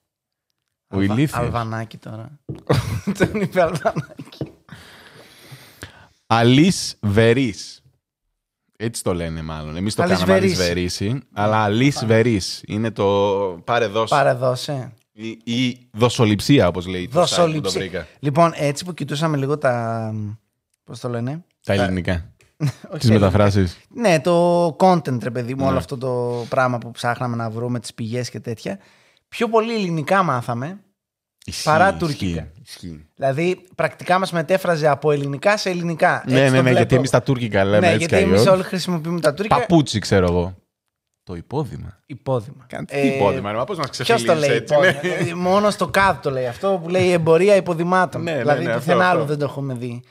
Ο 0.87 1.01
ηλίθιος. 1.01 1.33
Αλβανάκι 1.33 1.97
τώρα. 1.97 2.39
Τον 3.17 3.41
είπε 3.41 3.61
Αλβανάκι. 3.61 4.51
Αλής 6.27 6.97
Βερής. 7.01 7.83
Έτσι 8.77 9.03
το 9.03 9.13
λένε 9.13 9.41
μάλλον. 9.41 9.75
Εμείς 9.75 9.95
το 9.95 10.03
Αλής 10.03 10.17
κάναμε 10.19 10.33
Αλή 10.33 10.47
Βερής. 10.47 10.67
Βερήση. 10.67 11.19
Αλλά 11.33 11.57
Αλή 11.57 11.93
Βερή 12.05 12.41
είναι 12.65 12.91
το 12.91 13.05
πάρε 13.63 13.85
δώσε. 13.87 14.15
Παρεδώσε. 14.15 14.93
Ή, 15.11 15.27
ή 15.43 15.87
δοσοληψία, 15.91 16.67
όπως 16.67 16.85
λέει 16.87 17.01
το 17.01 17.09
site 17.09 17.13
που 17.13 17.13
το 17.13 17.19
Δοσοληψία. 17.35 17.79
βρήκα. 17.79 18.07
Λοιπόν, 18.19 18.51
έτσι 18.55 18.85
που 18.85 18.93
κοιτούσαμε 18.93 19.37
λίγο 19.37 19.57
τα. 19.57 20.13
Πώς 20.83 20.99
το 20.99 21.09
λένε. 21.09 21.43
Τα 21.65 21.73
ελληνικά. 21.73 22.11
Όχι 22.89 22.99
Τις 22.99 23.07
τα 23.07 23.13
μεταφράσεις. 23.13 23.77
Ναι, 23.89 24.19
το 24.21 24.65
content, 24.79 25.23
ρε 25.23 25.31
παιδί 25.31 25.53
μου, 25.55 25.63
Ναι. 25.63 25.69
όλο 25.69 25.77
αυτό 25.77 25.97
το 25.97 26.45
πράγμα 26.49 26.77
που 26.77 26.91
ψάχναμε 26.91 27.35
να 27.35 27.49
βρούμε, 27.49 27.79
τις 27.79 27.93
πηγές 27.93 28.29
και 28.29 28.39
τέτοια. 28.39 28.79
Πιο 29.27 29.49
πολύ 29.49 29.73
ελληνικά 29.75 30.23
μάθαμε. 30.23 30.79
Παρά 31.63 31.93
τουρκικά. 31.93 32.47
Ισχύει. 32.65 33.05
Δηλαδή, 33.15 33.61
πρακτικά 33.75 34.19
μας 34.19 34.31
μετέφραζε 34.31 34.87
από 34.87 35.11
ελληνικά 35.11 35.57
σε 35.57 35.69
ελληνικά. 35.69 36.23
Ναι, 36.27 36.33
Έτσι 36.33 36.43
ναι, 36.43 36.49
το 36.49 36.53
ναι, 36.55 36.61
βλέπω. 36.61 36.77
γιατί 36.77 36.95
εμείς 36.95 37.09
τα 37.09 37.21
τουρκικά 37.21 37.63
λέμε 37.63 37.79
Ναι, 37.79 37.85
έτσι 37.87 37.97
γιατί 37.97 38.15
κι 38.15 38.21
εμείς 38.21 38.39
αλλιώς. 38.39 38.53
όλοι 38.53 38.63
χρησιμοποιούμε 38.63 39.19
τα 39.19 39.33
τουρκικά. 39.33 39.59
Παπούτσι, 39.59 39.99
ξέρω 39.99 40.25
εγώ. 40.29 40.55
Το 41.23 41.35
υπόδημα. 41.35 41.99
Υπόδημα. 42.05 42.65
Κάνει 42.67 42.85
Ε, 42.89 43.01
τι 43.01 43.07
υπόδημα, 43.07 43.51
ρε, 43.51 43.57
μα 43.57 43.63
πώς 43.63 43.77
να 43.77 43.83
Ποιος 43.83 43.97
ξεφυλίσεις 44.05 44.27
το 44.27 44.33
λέει 44.35 44.49
έτσι, 44.57 44.73
υπόδημα; 44.73 44.93
ναι. 45.01 45.09
Δηλαδή, 45.17 45.33
Μόνο 45.33 45.69
στο 45.69 45.87
ΚΑΔ 45.87 46.17
το 46.21 46.29
λέει 46.31 46.45
αυτό 46.47 46.79
που 46.83 46.89
λέει 46.89 47.11
εμπορία 47.11 47.55
υποδημάτων. 47.55 48.23
Ναι, 48.23 48.31
ναι, 48.31 48.37
δηλαδή 48.37 48.63
ναι, 48.63 48.69
αυτό, 48.69 48.79
πουθενά 48.79 49.05
αυτό. 49.05 49.17
άλλο 49.17 49.25
δεν 49.25 49.37
το 49.37 49.45
έχουμε 49.45 49.73
δει. 49.73 50.03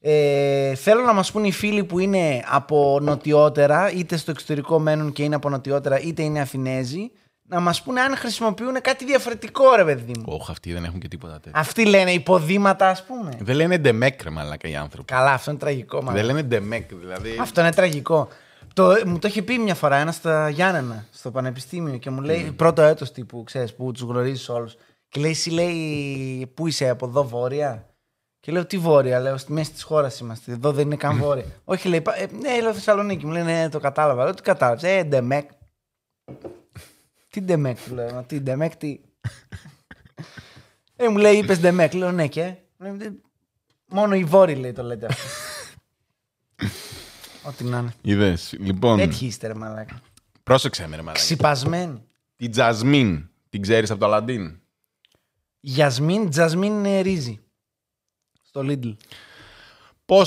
Ε, 0.00 0.74
θέλω 0.74 1.02
να 1.02 1.12
μας 1.12 1.32
πούν 1.32 1.44
οι 1.44 1.52
φίλοι 1.52 1.84
που 1.84 1.98
είναι 1.98 2.44
από 2.50 2.98
νοτιότερα, 3.02 3.90
είτε 3.92 4.16
στο 4.16 4.30
εξωτερικό 4.30 4.78
μένουν 4.78 5.12
και 5.12 5.22
είναι 5.22 5.34
από 5.34 5.48
νοτιότερα, 5.48 6.00
είτε 6.00 6.22
είναι 6.22 6.40
Αθηνέζοι, 6.40 7.10
να 7.48 7.60
μας 7.60 7.82
πούνε 7.82 8.00
αν 8.00 8.16
χρησιμοποιούν 8.16 8.80
κάτι 8.80 9.04
διαφορετικό, 9.04 9.74
ρε 9.76 9.84
παιδί 9.84 10.12
μου. 10.18 10.24
Όχι, 10.26 10.50
αυτοί 10.50 10.72
δεν 10.72 10.84
έχουν 10.84 11.00
και 11.00 11.08
τίποτα 11.08 11.32
τέτοιο. 11.32 11.52
Αυτοί 11.54 11.86
λένε 11.86 12.10
υποδήματα, 12.12 12.88
ας 12.88 13.04
πούμε. 13.04 13.30
Δεν 13.40 13.56
λένε 13.56 13.78
ντεμέκ, 13.78 14.22
ρε 14.22 14.30
μαλάκα 14.30 14.68
οι 14.68 14.76
άνθρωποι. 14.76 15.12
Καλά, 15.12 15.32
αυτό 15.32 15.50
είναι 15.50 15.58
τραγικό. 15.60 15.96
μάλλον. 16.02 16.14
Δεν 16.14 16.24
λένε 16.24 16.42
ντεμέκ, 16.42 16.94
δηλαδή. 16.94 17.36
Αυτό 17.40 17.60
είναι 17.60 17.72
τραγικό. 17.72 18.28
Το, 18.74 18.94
μου 19.06 19.18
το 19.18 19.28
είχε 19.28 19.42
πει 19.42 19.58
μια 19.58 19.74
φορά 19.74 19.96
ένας 19.96 20.14
στα 20.14 20.48
Γιάννενα, 20.48 21.04
στο 21.12 21.30
πανεπιστήμιο 21.30 21.96
και 21.96 22.10
μου 22.10 22.20
λέει 22.20 22.52
πρώτο 22.56 22.82
έτος 22.82 23.12
τύπου, 23.12 23.42
ξέρεις, 23.44 23.74
που 23.74 23.92
τους 23.92 24.02
γνωρίζεις 24.02 24.48
όλους. 24.48 24.74
Και 25.08 25.20
λέει, 25.20 25.30
εσύ 25.30 25.50
λέει, 25.50 26.50
πού 26.54 26.66
είσαι 26.66 26.88
από 26.88 27.06
εδώ 27.06 27.24
βόρεια; 27.24 27.86
Και 28.40 28.52
λέω, 28.52 28.64
τι 28.66 28.78
βόρεια, 28.78 29.20
λέω, 29.20 29.36
στη 29.36 29.52
μέση 29.52 29.72
της 29.72 29.82
χώρας 29.82 30.18
είμαστε, 30.20 30.52
εδώ 30.52 30.72
δεν 30.72 30.84
είναι 30.86 30.96
καν 30.96 31.16
βόρεια. 31.18 31.44
Όχι, 31.64 31.88
λέει, 31.88 32.00
«πα- 32.00 32.20
ε, 32.20 32.26
ναι, 32.40 32.60
λέω 32.60 32.72
Θεσσαλονίκη. 32.74 33.26
Μου 33.26 33.32
λέει, 33.32 33.42
ναι, 33.42 33.68
το 33.68 33.80
κατάλαβα. 33.80 34.24
Λέω, 34.24 34.34
τι 34.34 34.42
κατάλαβες, 34.42 34.82
ε, 34.82 35.02
ντεμέκ. 35.04 35.50
Τι 37.36 37.42
ντεμέκ, 37.42 37.78
του 37.82 37.94
λέω, 37.94 38.22
τι 38.24 38.40
ντεμέκ, 38.40 38.76
τι. 38.76 39.00
ε, 40.96 41.08
μου 41.08 41.16
λέει, 41.16 41.36
είπες 41.36 41.60
ντεμέκ. 41.60 41.92
Λέω, 41.94 42.12
ναι 42.12 42.28
και. 42.28 42.54
Μου 42.78 42.94
λέει, 42.94 43.06
«Ε, 43.06 43.12
Μόνο 43.88 44.14
οι 44.14 44.24
βόρειοι, 44.24 44.56
λέει, 44.58 44.72
το 44.72 44.82
λέτε 44.82 45.06
αυτό. 45.06 45.22
Ό,τι 47.48 47.64
να 47.64 47.78
είναι. 47.78 47.94
Είδες. 48.02 48.54
Λοιπόν, 48.58 48.98
Τέτοιοι 48.98 49.26
είστε, 49.26 49.46
ρε 49.46 49.54
μαλάκα. 49.54 50.02
πρόσεξε 50.42 50.86
με, 50.86 50.96
ρε 50.96 51.02
μαλάκα. 51.02 51.18
Ξυπασμένοι. 51.20 52.02
Την 52.36 52.50
Τζασμίν, 52.50 53.28
την 53.48 53.62
ξέρεις 53.62 53.90
από 53.90 54.00
το 54.00 54.06
Αλαντίν; 54.06 54.60
Γιασμίν, 55.60 56.30
Τζασμίν 56.30 56.72
είναι 56.72 57.00
ρύζι. 57.00 57.40
Στο 58.42 58.60
Lidl. 58.64 58.96
Πώ. 60.04 60.22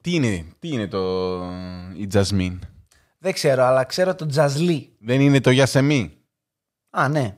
Τι 0.00 0.14
είναι, 0.14 0.46
τι 0.58 0.68
είναι 0.68 0.86
το... 0.88 1.42
η 1.96 2.06
Τζασμίν; 2.06 2.60
Δεν 3.18 3.32
ξέρω, 3.32 3.64
αλλά 3.64 3.84
ξέρω 3.84 4.14
το 4.14 4.26
Τζαζλί. 4.26 4.92
Δεν 4.98 5.20
είναι 5.20 5.40
το 5.40 5.50
Γιασεμί. 5.50 6.16
Α, 6.90 7.08
ναι. 7.08 7.36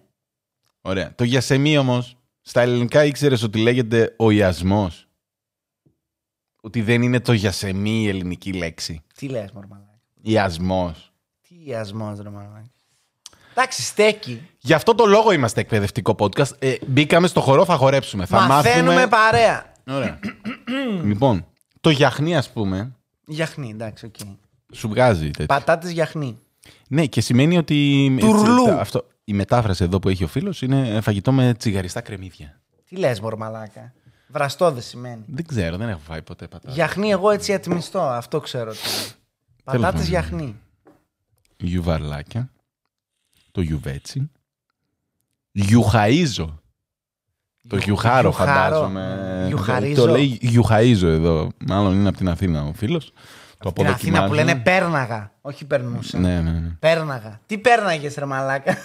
Ωραία. 0.81 1.15
Το 1.15 1.25
Γιασεμί 1.25 1.79
όμως, 1.79 2.17
στα 2.41 2.61
ελληνικά 2.61 3.05
ήξερες 3.05 3.43
ότι 3.43 3.59
λέγεται 3.59 4.15
ο 4.19 4.31
Ιασμός; 4.31 5.09
Ότι 6.61 6.83
δεν 6.83 7.03
είναι 7.03 7.21
το 7.21 7.33
Γιασεμί 7.33 8.03
η 8.03 8.09
ελληνική 8.09 8.53
λέξη; 8.53 9.03
Τι 9.15 9.29
λες, 9.29 9.51
μωρ 9.53 9.67
μαλάκα. 9.67 10.01
Ιασμός. 10.23 11.13
Τι 11.49 11.55
ιασμός, 11.65 12.19
ρε 12.21 12.31
μαλάκα. 12.31 12.71
Εντάξει, 13.53 13.83
στέκει. 13.83 14.49
Γι' 14.59 14.73
αυτό 14.75 14.95
το 14.95 15.07
λόγο 15.07 15.33
είμαστε 15.33 15.61
εκπαιδευτικό 15.61 16.15
podcast. 16.19 16.51
Ε, 16.59 16.75
μπήκαμε 16.87 17.27
στο 17.27 17.41
χορό, 17.41 17.65
θα 17.65 17.77
χορέψουμε. 17.77 18.27
Θα 18.27 18.41
Μαθαίνουμε 18.41 18.87
μάθουμε. 18.95 19.09
παρέα. 19.09 19.73
Ωραία. 19.87 20.19
λοιπόν, 21.05 21.47
το 21.81 21.91
γιαχνί, 21.91 22.37
ας 22.37 22.51
πούμε, 22.53 22.93
Γιαχνί, 23.27 23.71
εντάξει, 23.71 24.07
οκ. 24.07 24.15
Σου 24.73 24.89
βγάζει 24.89 25.25
τέτοιο. 25.31 25.47
Πατάτες 25.47 25.91
γιαχνί. 25.91 26.39
Ναι, 26.89 27.07
και 27.07 27.21
σημαίνει 27.21 27.57
ότι. 27.59 28.17
Τουρλού. 28.21 28.63
έτσι, 28.67 28.79
αυτό, 28.81 29.07
η 29.25 29.33
μετάφραση 29.33 29.85
εδώ 29.85 29.99
που 29.99 30.09
έχει 30.09 30.25
ο 30.25 30.27
φίλος 30.27 30.63
είναι 30.63 31.01
φαγητό 31.01 31.33
με 31.33 31.55
τσιγαριστά 31.59 32.01
κρεμμύδια. 32.01 32.61
Τι 32.89 32.97
λες, 32.97 33.21
μωρ 33.21 33.37
μαλάκα. 33.37 33.93
Βραστό 34.29 34.71
δεν 34.71 34.83
σημαίνει. 34.83 35.25
Δεν 35.27 35.47
ξέρω, 35.47 35.77
δεν 35.77 35.89
έχω 35.89 36.01
φάει 36.05 36.23
ποτέ 36.23 36.47
πατάτα. 36.49 36.73
Γιαχνί, 36.75 37.11
εγώ 37.11 37.31
έτσι 37.31 37.55
ατιμιστώ. 37.55 38.01
Αυτό 38.01 38.41
ξέρω. 38.41 38.73
τι 38.73 38.79
είναι. 38.79 39.13
Πατάτες 39.65 39.91
πάντων. 39.91 40.07
γιαχνί. 40.09 40.57
Γιουβαρλάκια. 41.57 42.51
Το 43.53 43.61
γιουβέτσι. 43.61 44.31
Γιουχαΐζο. 45.53 46.49
Το 47.69 47.77
Γιου- 47.77 47.83
γιουχάρο 47.85 48.21
γιουχάρο. 48.21 48.33
φαντάζομαι. 48.33 49.45
Γιουχαρίζω. 49.47 50.05
Το 50.07 50.11
λέει 50.13 50.39
γιουχαΐζο 50.43 51.03
εδώ. 51.03 51.49
Μάλλον 51.67 51.95
είναι 51.95 52.09
από 52.09 52.17
την 52.17 52.29
Αθήνα 52.29 52.65
ο 52.65 52.73
φίλος. 52.73 53.13
Το 53.59 53.69
Στην 53.71 53.87
Αθήνα 53.87 54.19
που 54.19 54.25
αποδοκιμάζω. 54.25 54.35
λένε 54.35 54.61
πέρναγα. 54.63 55.33
Όχι 55.41 55.65
περνούσα. 55.65 56.19
Ναι, 56.19 56.41
ναι, 56.41 56.51
ναι. 56.51 56.69
Πέρναγα. 56.79 57.41
Τι 57.47 57.59
πέρναγες 57.59 58.15
ρε 58.15 58.25
μαλάκα. 58.25 58.77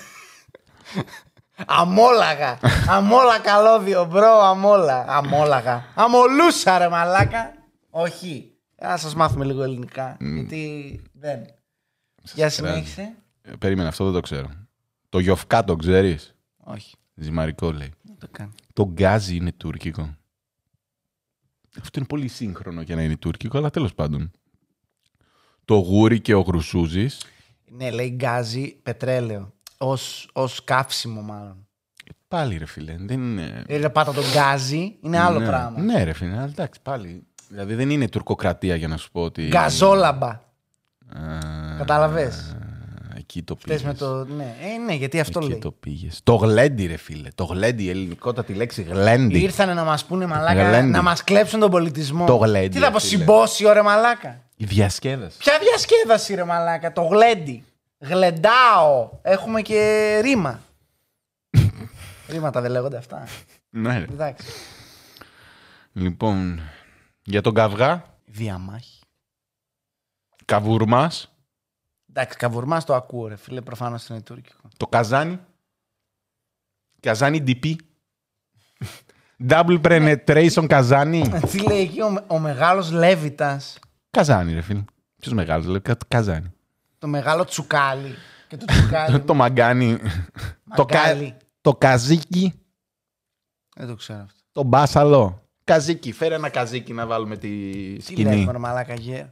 Αμόλαγα. 1.66 2.60
Αμόλα 2.88 3.40
καλώδιο, 3.40 4.06
bro, 4.06 4.40
αμόλα. 4.40 5.06
Αμόλαγα. 5.08 5.86
Αμολούσα 5.96 6.78
ρε 6.78 6.90
μαλάκα. 6.90 7.54
Όχι. 7.90 8.48
Να 8.82 8.98
σας 8.98 9.16
μάθουμε 9.16 9.46
λίγο 9.46 9.64
ελληνικά. 9.64 10.18
Γιατί 10.20 11.02
δεν. 11.14 11.46
Για 12.34 12.50
συνέχισε. 12.50 13.14
Ε, 13.42 13.52
Περίμενε, 13.60 13.88
αυτό 13.88 14.04
δεν 14.04 14.14
το 14.14 14.20
ξέρω. 14.20 14.50
Το 15.10 15.20
γιοφκά 15.20 15.64
το 15.64 15.76
ξέρεις; 15.76 16.36
Όχι. 16.58 16.96
Ζυμαρικό 17.16 17.72
λέει. 17.72 17.94
Δεν 18.02 18.16
το 18.20 18.28
κάνω. 18.32 18.52
Το 18.74 18.86
γκάζι 18.92 19.36
είναι 19.36 19.52
τουρκικό. 19.52 20.16
Αυτό 21.82 22.00
είναι 22.00 22.08
πολύ 22.08 22.28
σύγχρονο 22.28 22.82
για 22.82 22.96
να 22.96 23.02
είναι 23.04 23.18
τουρκικό, 23.18 23.58
αλλά 23.58 23.70
τέλος 23.70 23.94
πάντων. 23.94 24.32
Το 25.66 25.76
γούρι 25.76 26.20
και 26.20 26.34
ο 26.34 26.40
γρουσούζης. 26.42 27.22
Ναι, 27.78 27.92
λέει 27.92 28.10
γκάζι 28.16 28.76
πετρέλαιο. 28.84 29.54
Ως, 29.78 30.30
ως 30.34 30.64
καύσιμο 30.64 31.22
μάλλον. 31.22 31.68
Ε, 32.06 32.12
Πάλι 32.28 32.58
ρε 32.58 32.66
φίλε, 32.66 32.96
δεν 33.00 33.22
είναι... 33.22 33.64
Ε, 33.68 33.88
πάτα 33.88 34.12
το 34.14 34.22
γκάζι 34.34 34.96
είναι 35.02 35.20
άλλο 35.20 35.40
ναι. 35.40 35.46
πράγμα. 35.46 35.80
Ναι 35.80 36.04
ρε 36.04 36.14
φίλε, 36.14 36.32
αλλά 36.34 36.44
εντάξει 36.44 36.80
πάλι. 36.84 37.24
Δηλαδή 37.50 37.76
δεν 37.76 37.90
είναι 37.90 38.08
τουρκοκρατία 38.10 38.76
για 38.76 38.88
να 38.88 38.98
σου 38.98 39.12
πω 39.12 39.22
ότι... 39.22 39.48
Γκαζόλαμπα. 39.48 40.28
Α, 40.28 40.42
Κατάλαβες; 41.78 42.56
εκεί 43.18 43.44
το 43.44 43.56
Χτες 43.62 43.82
πήγες. 43.82 43.84
με 43.84 43.94
το. 44.08 44.26
Ναι, 44.26 44.56
ε, 44.62 44.78
ναι 44.86 44.94
γιατί 44.94 45.20
αυτό 45.20 45.40
Εκεί 45.40 45.50
λέει. 45.50 45.60
το 45.60 45.72
πήγες. 45.72 46.20
Το 46.24 46.36
γλέντι, 46.36 46.86
ρε 46.86 46.98
φίλε. 46.98 47.30
Το 47.36 47.44
γλέντι, 47.44 47.84
η 47.84 47.90
ελληνικότατη 47.90 48.54
λέξη 48.54 48.82
γλέντι. 48.82 49.40
Ήρθανε 49.40 49.74
να 49.74 49.84
μας 49.84 50.06
πούνε 50.06 50.26
μαλάκα, 50.26 50.68
Γλέντι. 50.70 50.90
να 50.92 51.02
μας 51.02 51.24
κλέψουν 51.24 51.60
τον 51.60 51.72
πολιτισμό. 51.72 52.26
Το 52.26 52.36
γλέντι, 52.36 52.68
Τι 52.70 52.80
θα 52.80 52.92
πω, 52.92 53.00
φίλε. 53.00 53.18
συμπόσιο 53.18 53.74
ρε 53.74 53.82
μαλάκα. 53.82 54.43
Η 54.56 54.66
διασκέδαση. 54.66 55.38
Ποια 55.38 55.60
διασκέδαση 55.60 56.34
ρε 56.36 56.44
μαλάκα, 56.44 56.92
το 56.92 57.02
γλέντι. 57.02 57.64
Γλεντάω. 57.98 59.10
Έχουμε 59.22 59.62
και 59.62 60.20
ρήμα. 60.22 60.60
Ρήματα 62.30 62.62
δεν 62.62 62.72
λέγονται 62.72 62.98
αυτά. 62.98 63.28
Ναι, 63.70 63.98
ρε. 63.98 64.04
Εντάξει. 64.04 64.48
Λοιπόν, 65.94 66.62
για 67.24 67.42
τον 67.42 67.54
καυγά, 67.54 68.06
Διαμάχη. 68.26 69.00
καβουρμάς, 70.46 71.28
Εντάξει, 72.10 72.38
καβουρμάς 72.38 72.86
το 72.86 72.96
ακούω, 72.96 73.28
ρε 73.28 73.36
φίλε. 73.36 73.62
Προφανώς 73.62 74.08
είναι 74.08 74.22
τουρκικό. 74.22 74.70
το 74.78 74.88
καζάνι. 74.88 75.40
Καζάνι 77.00 77.44
DP. 77.48 77.76
Double 79.50 79.82
penetration 79.82 80.66
καζάνι. 80.68 81.30
Τι 81.52 81.60
λέει 81.60 81.80
εκεί 81.82 82.02
ο, 82.02 82.24
ο 82.28 82.40
μεγάλος 82.40 82.92
Λέβητας. 82.92 83.80
Καζάνι, 84.18 84.54
ρε 84.54 84.62
φίλε. 84.62 84.84
Ποιος 85.20 85.34
μεγάλος, 85.34 85.66
λέει. 85.66 85.80
κα- 85.82 85.98
Καζάνι. 86.08 86.52
Το 86.98 87.08
μεγάλο 87.08 87.46
τσουκάλι. 87.46 88.16
Και 88.48 88.58
το 88.58 88.66
τσουκάλι. 88.66 89.20
το 89.30 89.34
μαγκάνι. 89.34 89.98
το, 90.76 90.86
κα... 90.86 90.98
Μαγκάλι. 91.00 91.38
το 91.62 91.76
καζίκι. 91.76 92.54
Δεν 93.76 93.88
το 93.88 93.96
ξέρω 93.96 94.20
αυτό. 94.20 94.40
Το 94.52 94.64
μπάσαλο. 94.64 95.48
Καζίκι. 95.64 96.12
Φέρε 96.12 96.36
ένα 96.36 96.50
καζίκι 96.50 96.94
να 96.94 97.06
βάλουμε 97.06 97.38
τη 97.38 97.50
Τι 97.96 98.02
σκηνή. 98.02 98.36
λέμε, 98.36 98.52
ρε 98.52 98.58
μαλάκα 98.58 98.94
γε. 98.94 99.32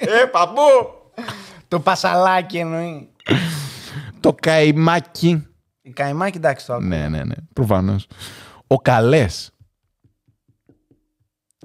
ε, 0.00 0.24
παππού! 0.32 0.60
Το 1.68 1.80
πασαλάκι 1.80 2.58
εννοεί. 2.58 3.10
το 4.20 4.34
καημάκι. 4.40 5.46
Η 5.82 5.90
καημάκι, 5.90 6.36
εντάξει 6.36 6.66
το 6.66 6.74
ακούω. 6.74 6.86
Ναι, 6.86 7.08
ναι, 7.08 7.24
ναι. 7.24 7.34
Προφανώς. 7.52 8.06
Ο 8.66 8.76
καλές. 8.76 9.50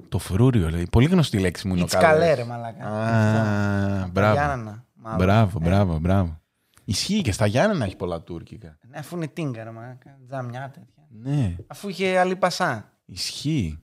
Το 0.08 0.18
φρούριο, 0.18 0.70
λέει. 0.70 0.86
Πολύ 0.90 1.06
γνωστή 1.08 1.38
λέξη 1.38 1.66
μου 1.68 1.74
είναι 1.74 1.82
ο 1.82 1.86
It's 1.86 1.90
καλέ. 1.90 2.06
καλέ, 2.06 2.34
ρε 2.34 2.44
μαλάκα. 2.44 2.84
Α, 2.86 4.06
μπράβο. 4.12 4.32
Γιάννενα. 4.34 4.84
μάλλον. 4.94 5.18
Μπράβο, 5.18 5.58
μπράβο, 5.62 5.98
μπράβο. 5.98 6.40
Ισχύει 6.84 7.20
και 7.22 7.32
στα 7.32 7.46
Γιάννενα 7.46 7.84
έχει 7.84 7.96
πολλά 7.96 8.20
τουρκικά. 8.20 8.78
Ναι, 8.90 8.98
αφού 8.98 9.16
είναι 9.16 9.26
τίγκα, 9.26 9.64
ρε 9.64 9.70
μαλάκα. 9.70 10.18
Τζαμιά 10.28 10.70
τέτοια. 10.74 11.06
Ναι, 11.22 11.56
Αφού 11.66 11.88
είχε 11.88 12.18
άλλη 12.18 12.36
πασά. 12.36 12.92
ισχύει. 13.04 13.78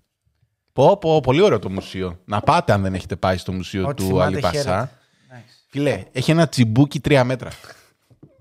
Πω, 0.74 0.98
πω, 0.98 1.20
πολύ 1.20 1.42
ωραίο 1.42 1.60
το 1.60 1.70
μουσείο. 1.70 2.20
Να 2.26 2.40
πάτε 2.42 2.74
αν 2.74 2.82
δεν 2.82 2.94
έχετε 2.94 3.16
πάει 3.16 3.38
στο 3.38 3.52
μουσείο 3.52 3.88
Ό,τι 3.88 4.02
του 4.04 4.08
θυμάται, 4.08 4.26
Αλίπασά. 4.26 4.52
χαίρετε. 4.62 4.90
Εντάξει. 5.30 5.56
Φιλέ, 5.70 6.04
έχει 6.12 6.32
ένα 6.32 6.48
τσιμπούκι 6.48 7.00
τρία 7.00 7.24
μέτρα. 7.24 7.50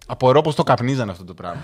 Απορώ 0.06 0.40
πως 0.40 0.54
το 0.54 0.62
καπνίζανε 0.62 1.10
αυτό 1.10 1.24
το 1.24 1.34
πράγμα. 1.34 1.62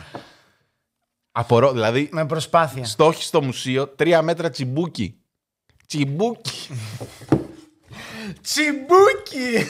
Απορώ, 1.33 1.73
δηλαδή, 1.73 2.09
Με 2.13 2.27
προσπάθεια. 2.27 2.85
το 2.85 2.96
'χει 2.96 3.23
στο 3.23 3.43
μουσείο, 3.43 3.87
τρία 3.89 4.23
μέτρα 4.23 4.51
τσιμπούκι. 4.51 5.21
Τσιμπούκι. 5.89 6.69
Τσιμπούκι! 8.43 9.67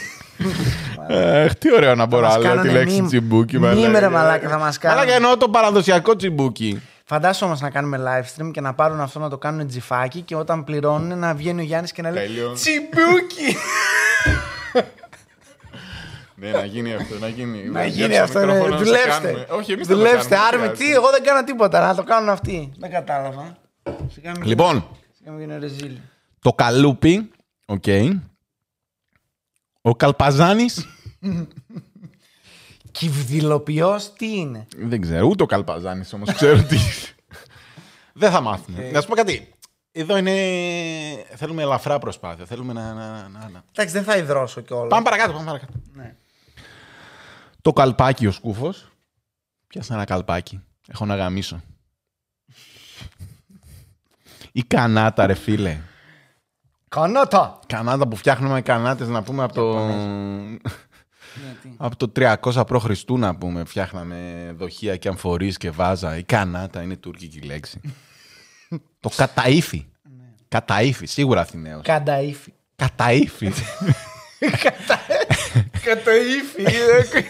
Αχ, 1.44 1.54
τι 1.54 1.74
ωραίο 1.74 1.94
να 1.94 2.06
μπορώ 2.06 2.26
μας 2.26 2.34
να 2.36 2.40
λέω 2.40 2.50
τη 2.50 2.56
κάνουνε 2.56 2.72
λέξη 2.78 3.00
meme. 3.02 3.06
τσιμπούκι. 3.06 3.56
Meme, 3.56 3.60
μαλάκα. 3.60 4.00
ρε 4.00 4.08
μαλάκα, 4.08 4.48
θα 4.48 4.58
μας 4.58 4.78
κάνουν. 4.78 4.96
Μαλάκα 4.98 5.16
εννοώ 5.16 5.36
το 5.36 5.48
παραδοσιακό 5.48 6.16
τσιμπούκι. 6.16 6.82
Φαντάσου 7.04 7.46
όμως 7.46 7.60
να 7.60 7.70
κάνουμε 7.70 7.98
live 8.06 8.42
stream 8.42 8.50
και 8.52 8.60
να 8.60 8.74
πάρουν 8.74 9.00
αυτό 9.00 9.18
να 9.18 9.28
το 9.28 9.38
κάνουν 9.38 9.66
τζιφάκι 9.66 10.20
και 10.20 10.36
όταν 10.36 10.64
πληρώνουν 10.64 11.18
να 11.18 11.34
βγαίνει 11.34 11.60
ο 11.60 11.64
Γιάννης 11.64 11.92
και 11.92 12.02
να 12.02 12.10
λέει 12.10 12.26
Τέλειο. 12.26 12.52
Τσιμπούκι! 12.52 13.56
Ναι, 16.40 16.50
να 16.50 16.64
γίνει 16.64 16.94
αυτό, 16.94 17.18
να 17.18 17.28
γίνει. 17.28 17.68
να 17.68 17.84
γίνει 17.84 18.18
αυτό, 18.18 18.38
ναι. 18.38 18.44
μικρόφωνο 18.46 18.70
να 18.74 18.78
σε 18.78 18.84
δουλέψτε. 18.84 19.10
κάνουμε. 19.28 19.46
Όχι, 19.50 19.72
εμείς 19.72 19.86
θα 19.86 19.92
το 19.92 19.98
δουλέψτε. 19.98 20.34
κάνουμε, 20.34 20.48
Άρμε, 20.48 20.62
δεν 20.66 20.70
τι, 20.70 20.76
χρειάζεται. 20.76 20.98
εγώ 20.98 21.10
δεν 21.10 21.22
κάνω 21.22 21.44
τίποτα. 21.44 21.86
Να 21.86 21.94
το 21.94 22.02
κάνουν 22.02 22.28
αυτοί. 22.28 22.72
Δεν 22.78 22.90
κατάλαβα. 22.90 23.56
Σιγά 24.12 24.30
μην 24.30 24.42
Λοιπόν, 24.48 24.84
σιγά 25.28 25.40
μην 25.40 25.48
γίνω 25.48 25.58
ρεζίλ. 25.58 25.98
το 26.40 26.52
καλούπι, 26.52 27.30
οκ. 27.66 27.84
Ο 29.80 29.94
Καλπαζάνης, 29.94 30.86
Κυβδηλοποιός 32.90 34.12
τι 34.12 34.36
είναι; 34.36 34.66
δεν 34.76 35.00
ξέρω, 35.00 35.26
ούτε 35.26 35.42
ο 35.42 35.46
Καλπαζάνης 35.46 36.12
όμως 36.12 36.32
ξέρω 36.32 36.62
τι. 36.62 36.76
δεν 38.20 38.30
θα 38.30 38.40
μάθουμε. 38.40 38.90
Να 38.90 39.00
σου 39.00 39.08
πω 39.08 39.14
κάτι. 39.14 39.52
Εδώ 39.92 40.16
είναι. 40.16 40.34
Θέλουμε 41.34 41.62
ελαφρά 41.62 41.98
προσπάθεια. 41.98 42.44
Θέλουμε 42.44 42.72
να. 42.72 42.94
να, 42.94 43.28
να, 43.28 43.48
να. 43.48 43.64
Εντάξει, 43.72 43.94
δεν 43.94 44.04
θα 44.04 44.16
υδρώσω 44.16 44.60
κιόλας. 44.60 44.88
Πάμε 44.88 45.04
παρακάτω, 45.04 45.32
πάμε 45.32 45.44
παρακάτω. 45.44 45.72
Ναι. 45.94 46.16
Το 47.62 47.72
καλπάκι 47.72 48.26
ο 48.26 48.32
σκούφος. 48.32 48.90
Πιάσα 49.66 49.94
ένα 49.94 50.04
καλπάκι. 50.04 50.62
Έχω 50.86 51.04
να 51.04 51.16
γαμίσω. 51.16 51.62
Η 54.52 54.62
κανάτα, 54.62 55.26
ρε 55.26 55.34
φίλε. 55.34 55.78
Κανάτα! 56.88 57.58
Κανάτα 57.66 58.08
που 58.08 58.16
φτιάχνουμε 58.16 58.60
κανάτες 58.62 59.08
να 59.08 59.22
πούμε 59.22 59.42
από 59.42 59.54
το... 59.54 59.86
Ναι, 59.88 61.54
τι. 61.62 61.70
από 61.86 61.96
το 61.96 62.12
300 62.16 62.66
π.Χ. 62.66 63.04
να 63.08 63.36
πούμε. 63.36 63.64
Φτιάχναμε 63.64 64.50
δοχεία 64.56 64.96
και 64.96 65.08
αμφορείς 65.08 65.56
και 65.56 65.70
βάζα. 65.70 66.16
Η 66.16 66.22
κανάτα 66.22 66.82
είναι 66.82 66.96
τουρκική 66.96 67.40
λέξη. 67.40 67.80
το 69.00 69.10
καταΐφι. 69.16 69.84
Καταΐφι, 70.48 71.02
σίγουρα 71.04 71.40
Αθηναίος. 71.40 71.82
Κανταήφι. 71.82 72.52
Καταΐφι. 72.76 73.50
Καταήφι. 75.88 76.64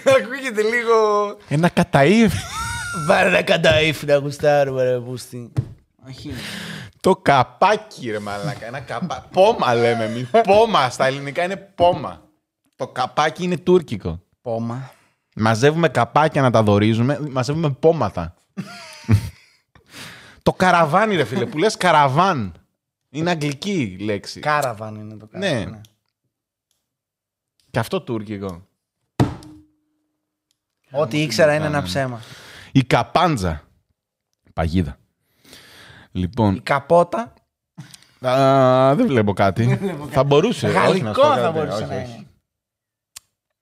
Ακούγεται 0.04 0.62
λίγο. 0.62 1.36
Ένα 1.48 1.70
καταΐφι. 1.74 2.40
Βάλε 3.06 3.28
ένα 3.28 3.42
κανταήφι 3.42 4.06
να 4.06 4.16
γουστάρουμε, 4.16 4.84
ρε 4.84 4.98
πούστη. 4.98 5.52
Όχι. 6.98 7.16
Το 7.16 7.16
καπάκι, 7.22 8.10
ρε 8.10 8.18
μαλάκα. 8.18 8.66
Ένα 8.66 8.80
καπά... 8.80 9.28
Πόμα 9.32 9.74
λέμε 9.74 10.04
εμείς. 10.04 10.30
Πόμα. 10.42 10.90
Στα 10.90 11.06
ελληνικά 11.06 11.44
είναι 11.44 11.56
πόμα. 11.56 12.22
Το 12.76 12.88
καπάκι 12.88 13.44
είναι 13.44 13.56
τουρκικό. 13.56 14.22
Πόμα. 14.42 14.90
Μαζεύουμε 15.34 15.88
καπάκια 15.88 16.42
να 16.42 16.50
τα 16.50 16.62
δορίζουμε. 16.62 17.18
Μαζεύουμε 17.30 17.70
πόματα. 17.70 18.34
το 20.42 20.52
καραβάνι, 20.52 21.16
ρε 21.16 21.24
φίλε, 21.24 21.46
που 21.46 21.58
λες 21.58 21.76
καραβάν. 21.76 22.54
Είναι 23.10 23.30
αγγλική 23.30 23.96
λέξη. 24.00 24.40
Κάραβαν 24.40 24.94
είναι 24.94 25.16
το 25.16 25.26
κάραβαν. 25.26 25.70
Ναι. 25.70 25.80
Και 27.70 27.78
αυτό 27.78 28.00
τουρκικό. 28.00 28.66
Ό,τι 30.90 31.22
ήξερα 31.22 31.54
είναι 31.54 31.66
ένα 31.66 31.82
ψέμα. 31.82 32.22
Η 32.72 32.84
καπάντζα. 32.84 33.62
Παγίδα. 34.52 34.98
Λοιπόν, 36.18 36.54
Η 36.54 36.60
καπότα. 36.60 37.32
α, 38.20 38.94
δεν 38.96 39.06
βλέπω 39.06 39.32
κάτι. 39.32 39.78
θα 40.10 40.24
μπορούσε. 40.24 40.66
όχι, 40.66 40.74
να 40.76 40.80
σου 40.82 40.86
Γαλλικό 40.88 41.12
πω 41.20 41.26
θα 41.28 41.34
κάτι. 41.40 41.58
μπορούσε 41.58 41.82
Όχι, 41.82 41.92
να 41.92 41.96
όχι. 42.02 42.04
είναι. 42.14 42.22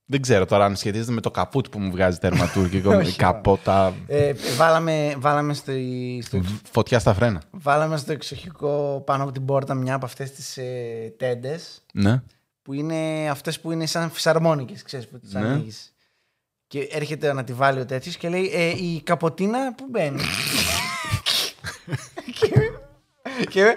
Δεν 0.08 0.22
ξέρω 0.22 0.46
τώρα 0.46 0.64
αν 0.64 0.76
σχετίζεται 0.76 1.12
με 1.12 1.20
το 1.20 1.30
καπούτ 1.30 1.66
που 1.68 1.78
μου 1.78 1.90
βγάζει 1.90 2.18
τέρμα 2.18 2.48
τουρκικό. 2.48 2.90
Όχι, 2.96 3.10
η 3.10 3.16
καπότα. 3.16 3.94
Ε, 4.06 4.32
βάλαμε, 4.56 5.14
βάλαμε, 5.18 5.54
στο, 5.54 5.72
στο, 6.22 6.40
Φωτιά 6.72 6.98
στα 6.98 7.14
φρένα. 7.14 7.42
βάλαμε 7.50 7.96
στο 7.96 8.12
εξοχικό 8.12 9.02
πάνω 9.06 9.22
από 9.22 9.32
την 9.32 9.44
πόρτα 9.44 9.74
μια 9.74 9.94
από 9.94 10.04
αυτές 10.04 10.30
τις 10.32 10.56
ε, 10.56 11.14
τέντες 11.18 11.82
Ναι. 11.92 12.22
που 12.62 12.72
είναι 12.72 13.28
αυτές 13.30 13.60
που 13.60 13.72
είναι 13.72 13.86
σαν 13.86 14.10
φυσαρμόνικες, 14.10 14.82
ξέρεις 14.82 15.08
που 15.08 15.18
τις 15.18 15.32
Ναι. 15.32 15.40
ανοίγεις. 15.40 15.94
Και 16.66 16.88
έρχεται 16.90 17.32
να 17.32 17.44
τη 17.44 17.52
βάλει 17.52 17.80
ο 17.80 17.84
τέτοιος 17.86 18.16
και 18.16 18.28
λέει 18.28 18.50
ε, 18.54 18.68
η 18.68 19.00
καποτίνα 19.04 19.74
που 19.74 19.86
μπαίνει. 19.90 20.20
και, 23.38 23.44
και, 23.50 23.62
Α! 23.62 23.74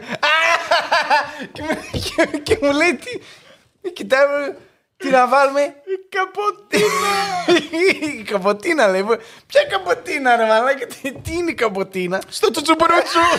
και, 1.51 1.61
μου- 1.61 2.01
και, 2.01 2.37
και 2.37 2.57
μου 2.61 2.71
λέει 2.73 2.95
τι. 2.95 3.19
Κοιτάει 3.93 4.25
μου, 4.25 4.55
τι 4.97 5.09
να 5.09 5.27
βάλουμε; 5.27 5.61
Η 5.61 6.07
καποτίνα. 6.09 7.13
η 8.19 8.23
καποτίνα 8.23 8.87
λέει. 8.87 9.05
Ποια 9.47 9.63
καποτίνα 9.69 10.35
ρε 10.35 10.45
μαλάκα. 10.45 10.85
Τι, 10.85 11.11
τι 11.11 11.33
είναι 11.33 11.51
η 11.51 11.53
καποτίνα. 11.53 12.21
Στο 12.29 12.51
τσουτσουμπρούτσου. 12.51 13.19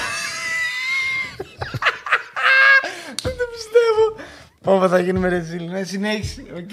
Δεν 3.22 3.36
το 3.36 3.44
πιστεύω. 3.52 4.16
Πω 4.62 4.88
θα 4.88 4.98
γίνουμε 4.98 5.28
ρεζίλι. 5.28 5.70
Ναι, 5.70 5.82
συνέχισε. 5.82 6.46
Οκ. 6.56 6.70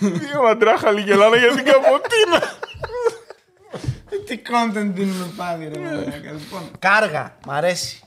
Δύο 0.00 0.42
μαντράχαλοι 0.42 1.00
γελάνε 1.00 1.36
για 1.36 1.54
την 1.54 1.64
καποτίνα. 1.64 2.58
Τι 4.26 4.42
content 4.46 4.90
δίνουμε 4.92 5.32
πάλι 5.36 5.68
ρε 5.68 5.78
μαλάκα. 5.80 6.32
Λοιπόν, 6.32 6.70
κάργα. 6.78 7.36
Μ' 7.46 7.50
αρέσει. 7.50 8.02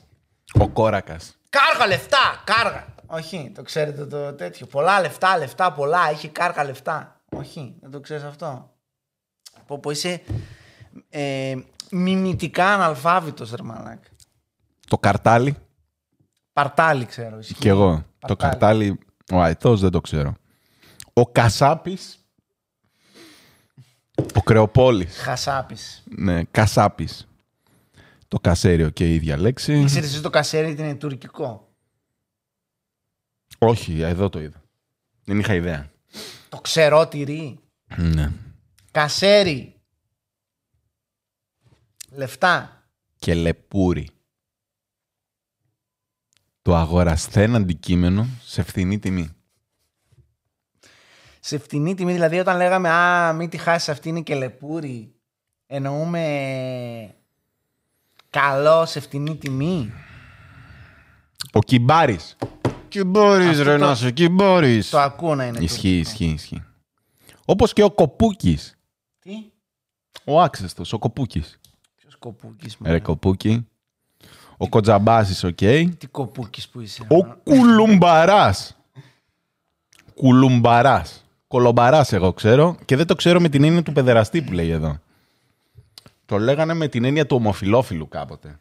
Ο 0.60 0.68
κόρακας. 0.68 1.36
Κάργα 1.50 1.86
λεφτά, 1.86 2.42
κάργα. 2.44 2.86
Όχι, 3.06 3.52
το 3.54 3.62
ξέρετε 3.62 4.06
το 4.06 4.34
τέτοιο. 4.34 4.66
Πολλά 4.66 5.00
λεφτά, 5.00 5.38
λεφτά, 5.38 5.72
πολλά. 5.72 6.10
Είχε 6.10 6.28
κάργα 6.28 6.64
λεφτά. 6.64 7.20
Όχι, 7.28 7.74
δεν 7.80 7.90
το 7.90 8.00
ξέρεις 8.00 8.22
αυτό. 8.22 8.70
Πω 9.66 9.78
πω 9.78 9.90
είσαι 9.90 10.22
ε, 11.08 11.54
μιμητικά 11.90 12.66
αναλφάβητος 12.74 13.50
ρε 13.50 13.62
μαλάκα. 13.62 14.08
Το 14.88 14.98
καρτάλι. 14.98 15.56
Παρτάλι 16.52 17.04
ξέρω. 17.04 17.38
ισχύει. 17.38 17.54
Κι 17.54 17.68
εγώ. 17.68 18.04
Το 18.18 18.36
Παρτάλι. 18.36 18.50
καρτάλι. 18.50 18.98
Ο 19.32 19.40
αετός 19.40 19.80
δεν 19.80 19.90
το 19.90 20.00
ξέρω. 20.00 20.34
Ο 21.12 21.26
κασάπης. 21.26 22.18
Ο 24.34 24.42
Κρεοπόλης. 24.42 25.18
Χασάπης. 25.18 26.02
Ναι, 26.04 26.44
Κασάπης. 26.44 27.28
Το 28.28 28.38
κασέριο 28.40 28.90
και 28.90 29.10
η 29.10 29.14
ίδια 29.14 29.36
λέξη. 29.36 29.84
Ξέρεις 29.84 30.08
εσύ 30.08 30.22
το 30.22 30.30
κασέρι 30.30 30.70
είναι 30.70 30.94
τουρκικό; 30.94 31.68
Όχι, 33.58 34.00
εδώ 34.00 34.28
το 34.28 34.40
είδα. 34.40 34.62
Δεν 35.24 35.38
είχα 35.38 35.54
ιδέα. 35.54 35.90
Το 36.48 36.60
ξερό 36.60 37.08
τυρί. 37.08 37.60
Ναι. 37.96 38.32
Κασέρι. 38.90 39.74
Λεφτά. 42.10 42.82
Και 43.18 43.34
λεπούρι. 43.34 44.08
Το 46.62 46.76
αγορασθέν 46.76 47.54
αντικείμενο 47.54 48.26
σε 48.44 48.62
φθηνή 48.62 48.98
τιμή. 48.98 49.30
Σε 51.40 51.58
φτηνή 51.58 51.94
τιμή, 51.94 52.12
δηλαδή 52.12 52.38
όταν 52.38 52.56
λέγαμε 52.56 52.88
Α, 52.90 53.32
μην 53.32 53.48
τη 53.48 53.56
χάσεις 53.56 53.88
αυτή 53.88 54.08
είναι 54.08 54.20
και 54.20 54.34
λεπούρι. 54.34 55.12
Εννοούμε 55.66 57.14
καλό 58.30 58.86
σε 58.86 59.00
φτηνή 59.00 59.36
τιμή. 59.36 59.92
Ο 61.52 61.58
Κυμπάρης. 61.58 62.36
Κυμπάρης 62.88 63.48
Αυτό 63.48 63.62
ρε 63.62 63.78
το- 63.78 63.84
να 63.86 63.94
σε, 63.94 64.10
Κυμπάρης. 64.10 64.90
Το 64.90 64.98
ακούω 64.98 65.34
να 65.34 65.46
είναι. 65.46 65.58
Ισχύει, 65.58 65.76
τουρκικό. 66.02 66.10
ισχύει, 66.10 66.24
ισχύει. 66.34 66.62
Όπως 67.44 67.72
και 67.72 67.82
ο 67.82 67.90
Κοπούκης. 67.90 68.76
Τι; 69.18 69.32
Ο 70.24 70.40
άξεστος, 70.40 70.92
ο 70.92 70.98
Κοπούκης. 70.98 71.58
Ποιος 71.96 72.16
κοπούκης 72.16 72.76
Ρε 72.82 72.92
μου. 72.92 73.02
Κοπούκη. 73.02 73.66
Ο 74.56 74.68
Κοτζαμπάσης, 74.68 75.44
οκ. 75.44 75.56
Τι 75.98 76.06
κοπούκης 76.10 76.68
που 76.68 76.80
είσαι. 76.80 77.06
Ο 77.08 77.24
Κουλουμπαράς. 77.24 78.76
Κουλουμπαράς. 80.14 81.24
Κολομπαράς 81.48 82.12
εγώ 82.12 82.32
ξέρω 82.32 82.76
και 82.84 82.96
δεν 82.96 83.06
το 83.06 83.14
ξέρω 83.14 83.40
με 83.40 83.48
την 83.48 83.64
έννοια 83.64 83.82
του 83.82 83.92
παιδεραστή 83.92 84.42
που 84.42 84.52
λέει 84.52 84.70
εδώ. 84.70 84.98
Το 86.26 86.38
λέγανε 86.38 86.74
με 86.74 86.88
την 86.88 87.04
έννοια 87.04 87.26
του 87.26 87.36
ομοφυλόφιλου 87.36 88.08
κάποτε. 88.08 88.58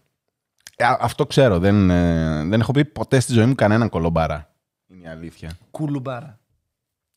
Ε, 0.75 0.85
α- 0.85 0.97
αυτό 1.01 1.25
ξέρω. 1.25 1.59
Δεν, 1.59 1.89
ε, 1.89 2.43
δεν 2.45 2.59
έχω 2.59 2.71
πει 2.71 2.85
ποτέ 2.85 3.19
στη 3.19 3.33
ζωή 3.33 3.45
μου 3.45 3.55
κανέναν 3.55 3.89
κολομπαρά. 3.89 4.53
Είναι 4.87 5.03
η 5.03 5.07
αλήθεια. 5.07 5.57
Κουλουμπάρα. 5.71 6.39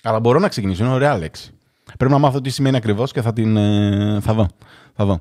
Αλλά 0.02 0.20
μπορώ 0.20 0.38
να 0.38 0.48
ξεκινήσω. 0.48 0.84
Είναι 0.84 0.92
ωραία 0.92 1.18
λέξη. 1.18 1.52
Πρέπει 1.98 2.12
να 2.12 2.18
μάθω 2.18 2.40
τι 2.40 2.50
σημαίνει 2.50 2.76
ακριβώς 2.76 3.12
και 3.12 3.22
θα 3.22 3.32
την. 3.32 3.56
ε, 3.56 4.20
θα 4.20 4.34
δω. 4.34 4.48
Θα 4.94 5.04
δω. 5.04 5.20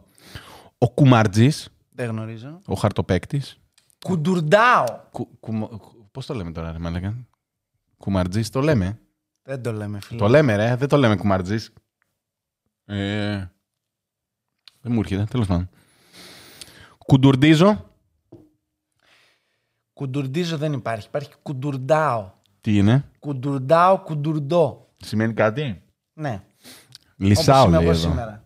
Ο 0.77 0.89
Κουμαρτζής, 0.89 1.69
Δεν 1.91 2.09
γνωρίζω. 2.09 2.59
ο 2.65 2.73
χαρτοπέκτη. 2.75 3.41
Κουντουρντάο. 4.05 4.83
Κου, 5.11 5.27
Πώς 6.11 6.25
το 6.25 6.33
λέμε 6.33 6.51
τώρα, 6.51 6.71
ρε 6.71 6.77
Μαλάκα; 6.79 7.15
Κουμαρτζής, 7.97 8.49
το 8.49 8.61
λέμε. 8.61 8.99
Δεν 9.49 9.61
το 9.61 9.71
λέμε, 9.71 9.99
φίλε. 10.01 10.19
Το 10.19 10.27
λέμε, 10.27 10.55
ρε. 10.55 10.75
Δεν 10.75 10.87
το 10.87 10.97
λέμε 10.97 11.15
κουμαρτζή. 11.15 11.57
Ε, 12.85 13.45
δεν 14.81 14.91
μου 14.93 14.99
έρχεται, 14.99 15.23
τέλος 15.23 15.47
πάντων. 15.47 15.69
Κουντουρντίζο. 16.97 17.89
Κουντουρντίζο 19.93 20.57
δεν 20.57 20.73
υπάρχει. 20.73 21.07
Υπάρχει 21.07 21.33
κουντουρντάο. 21.41 22.31
Τι 22.61 22.77
είναι, 22.77 23.09
Κουντουρντάο, 23.19 23.99
κουντουρντό. 23.99 24.89
σημαίνει 24.97 25.33
κάτι; 25.33 25.81
Ναι. 26.13 26.43
Λυσάω, 27.17 27.61
Όπως 27.61 27.67
είμαι 27.67 27.77
λέει 27.77 27.87
εγώ 27.87 27.97
εδώ. 27.97 28.09
σήμερα. 28.09 28.43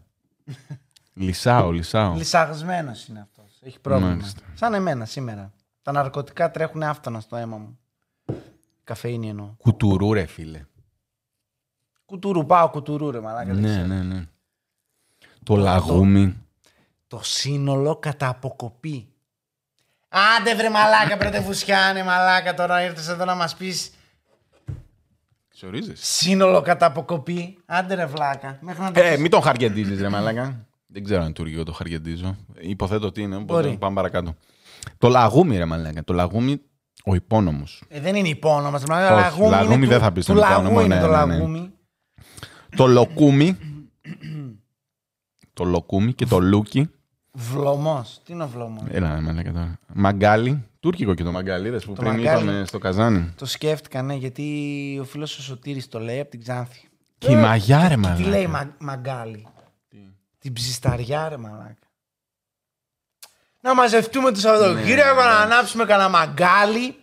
Λυσάω, 1.13 1.71
λυσάω. 1.71 2.13
Λυσαγμένος 2.15 3.07
είναι 3.07 3.19
αυτός. 3.19 3.59
Έχει 3.61 3.79
πρόβλημα. 3.79 4.09
Μάλιστα. 4.09 4.41
Σαν 4.53 4.73
εμένα 4.73 5.05
σήμερα. 5.05 5.51
Τα 5.81 5.91
ναρκωτικά 5.91 6.51
τρέχουν 6.51 6.83
άφθονα 6.83 7.19
στο 7.19 7.35
αίμα 7.35 7.57
μου. 7.57 7.79
Καφεΐνη 8.83 9.29
εννοώ. 9.29 9.53
Κουτουρού, 9.57 10.13
ρε 10.13 10.25
φίλε. 10.25 10.65
Κουτουρού, 12.13 12.45
πάω 12.45 12.69
κουτουρού 12.69 13.11
ρε 13.11 13.19
μαλάκα. 13.19 13.53
δεν 13.53 13.61
Ναι, 13.61 13.67
ξέρω. 13.69 13.85
ναι, 13.85 14.01
ναι. 14.01 14.23
Το 15.43 15.55
λαγούμι. 15.55 16.35
Το 17.07 17.19
σύνολο 17.23 17.95
κατά 17.95 18.27
αποκοπή. 18.27 19.07
Άντε 20.09 20.55
βρε 20.55 20.69
μαλάκα 20.69 21.17
πρωτευουσιάνε 21.17 22.03
μαλάκα 22.03 22.53
τώρα 22.53 22.83
ήρθες 22.83 23.07
εδώ 23.07 23.25
να 23.25 23.35
μας 23.35 23.55
πεις 23.55 23.91
Ξορίζεις. 25.49 25.99
σύνολο 26.07 26.61
κατά 26.61 26.85
αποκοπή. 26.85 27.57
Άντε 27.65 27.93
ρε 27.93 28.05
βλάκα. 28.05 28.57
Μέχρι 28.61 28.81
να 28.81 28.91
το 28.91 28.99
Ε, 28.99 29.09
πεις. 29.11 29.19
μην 29.21 29.31
τον 29.31 29.41
χαριεντίζεις 29.41 30.01
ρε 30.01 30.09
μαλάκα. 30.09 30.65
Δεν 30.87 31.03
ξέρω 31.03 31.23
αν 31.23 31.33
τουρκικό 31.33 31.63
το 31.63 31.71
χαριεντίζω. 31.73 32.35
Υποθέτω 32.59 33.07
ότι 33.07 33.21
είναι, 33.21 33.35
οπότε 33.35 33.61
Μπορεί. 33.63 33.77
πάμε 33.77 33.95
παρακάτω. 33.95 34.35
Το 34.97 35.07
λαγούμι 35.09 35.57
ρε 35.57 35.65
μαλάκα. 35.65 36.03
Το 36.03 36.13
λαγούμι, 36.13 36.61
ο 37.05 37.15
υπόνομος. 37.15 37.83
Ε, 37.87 37.99
δεν 37.99 38.15
είναι 38.15 38.27
υπόνομα. 38.27 38.79
Το 38.79 38.93
Όχι, 38.93 39.01
λαγούμι, 39.01 39.49
λαγούμι 39.49 39.75
είναι 39.75 39.85
δεν 39.87 39.97
του- 39.97 40.03
θα 40.03 40.11
πεις 40.11 40.25
Του 40.25 40.31
τον 40.33 40.41
λαγού 40.41 40.53
υπόνομο, 40.61 40.81
είναι 40.81 40.95
ναι, 40.95 41.01
το 41.01 41.25
ναι, 41.25 41.25
ναι. 41.47 41.69
Λαγούμι. 42.77 42.77
το 42.77 42.87
λοκούμι. 42.87 43.57
το 45.53 45.63
λοκούμι 45.63 46.13
και 46.13 46.25
το 46.25 46.39
λούκι. 46.39 46.89
Βλωμός. 47.31 48.21
Τι 48.25 48.33
είναι 48.33 48.43
ο 48.43 48.47
βλωμός; 48.47 48.83
Έλα 48.89 49.15
ρε 49.15 49.21
μαλάκα 49.21 49.51
τώρα. 49.51 49.79
Μαγκάλι. 49.93 50.63
Τουρκικό 50.79 51.13
και 51.13 51.23
το 51.23 51.31
μαγκάλι, 51.31 51.67
είδες, 51.67 51.85
που 51.85 51.93
Το 51.93 52.01
πριν 52.01 52.13
μαγκάλι. 52.13 52.43
είπαμε 52.43 52.65
στο 52.65 52.77
καζάνι. 52.77 53.33
Το 53.37 53.45
σκέφτηκα, 53.45 54.01
ναι, 54.01 54.13
γιατί 54.13 54.97
ο 55.01 55.03
φίλος 55.03 55.37
ο 55.37 55.41
Σωτήρης 55.41 55.87
το 55.87 55.99
λέει 55.99 56.19
από 56.19 56.29
την 56.29 56.41
Ξάνθη. 56.41 56.87
Και 57.17 57.31
η 57.31 57.35
μαγιά 57.35 57.87
ρε 57.87 57.95
Τι 58.15 58.23
λέει 58.23 58.47
μαλάκα. 58.47 58.75
μα, 58.79 58.85
μαγκάλι; 58.91 59.47
Την 60.39 60.53
ψισταριά 60.53 61.29
ρε 61.29 61.37
μαλάκα. 61.37 61.75
Να 63.59 63.73
μαζευτούμε 63.75 64.31
το 64.31 64.39
Σαββατοκύριακο 64.39 65.21
Ναι, 65.21 65.27
να 65.27 65.37
ναι. 65.37 65.53
ανάψουμε 65.53 65.85
κανένα 65.85 66.09
μαγκάλι. 66.09 66.95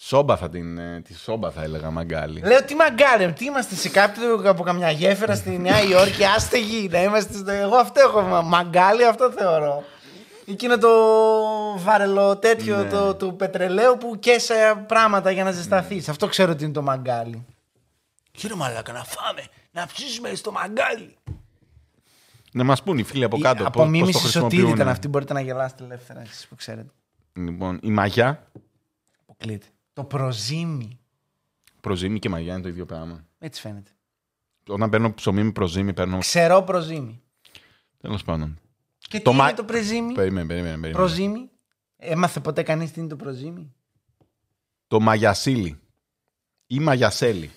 Σόμπα 0.00 0.36
θα 0.36 0.48
την, 0.48 0.78
ε, 0.78 1.00
τη 1.00 1.14
σόμπα 1.14 1.50
θα 1.50 1.62
έλεγα 1.62 1.90
μαγκάλι. 1.90 2.40
Λέω 2.40 2.64
τι 2.64 2.74
μαγκάλι, 2.74 3.32
τι 3.32 3.44
είμαστε 3.44 3.74
σε 3.74 3.88
κάποιο 3.88 4.34
από 4.44 4.62
καμιά 4.62 4.90
γέφυρα 4.90 5.34
στη 5.34 5.58
Νέα 5.58 5.82
Υόρκη, 5.82 6.24
άστεγοι 6.24 6.88
να 6.88 7.02
είμαστε 7.02 7.32
στο... 7.32 7.50
Εγώ 7.50 7.76
αυτό 7.76 8.00
έχω 8.00 8.20
μα- 8.20 8.42
μαγκάλι, 8.42 9.04
αυτό 9.04 9.30
θεωρώ. 9.32 9.84
Εκείνο 10.46 10.78
το 10.78 10.88
βαρελό 11.78 12.36
τέτοιο 12.36 12.76
Ναι. 12.76 12.88
το, 12.88 13.14
του 13.14 13.36
πετρελαίου 13.36 13.96
που 13.98 14.18
καίσε 14.18 14.84
πράγματα 14.88 15.30
για 15.30 15.44
να 15.44 15.50
ζεσταθείς. 15.50 16.08
Αυτό 16.08 16.26
ξέρω 16.26 16.52
ότι 16.52 16.64
είναι 16.64 16.72
το 16.72 16.82
μαγκάλι. 16.82 17.46
Κύριε 18.30 18.56
Μαλάκα, 18.56 18.92
να 18.92 19.04
φάμε, 19.04 19.42
να 19.70 19.86
ψήσουμε 19.86 20.34
στο 20.34 20.52
μαγκάλι. 20.52 21.16
Να 22.52 22.64
μας 22.64 22.82
πούν 22.82 22.98
οι 22.98 23.02
φίλοι 23.02 23.24
από 23.24 23.36
Η 23.36 23.40
κάτω 23.40 23.54
πώς, 23.56 23.64
πώς 23.64 23.72
το 23.74 23.80
απομίμηση 23.82 24.12
Σωτήρη 24.12 24.30
χρησιμοποιούν. 24.40 24.70
ήταν 24.74 24.88
αυτή, 24.88 25.08
μπορείτε 25.08 25.32
να 25.32 25.40
γελάσετε 25.40 25.84
ελεύθερα 25.84 26.20
εσείς 26.20 26.46
που 26.48 26.54
ξέρετε. 26.54 26.90
Λοιπόν, 27.32 27.78
η 27.82 27.90
μαγιά, 27.90 28.46
Αποκλείται. 29.22 29.66
Το 29.98 30.04
προζύμι. 30.04 30.98
προζύμι 31.80 32.18
και 32.18 32.28
μαγιά 32.28 32.52
είναι 32.52 32.62
το 32.62 32.68
ίδιο 32.68 32.86
πράγμα. 32.86 33.24
Έτσι 33.38 33.60
φαίνεται. 33.60 33.90
Όταν 34.68 34.90
παίρνω 34.90 35.14
ψωμί 35.14 35.42
με 35.42 35.52
προζύμι, 35.52 35.92
παίρνω. 35.92 36.18
Ξερό 36.18 36.62
προζύμι. 36.62 37.22
Τέλος 37.98 38.24
πάντων. 38.24 38.58
Και 38.98 39.20
Το 39.20 39.30
τι 39.30 39.36
μα- 39.36 39.44
είναι 39.48 39.56
το 39.56 39.64
προζύμι; 39.64 40.12
Περίμενε, 40.12 40.46
περίμενε. 40.46 40.70
περίμενε. 40.72 40.92
Προζύμι. 40.92 41.50
Έμαθε 41.96 42.40
ποτέ 42.40 42.62
κανείς 42.62 42.90
τι 42.92 43.00
είναι 43.00 43.08
το 43.08 43.16
προζύμι; 43.16 43.72
Το 44.88 45.00
μαγιασίλι. 45.00 45.80
Ή 46.66 46.78
μαγιασέλι. 46.80 47.50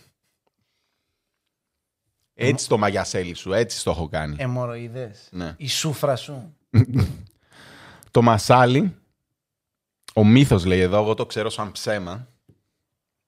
Έτσι 2.34 2.68
το 2.68 2.78
μαγιασέλι 2.78 3.34
σου, 3.34 3.54
έτσι 3.54 3.84
το 3.84 3.92
έχω 3.92 4.08
κάνει. 4.08 4.36
Εμοροειδές. 4.40 5.28
Ναι. 5.32 5.54
Η 5.58 5.68
σούφρα 5.68 6.16
σου. 6.16 6.56
Το 8.12 8.22
μασάλι. 8.22 8.96
Ο 10.16 10.24
μύθος 10.26 10.66
λέει 10.66 10.80
εδώ, 10.80 10.98
εγώ 10.98 11.14
το 11.14 11.26
ξέρω 11.26 11.50
σαν 11.50 11.72
ψέμα. 11.72 12.28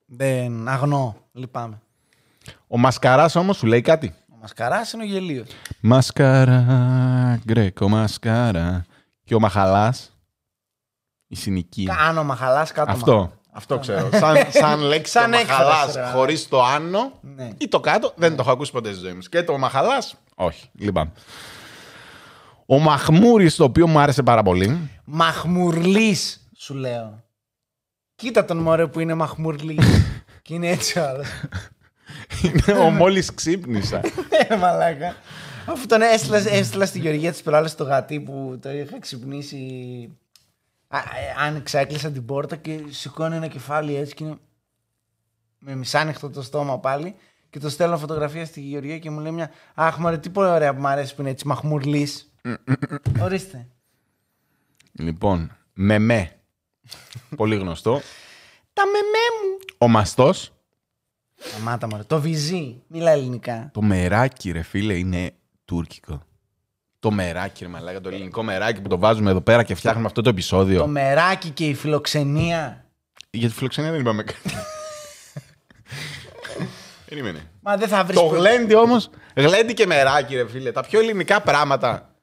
Δεν 0.06 0.68
αγνώ. 0.68 1.16
Λυπάμαι. 1.32 1.78
Ο 2.66 2.78
μασκαράς 2.78 3.34
όμως 3.36 3.56
σου 3.56 3.66
λέει 3.66 3.80
κάτι. 3.80 4.14
Ο 4.32 4.36
μασκαράς 4.40 4.92
είναι 4.92 5.02
ο 5.02 5.06
γελίος. 5.06 5.46
Μασκαρά, 5.80 7.40
γκρέκο 7.44 7.88
μασκαρά. 7.88 8.84
Και 9.24 9.34
ο 9.34 9.40
μαχαλάς. 9.40 10.12
Η 11.26 11.36
συνοικία. 11.36 11.96
Άνω 12.00 12.24
μαχαλάς, 12.24 12.72
κάτω 12.72 12.92
Αυτό. 12.92 13.12
μαχαλάς. 13.12 13.32
Αυτό 13.56 13.78
ξέρω. 13.78 14.08
Σαν, 14.12 14.36
σαν 14.50 14.80
λέξη 14.80 15.12
Σαν 15.18 15.30
το 15.30 15.36
έκφραση, 15.36 15.62
μαχαλάς 15.62 15.94
ρε. 15.94 16.10
χωρίς 16.14 16.48
το 16.48 16.62
άνω 16.64 17.12
Ναι. 17.20 17.50
ή 17.58 17.68
το 17.68 17.80
κάτω 17.80 18.12
δεν 18.16 18.30
το 18.36 18.42
έχω 18.42 18.50
ακούσει 18.50 18.72
ποτέ 18.72 18.92
στη 18.92 19.00
ζωή 19.04 19.12
μου. 19.12 19.18
Και 19.20 19.42
το 19.42 19.58
μαχαλάς, 19.58 20.14
όχι. 20.34 20.70
Λυπάμαι. 20.78 21.12
Ο 22.66 22.78
Μαχμούρης, 22.78 23.56
το 23.56 23.64
οποίο 23.64 23.86
μου 23.86 23.98
άρεσε 23.98 24.22
πάρα 24.22 24.42
πολύ. 24.42 24.90
Μαχμουρλής, 25.04 26.43
σου 26.64 26.74
λέω. 26.74 27.24
Κοίτα 28.14 28.44
τον 28.44 28.56
μωρέ 28.56 28.86
που 28.86 29.00
είναι 29.00 29.14
μαχμουρλής. 29.14 29.86
και 30.42 30.54
είναι 30.54 30.68
έτσι 30.68 30.98
ο 30.98 31.08
άλλος. 31.08 31.26
είναι 32.42 32.78
ο 32.78 32.90
μόλις 32.90 33.34
ξύπνησα. 33.34 34.00
Ε, 34.48 34.56
μαλάκα. 34.56 35.16
Αφού 35.66 35.86
τον 35.86 36.02
έστειλα, 36.02 36.36
έστειλα 36.36 36.86
στη 36.86 36.98
Γεωργία 36.98 37.30
της 37.30 37.42
προάλλε 37.42 37.68
το 37.68 37.84
γατί 37.84 38.20
που 38.20 38.58
το 38.62 38.70
είχα 38.70 38.98
ξυπνήσει. 38.98 39.58
Α, 40.88 40.98
ε, 40.98 41.02
άνοιξα, 41.46 41.78
έκλεισα 41.78 42.10
την 42.10 42.24
πόρτα 42.24 42.56
και 42.56 42.80
σηκώνει 42.88 43.36
ένα 43.36 43.46
κεφάλι 43.46 43.96
έτσι 43.96 44.14
και 44.14 44.24
είναι 44.24 44.36
με 45.58 45.74
μισάνοιχτο 45.74 46.30
το 46.30 46.42
στόμα 46.42 46.78
πάλι. 46.78 47.14
Και 47.50 47.58
το 47.58 47.68
στέλνω 47.68 47.98
φωτογραφία 47.98 48.44
στη 48.44 48.60
Γεωργία 48.60 48.98
και 48.98 49.10
μου 49.10 49.20
λέει 49.20 49.32
μια 49.32 49.50
Αχ, 49.74 49.98
μωρέ, 49.98 50.18
τι 50.18 50.30
πολύ 50.30 50.48
ωραία 50.48 50.74
που 50.74 50.80
μου 50.80 50.86
αρέσει 50.86 51.14
που 51.14 51.20
είναι 51.20 51.30
έτσι 51.30 51.46
μαχμουρλή. 51.46 52.08
Ορίστε. 53.20 53.66
λοιπόν, 54.92 55.56
μεμέ. 55.72 56.43
Πολύ 57.36 57.56
γνωστό. 57.56 58.00
Τα 58.72 58.82
μεμέ 58.86 59.26
μου. 59.42 59.58
Ο 59.78 59.88
μαστός. 59.88 60.52
Σταμάτα 61.36 61.86
μωρέ. 61.86 62.02
Το 62.02 62.20
βυζί. 62.20 62.82
Μιλά 62.86 63.10
ελληνικά. 63.10 63.70
Το 63.72 63.82
μεράκι, 63.82 64.50
ρε 64.50 64.62
φίλε, 64.62 64.94
είναι 64.94 65.34
τουρκικό. 65.64 66.22
Το 66.98 67.10
μεράκι, 67.10 67.64
ρε 67.64 67.70
μαλάκα, 67.70 68.00
το 68.00 68.08
ελληνικό 68.08 68.42
μεράκι 68.42 68.80
που 68.80 68.88
το 68.88 68.98
βάζουμε 68.98 69.30
εδώ 69.30 69.40
πέρα 69.40 69.62
και 69.62 69.74
φτιάχνουμε 69.74 70.06
αυτό 70.06 70.20
το 70.20 70.28
επεισόδιο. 70.28 70.80
Το 70.80 70.86
μεράκι 70.86 71.50
και 71.50 71.66
η 71.66 71.74
φιλοξενία. 71.74 72.84
Για 73.30 73.48
τη 73.48 73.54
φιλοξενία 73.54 73.90
δεν 73.90 74.00
είπαμε 74.00 74.22
κάτι. 74.22 74.54
Περίμενε. 77.08 77.50
Μα 77.60 77.76
δεν 77.76 77.88
θα 77.88 78.04
βρεις. 78.04 78.18
Το 78.18 78.26
γλέντι 78.26 78.74
όμως. 78.74 79.10
Γλέντι 79.34 79.74
και 79.74 79.86
μεράκι, 79.86 80.36
ρε 80.36 80.48
φίλε. 80.48 80.72
Τα 80.72 80.80
πιο 80.80 81.00
ελληνικά 81.00 81.40
πράγματα. 81.40 82.14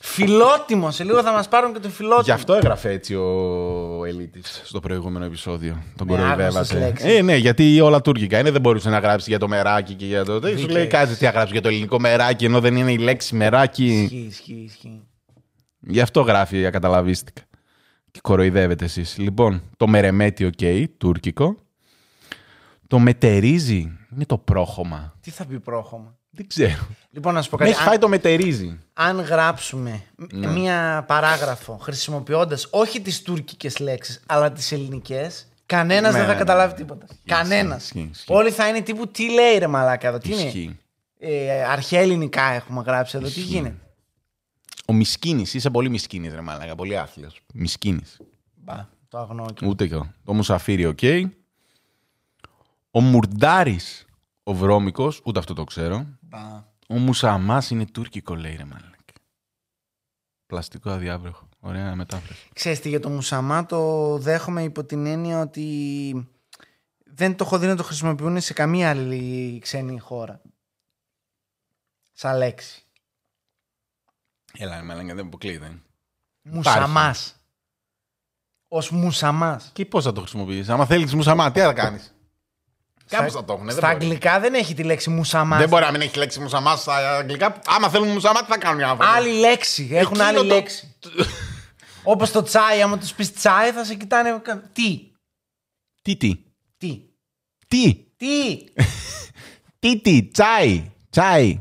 Φιλότιμο. 0.00 0.90
Σε 0.90 1.04
λίγο 1.04 1.22
θα 1.22 1.32
μας 1.32 1.48
πάρουν 1.48 1.72
και 1.72 1.78
το 1.78 1.88
φιλότιμο. 1.88 2.22
Γι' 2.22 2.30
αυτό 2.30 2.54
έγραφε 2.54 2.90
έτσι 2.90 3.14
ο 3.14 3.45
Ελύτη 4.06 4.40
στο 4.64 4.80
προηγούμενο 4.80 5.24
επεισόδιο. 5.24 5.82
Τον 5.96 6.06
Με 6.06 6.14
άγνωστες 6.14 6.52
κοροϊδεύατε. 6.52 6.78
λέξεις. 6.78 7.18
Ε, 7.18 7.22
ναι, 7.22 7.36
γιατί 7.36 7.80
όλα 7.80 8.00
τουρκικά 8.00 8.38
είναι. 8.38 8.50
Δεν 8.50 8.60
μπορούσε 8.60 8.90
να 8.90 8.98
γράψει 8.98 9.30
για 9.30 9.38
το 9.38 9.48
μεράκι 9.48 9.94
και 9.94 10.06
για 10.06 10.24
το. 10.24 10.40
Δεν 10.40 10.50
σου 10.50 10.56
Δίκαιος. 10.56 10.76
λέει 10.76 10.86
κάτι 10.86 11.14
τι 11.14 11.24
θα 11.24 11.30
γράψει 11.30 11.52
για 11.52 11.62
το 11.62 11.68
ελληνικό 11.68 12.00
μεράκι, 12.00 12.44
ενώ 12.44 12.60
δεν 12.60 12.76
είναι 12.76 12.92
η 12.92 12.98
λέξη 12.98 13.34
μεράκι. 13.34 14.02
Ισχύει, 14.02 14.16
ισχύει, 14.28 14.62
ισχύει. 14.64 15.02
Γι' 15.80 16.00
αυτό 16.00 16.20
γράφει 16.20 16.66
ακαταλαβίστικα. 16.66 17.42
Και 18.10 18.18
κοροϊδεύετε 18.22 18.84
εσείς. 18.84 19.18
Λοιπόν, 19.18 19.62
το 19.76 19.86
μερεμέτι, 19.86 20.44
οκ, 20.44 20.88
τουρκικό. 20.98 21.56
Το 22.86 22.98
μετερίζι 22.98 23.98
είναι 24.14 24.24
το 24.26 24.38
πρόχωμα. 24.38 25.14
Τι 25.20 25.30
θα 25.30 25.44
πει 25.46 25.60
πρόχωμα; 25.60 26.18
Δεν 26.36 26.46
ξέρω. 26.48 26.86
Λοιπόν, 27.10 27.34
να 27.34 27.42
σου 27.42 27.50
πω 27.50 27.56
Με 27.56 27.62
κάτι. 27.64 27.70
έχει 27.76 27.82
Αν, 27.82 27.88
φάει 27.88 27.98
το 27.98 28.08
μετερίζει. 28.08 28.78
αν 28.92 29.20
γράψουμε 29.20 30.02
Ναι. 30.32 30.46
μία 30.46 31.04
παράγραφο 31.06 31.76
χρησιμοποιώντας 31.76 32.68
όχι 32.70 33.00
τις 33.00 33.22
τουρκικές 33.22 33.78
λέξεις, 33.78 34.22
αλλά 34.26 34.52
τις 34.52 34.72
ελληνικές, 34.72 35.46
κανένας 35.66 36.12
Ναι, 36.12 36.18
δεν 36.18 36.26
θα 36.26 36.32
ναι, 36.32 36.38
καταλάβει 36.38 36.72
ναι. 36.72 36.78
τίποτα. 36.78 37.06
Κανένας. 37.24 37.84
ισχύει, 37.84 38.08
ισχύει. 38.12 38.32
Όλοι 38.32 38.50
θα 38.50 38.68
είναι 38.68 38.80
τύπου 38.80 39.08
τι 39.08 39.30
λέει 39.32 39.58
ρε 39.58 39.66
μαλάκα 39.66 40.08
εδώ. 40.08 40.18
Τι 40.18 40.32
είναι; 40.32 40.42
Ισχύει. 40.42 40.78
Ε, 41.18 41.62
αρχαία 41.64 42.00
ελληνικά 42.00 42.42
έχουμε 42.42 42.82
γράψει 42.86 43.16
εδώ. 43.18 43.28
Τι 43.28 43.40
γίνεται; 43.40 43.74
Ο 44.86 44.92
Μισκίνης, 44.92 45.54
είσαι 45.54 45.70
πολύ 45.70 45.88
Μισκίνης 45.88 46.34
ρε 46.34 46.40
μάλακα, 46.40 46.74
πολύ 46.74 46.98
άθλιος. 46.98 47.40
Μισκίνης. 47.54 48.16
Μπα, 48.54 48.88
το 49.08 49.18
αγνώ 49.18 49.46
και. 49.54 49.66
Ούτε 49.66 49.86
και 49.86 49.94
εγώ. 49.94 50.12
Το 50.24 50.34
Μουσαφίρι, 50.34 50.86
οκ. 50.86 50.98
Ο 52.90 53.00
Μουρντάρης, 53.00 54.05
ο 54.48 54.54
Βρώμικος, 54.54 55.20
ούτε 55.24 55.38
αυτό 55.38 55.54
το 55.54 55.64
ξέρω. 55.64 56.06
Μπα. 56.20 56.64
Ο 56.88 56.98
Μουσαμάς 56.98 57.70
είναι 57.70 57.86
τουρκικό, 57.86 58.34
λέει 58.34 58.56
ρε 58.56 58.64
μάλακα. 58.64 58.94
Πλαστικό 60.46 60.90
αδιάβροχο. 60.90 61.48
Ωραία 61.60 61.94
μετάφραση. 61.94 62.48
Ξέρεις 62.52 62.80
τι, 62.80 62.88
για 62.88 63.00
το 63.00 63.08
μουσαμά 63.08 63.66
το 63.66 64.18
δέχομαι 64.18 64.62
υπό 64.62 64.84
την 64.84 65.06
έννοια 65.06 65.40
ότι 65.40 66.28
δεν 67.04 67.36
το 67.36 67.44
έχω 67.44 67.58
δει 67.58 67.66
να 67.66 67.76
το 67.76 67.82
χρησιμοποιούν 67.82 68.40
σε 68.40 68.52
καμία 68.52 68.90
άλλη 68.90 69.58
ξένη 69.58 69.98
χώρα. 69.98 70.40
Σαν 72.12 72.36
λέξη. 72.36 72.84
Έλα, 74.52 74.76
ρε 74.76 74.82
μάλακα, 74.82 75.14
δεν 75.14 75.26
αποκλείεται. 75.26 75.82
Μουσαμάς. 76.42 77.40
Ως 78.68 78.90
μουσαμάς. 78.90 79.70
Και 79.72 79.86
πώς 79.86 80.04
θα 80.04 80.12
το 80.12 80.20
χρησιμοποιήσεις. 80.20 80.68
Άμα 80.68 80.86
θέλεις 80.86 81.14
Μουσαμά, 81.14 81.52
τι 81.52 81.60
θα 81.60 81.72
κάνεις; 81.72 82.14
Κάπως 83.08 83.32
θα 83.32 83.44
το 83.44 83.52
έχουν. 83.52 83.70
Στα 83.70 83.88
αγγλικά 83.88 84.40
δεν 84.40 84.54
έχει 84.54 84.74
τη 84.74 84.82
λέξη 84.82 85.10
μουσαμάς. 85.10 85.58
Δεν 85.58 85.68
μπορεί 85.68 85.84
να 85.84 85.90
μην 85.90 86.00
έχει 86.00 86.18
λέξη 86.18 86.40
Μουσαμά 86.40 86.76
στα 86.76 87.16
αγγλικά. 87.16 87.58
Άμα 87.66 87.88
θέλουν 87.88 88.08
Μουσαμά, 88.08 88.40
τι 88.40 88.46
θα 88.50 88.58
κάνουν 88.58 88.80
οι 88.80 88.82
άνθρωποι. 88.82 89.10
Άλλη 89.16 89.38
λέξη. 89.38 89.88
Έχουν 89.92 90.10
Εκείνο 90.20 90.24
άλλη 90.24 90.36
το- 90.36 90.44
λέξη. 90.44 90.94
Όπως 92.02 92.30
το 92.30 92.42
τσάι, 92.42 92.82
άμα 92.82 92.98
τους 92.98 93.12
πεις 93.12 93.32
τσάι 93.32 93.70
θα 93.72 93.84
σε 93.84 93.94
κοιτάνε. 93.94 94.38
κα- 94.42 94.62
Τι; 94.72 95.10
Τι, 96.02 96.16
τι; 96.16 96.36
Τι; 96.76 97.00
Τι; 97.68 97.94
Τι; 98.16 98.58
Τι, 99.78 100.00
τι; 100.00 100.22
Τσάι. 100.28 100.90
Τσάι. 101.10 101.60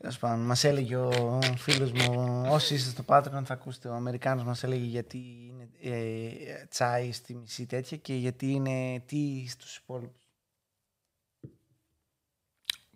Τέλος 0.00 0.18
πάντων, 0.18 0.44
μας 0.46 0.64
έλεγε 0.64 0.96
ο 0.96 1.38
φίλος 1.58 1.92
μου, 1.92 2.42
όσοι 2.48 2.74
είστε 2.74 2.90
στο 2.90 3.04
Patreon 3.06 3.42
θα 3.44 3.52
ακούσετε, 3.54 3.88
ο 3.88 3.94
Αμερικάνος 3.94 4.44
μας 4.44 4.62
έλεγε 4.64 4.84
γιατί 4.84 5.16
είναι 5.48 5.53
ε, 5.90 6.66
τσάι 6.68 7.12
στη 7.12 7.34
μισή 7.34 7.66
τέτοια 7.66 7.96
και 7.96 8.14
γιατί 8.14 8.50
είναι 8.50 9.02
τι 9.06 9.46
στους 9.48 9.76
υπόλοιπους; 9.76 10.28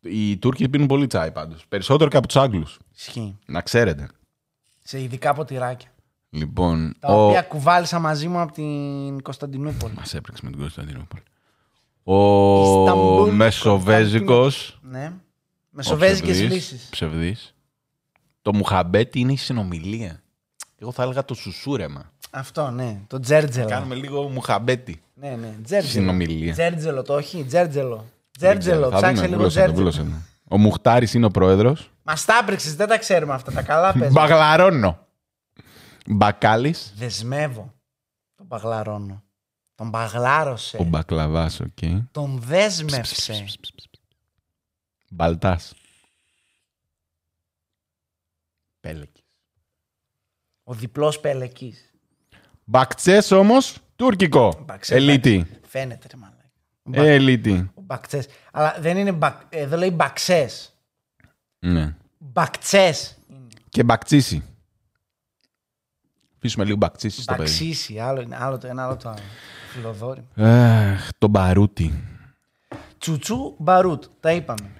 Οι 0.01 0.36
Τούρκοι 0.36 0.68
πίνουν 0.68 0.86
πολύ 0.86 1.07
τσάι 1.07 1.30
πάντως. 1.32 1.66
Περισσότερο 1.66 2.11
και 2.11 2.16
από 2.16 2.26
τους 2.26 2.36
Άγγλους. 2.36 2.78
Ισχύει. 2.95 3.39
Να 3.47 3.62
ξέρετε. 3.62 4.09
Σε 4.82 5.03
ειδικά 5.03 5.34
ποτηράκια. 5.34 5.93
Λοιπόν, 6.30 6.97
Τα 6.99 7.14
ο... 7.14 7.26
οποία 7.26 7.43
κουβάλισα 7.43 7.99
μαζί 7.99 8.28
μου 8.28 8.41
από 8.41 8.53
την 8.53 9.22
Κωνσταντινούπολη. 9.22 9.95
Μας 9.95 10.14
έπρεξε 10.14 10.45
με 10.45 10.51
την 10.51 10.61
Κωνσταντινούπολη. 10.61 11.22
Ο 12.03 12.62
Ισταμπούλ, 12.62 13.30
Μεσοβέζικος. 13.30 14.78
Ναι. 14.82 15.12
Μεσοβέζικες 15.70 16.30
ο 16.30 16.32
ψευδής, 16.32 16.55
λύσεις. 16.55 16.89
Ψευδής. 16.91 17.55
Το 18.43 18.55
μουχαμπέτι 18.55 19.20
είναι 19.20 19.32
η 19.32 19.36
συνομιλία. 19.36 20.22
Εγώ 20.81 20.93
θα 20.93 21.03
έλεγα 21.03 21.24
το 21.24 21.35
σουσούρεμα. 21.35 22.12
Αυτό, 22.31 22.70
ναι. 22.70 23.01
Το 23.07 23.20
τζέρτζελο. 23.20 23.68
Κάνουμε 23.68 23.95
λίγο 23.95 24.29
μουχαμπέτι. 24.29 25.03
Ναι, 25.14 25.29
ναι. 25.31 25.55
Τζέρτζελο. 25.64 25.93
Συνομιλία. 26.03 26.53
Τζέρτζελο, 26.53 27.03
το 27.03 27.14
όχι. 27.14 27.45
Τζέρτζελο. 27.45 28.05
Δεν 28.39 28.59
ξέρω, 28.59 28.59
Τζέρτζελο. 28.59 28.91
θα 28.91 28.97
Ψάξε 28.97 29.14
δούμε, 29.14 29.26
λίγο 29.26 29.37
βούλωσε 29.39 29.59
το, 29.59 29.72
τζέρτζελο. 29.72 29.91
βούλωσε 29.91 30.03
το. 30.03 30.55
Ο 30.55 30.59
Μουχτάρης 30.59 31.14
είναι 31.14 31.26
ο 31.26 31.31
πρόεδρος. 31.31 31.91
Μας 32.03 32.24
τα 32.24 32.39
έπρεξες, 32.43 32.74
δεν 32.76 32.89
τα 32.89 32.99
ξέρουμε 32.99 33.35
αυτά. 33.35 33.53
Τα 33.53 33.62
καλά 33.62 33.93
πες. 33.99 34.12
Μπαγλαρώνω. 34.12 35.07
Μπακάλης. 36.07 36.93
Δεσμεύω. 36.97 37.74
Τον 38.37 38.49
παγλαρώνω. 38.49 39.22
Τον 39.74 39.91
παγλάρωσε. 39.91 40.76
Ο 40.81 40.85
Μπακλαβάς, 40.85 41.61
οκ. 41.61 41.79
Τον 42.11 42.39
δέσμευσε. 42.45 43.45
Μπαλτάς. 45.09 45.74
Πέλεκης. 48.81 49.18
Ο 50.71 50.75
διπλός 50.75 51.21
πελεκής. 51.21 51.95
Μπακτσές 52.64 53.31
όμως, 53.31 53.79
τουρκικό. 53.97 54.62
Μπαξές, 54.66 54.97
Ελύτη. 54.97 55.47
Φαίνεται 55.66 56.07
ρε 56.11 56.16
μαλάκα. 56.16 56.51
Ο 56.83 56.91
μπα- 56.91 57.03
Ελύτη. 57.03 57.70
Ο 57.75 57.81
μπακτσές. 57.81 58.27
Αλλά 58.53 58.77
δεν 58.81 58.97
είναι 58.97 59.12
μπακ... 59.12 59.41
Εδώ 59.49 59.77
λέει 59.77 59.91
μπαξές. 59.95 60.73
Ναι. 61.59 61.95
Μπακτσές. 62.19 63.19
Και 63.69 63.83
μπακτσίσι. 63.83 64.43
Αφήσουμε 66.37 66.64
λίγο 66.64 66.77
μπακτσίσι 66.77 67.23
στο 67.23 67.33
παιδί. 67.35 67.43
Μπαξίσι. 67.43 67.99
Άλλο, 67.99 68.21
είναι, 68.21 68.37
άλλο 68.41 68.59
το 68.59 68.66
ένα, 68.66 68.85
άλλο 68.85 68.97
το 68.97 69.09
άλλο. 69.09 69.23
Φιλοδόρη. 69.73 70.27
Αχ, 70.37 71.09
το 71.19 71.29
μπαρούτι. 71.29 72.05
Τσουτσού 72.99 73.55
μπαρουτ. 73.59 74.05
Τα 74.21 74.33
είπαμε. 74.33 74.73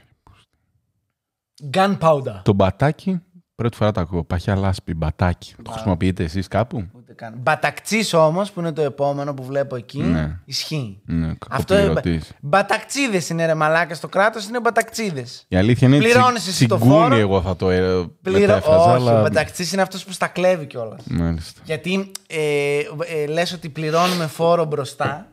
Gunpowder. 1.73 2.41
Το 2.43 2.53
μπατάκι, 2.53 3.21
πρώτη 3.59 3.77
φορά 3.77 3.93
το 3.93 4.01
ακούω. 4.01 4.25
Παχιά 4.25 4.57
λάσπη, 4.57 4.95
μπατάκι. 4.95 5.55
Το 5.63 5.71
χρησιμοποιείτε 5.71 6.25
εσείς 6.25 6.49
κάπου; 6.49 6.89
Ούτε 6.97 7.13
καν. 7.13 7.35
Μπατακτσής 7.39 8.13
όμως 8.15 8.51
που 8.53 8.61
είναι 8.61 8.73
το 8.73 8.83
επόμενο 8.83 9.35
που 9.35 9.45
βλέπω 9.45 9.77
εκεί. 9.77 9.99
Ναι. 10.03 10.39
Ισχύει. 10.45 11.01
Ναι, 11.05 11.33
Αυτό 11.51 11.75
είναι. 11.79 11.83
κακοπληρωτής. 11.87 12.33
Μπατακτσίδες 12.41 13.29
είναι 13.29 13.47
ρε 13.47 13.55
μαλάκας 13.55 13.97
στο 13.97 14.09
κράτος, 14.09 14.47
είναι 14.49 14.61
μπατακτσίδες. 14.61 15.45
Η 15.49 15.57
αλήθεια 15.57 15.89
είναι 15.89 15.99
Πληρώνεις 15.99 16.41
τσι- 16.41 16.49
εσύ 16.49 16.67
το 16.67 16.77
τσιγκούνι 16.77 17.01
φόρο. 17.01 17.15
εγώ 17.15 17.43
θα 17.43 17.57
το 17.57 17.71
ε, 17.71 17.79
Πληρω... 18.23 18.39
μετέφραζα, 18.41 18.93
Όχι, 18.95 19.09
αλλά... 19.09 19.19
ο 19.19 19.23
μπατακτσί 19.23 19.69
είναι 19.73 19.83
αυτός 19.83 20.05
που 20.05 20.13
στα 20.13 20.27
κλέβει 20.27 20.67
κιόλας. 20.67 21.01
Μάλιστα. 21.05 21.61
Γιατί 21.65 22.11
ε, 22.27 22.79
ε, 23.23 23.27
λες 23.27 23.53
ότι 23.53 23.69
πληρώνουμε 23.69 24.27
φόρο 24.27 24.65
μπροστά 24.65 25.27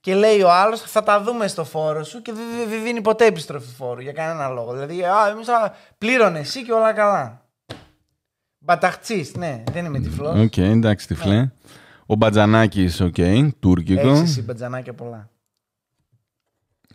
και 0.00 0.14
λέει 0.14 0.42
ο 0.42 0.50
άλλος 0.52 0.80
θα 0.80 1.02
τα 1.02 1.22
δούμε 1.22 1.46
στο 1.48 1.64
φόρο 1.64 2.04
σου 2.04 2.22
και 2.22 2.32
δεν 2.32 2.44
δεν- 2.58 2.68
δεν 2.68 2.82
δίνει 2.82 3.00
ποτέ 3.00 3.26
επιστροφή 3.26 3.74
φόρου 3.76 4.00
για 4.00 4.12
κανένα 4.12 4.48
λόγο. 4.48 4.72
Δηλαδή, 4.72 5.02
α, 5.04 5.28
εμείς 5.30 5.46
θα 5.46 5.74
πλήρωνε 5.98 6.38
εσύ 6.38 6.64
και 6.64 6.72
όλα 6.72 6.92
καλά. 6.92 7.41
Μπαταχτσί, 8.64 9.32
ναι, 9.36 9.62
δεν 9.72 9.84
είμαι 9.84 10.00
τυφλός. 10.00 10.38
Οκ, 10.40 10.56
εντάξει 10.56 11.06
τυφλέ. 11.06 11.50
Ο 12.06 12.14
μπατζανάκης, 12.14 13.00
οκ, 13.00 13.14
τουρκικό. 13.60 14.08
Έχεις 14.08 14.20
εσύ 14.20 14.42
μπατζανάκια 14.42 14.94
πολλά. 14.94 15.30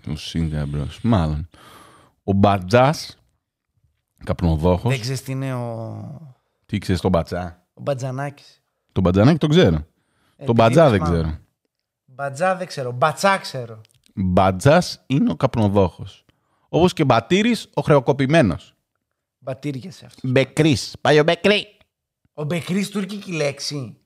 Ο 0.08 0.16
σύγαμπρος, 0.16 1.00
μάλλον. 1.02 1.50
Ο 2.24 2.32
Μπατζάς, 2.32 3.18
καπνοδόχος. 4.24 4.92
Δεν 4.92 5.00
ξέρεις 5.02 5.24
τι 5.24 5.32
είναι 5.32 5.54
ο, 5.54 6.36
Τι 6.66 6.78
ξέρεις 6.78 7.02
τον 7.02 7.12
Μπατζά; 7.12 7.66
ο 7.74 7.82
Μπατζανάκης. 7.82 8.62
Τον 8.92 9.04
Μπατζανάκη 9.04 9.38
τον 9.38 9.50
ξέρω. 9.50 9.86
Ε, 10.36 10.46
τον 10.46 10.56
Μπατζά 10.56 10.90
δεν 10.90 11.02
μάλλον. 11.02 11.22
ξέρω. 11.22 11.38
Μπατζά 12.06 12.56
δεν 12.56 12.68
ξέρω. 12.68 12.92
Μπατσά 12.92 13.38
ξέρω. 13.38 13.82
Μπατζάς 14.16 15.04
είναι 15.08 15.32
ο 15.32 15.36
καπνοδόχος. 15.36 16.26
Όπως 16.70 16.94
και 16.94 17.06
Μπατήρης 17.06 17.70
ο 17.74 17.82
χρεοκοπημένος. 17.82 18.76
Μπατήρια 19.48 19.92
σε 19.92 20.06
αυτό. 20.06 20.20
Μπεκρής, 20.24 20.94
πάει 21.02 21.20
ο 21.20 21.24
Μπεκρής. 21.24 21.64
Ο 22.34 22.44
Μπεκρή 22.44 22.88
τουρκική 22.88 23.32
λέξη. 23.32 23.98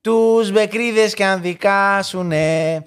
Τους 0.00 0.50
Μπεκρίδες 0.52 1.14
και 1.14 1.24
αν 1.24 1.40
δικάσουνε, 1.42 2.82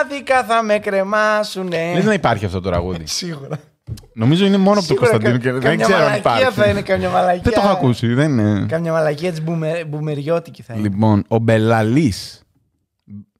άδικα 0.00 0.44
θα 0.44 0.62
με 0.62 0.78
κρεμάσουνε. 0.78 1.92
Λες 1.94 2.04
να 2.04 2.12
υπάρχει 2.12 2.44
αυτό 2.44 2.60
το 2.60 2.68
τραγούδι. 2.68 3.06
Σίγουρα. 3.20 3.58
Νομίζω 4.14 4.46
είναι 4.46 4.56
μόνο 4.56 4.78
από 4.78 4.88
το 4.88 4.94
Σίγουρα 4.94 5.10
Κωνσταντίνο 5.10 5.38
κα- 5.38 5.44
και 5.44 5.52
δεν 5.52 5.60
καμιά 5.62 5.84
ξέρω 5.84 5.98
αν 5.98 6.04
μαλακία 6.04 6.32
υπάρχει. 6.38 6.60
θα 6.60 6.66
είναι 6.68 6.82
καμιά 6.82 7.10
μαλακία. 7.10 7.42
Δεν 7.42 7.52
το 7.52 7.60
έχω 7.60 7.68
ακούσει, 7.68 8.06
δεν 8.06 8.38
είναι. 8.38 8.66
Καμιά 8.68 8.92
μαλακία 8.92 9.30
της 9.30 9.42
μπουμεριώτικη 9.86 10.62
θα 10.62 10.74
είναι. 10.74 10.82
Λοιπόν, 10.88 11.24
ο 11.28 11.38
Μπελαλής, 11.38 12.42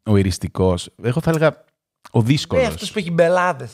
ο 0.06 0.16
ιριστικός, 0.16 0.88
εγώ 1.02 1.20
θα 1.20 1.30
έλεγα 1.30 1.64
ο 2.12 2.18
Ε, 2.18 2.22
δύσκολος. 2.22 2.66
αυτός 2.66 2.92
που 2.92 2.98
έχει 2.98 3.10
μπελάδες. 3.10 3.72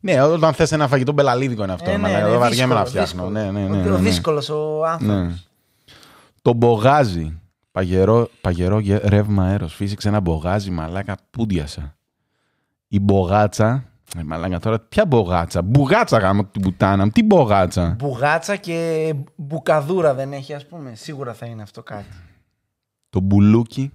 Ναι, 0.00 0.22
όταν 0.22 0.52
θες 0.52 0.72
ένα 0.72 0.88
φαγητό 0.88 1.12
μπελαλίδικο 1.12 1.62
είναι 1.62 1.72
αυτό. 1.72 1.90
Ε, 1.90 1.92
ναι, 1.92 1.98
μαλάκα. 1.98 2.22
ναι, 2.22 2.28
Εγώ 2.30 2.38
βαριέμαι 2.38 2.74
να 2.74 2.82
δύσκολο, 2.82 3.04
φτιάχνω. 3.06 3.30
δύσκολο. 3.30 3.52
Ναι, 3.52 3.60
ναι, 3.60 3.66
ναι, 3.68 3.76
Ο- 3.78 3.82
ναι, 3.82 3.88
Ο 3.90 3.98
ναι. 3.98 4.08
δύσκολος 4.08 4.48
ο 4.48 4.84
άνθρωπος. 4.86 5.16
Ναι. 5.26 5.34
Το 6.42 6.52
μπογάζι. 6.52 7.40
Παγερό, 7.72 8.28
παγερό 8.40 8.78
γε- 8.78 9.04
ρεύμα 9.04 9.44
αέρος. 9.44 9.74
Φύσηξε 9.74 10.08
ένα 10.08 10.20
μπογάζι, 10.20 10.70
μαλάκα, 10.70 11.16
πούντιασα. 11.30 11.96
Η 12.88 13.00
μπογάτσα. 13.00 13.84
Ε, 14.18 14.22
μαλάκα 14.22 14.58
τώρα, 14.58 14.78
ποια 14.78 15.06
μπογάτσα; 15.06 15.62
Μπουγάτσα 15.62 16.18
γάμο 16.18 16.44
την 16.44 16.62
πουτάνα 16.62 17.04
μου. 17.04 17.10
Τι 17.10 17.22
μπογάτσα; 17.22 17.94
Μπουγάτσα 17.98 18.56
και 18.56 19.14
μπουκαδούρα 19.36 20.14
δεν 20.14 20.32
έχει, 20.32 20.54
ας 20.54 20.66
πούμε. 20.66 20.92
Σίγουρα 20.94 21.32
θα 21.34 21.46
είναι 21.46 21.62
αυτό 21.62 21.82
κάτι. 21.82 22.04
Το 23.10 23.20
μπουλούκι. 23.20 23.92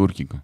Τούρκικο. 0.00 0.42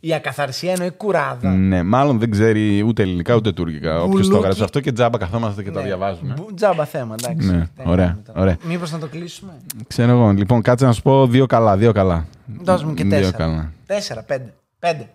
Η 0.00 0.14
ακαθαρσία 0.14 0.72
εννοεί 0.72 0.90
κουράδα. 0.90 1.50
Ναι, 1.50 1.82
μάλλον 1.82 2.18
δεν 2.18 2.30
ξέρει 2.30 2.82
ούτε 2.82 3.02
ελληνικά 3.02 3.34
ούτε 3.34 3.52
τουρκικά. 3.52 4.02
Όποιος 4.02 4.10
το 4.10 4.16
Μπουλούκι. 4.26 4.36
έγραψε 4.36 4.64
αυτό 4.64 4.80
και 4.80 4.92
τζάμπα 4.92 5.18
καθόμαστε 5.18 5.62
και 5.62 5.70
τα 5.70 5.80
Ναι. 5.80 5.86
διαβάζουμε. 5.86 6.34
Μπου- 6.38 6.54
Τζάμπα 6.54 6.84
θέμα, 6.84 7.14
εντάξει. 7.22 7.46
Ναι, 7.50 7.66
ωραία, 7.84 8.18
ωραία. 8.34 8.56
Μήπως 8.64 8.92
να 8.92 8.98
το 8.98 9.06
κλείσουμε; 9.06 9.52
Ξέρω 9.86 10.10
εγώ. 10.10 10.30
Λοιπόν, 10.30 10.62
κάτσε 10.62 10.84
να 10.84 10.92
σου 10.92 11.02
πω 11.02 11.26
δύο 11.26 11.46
καλά. 11.46 11.76
Δύο 11.76 11.92
καλά. 11.92 12.26
Δώσ' 12.60 12.82
μου 12.84 12.94
και 12.94 13.02
Δύο 13.02 13.10
τέσσερα. 13.18 13.36
καλά. 13.36 13.72
Τέσσερα, 13.86 14.22
πέντε. 14.22 14.54
Πέντε. 14.78 15.10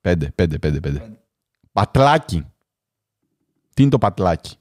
Πέντε, 0.00 0.32
πέντε, 0.34 0.58
πέντε, 0.58 0.80
πέντε. 0.80 1.02
Πατλάκι. 1.72 2.46
Τι 3.74 3.82
είναι 3.82 3.90
το 3.90 3.98
πατλάκι; 3.98 4.56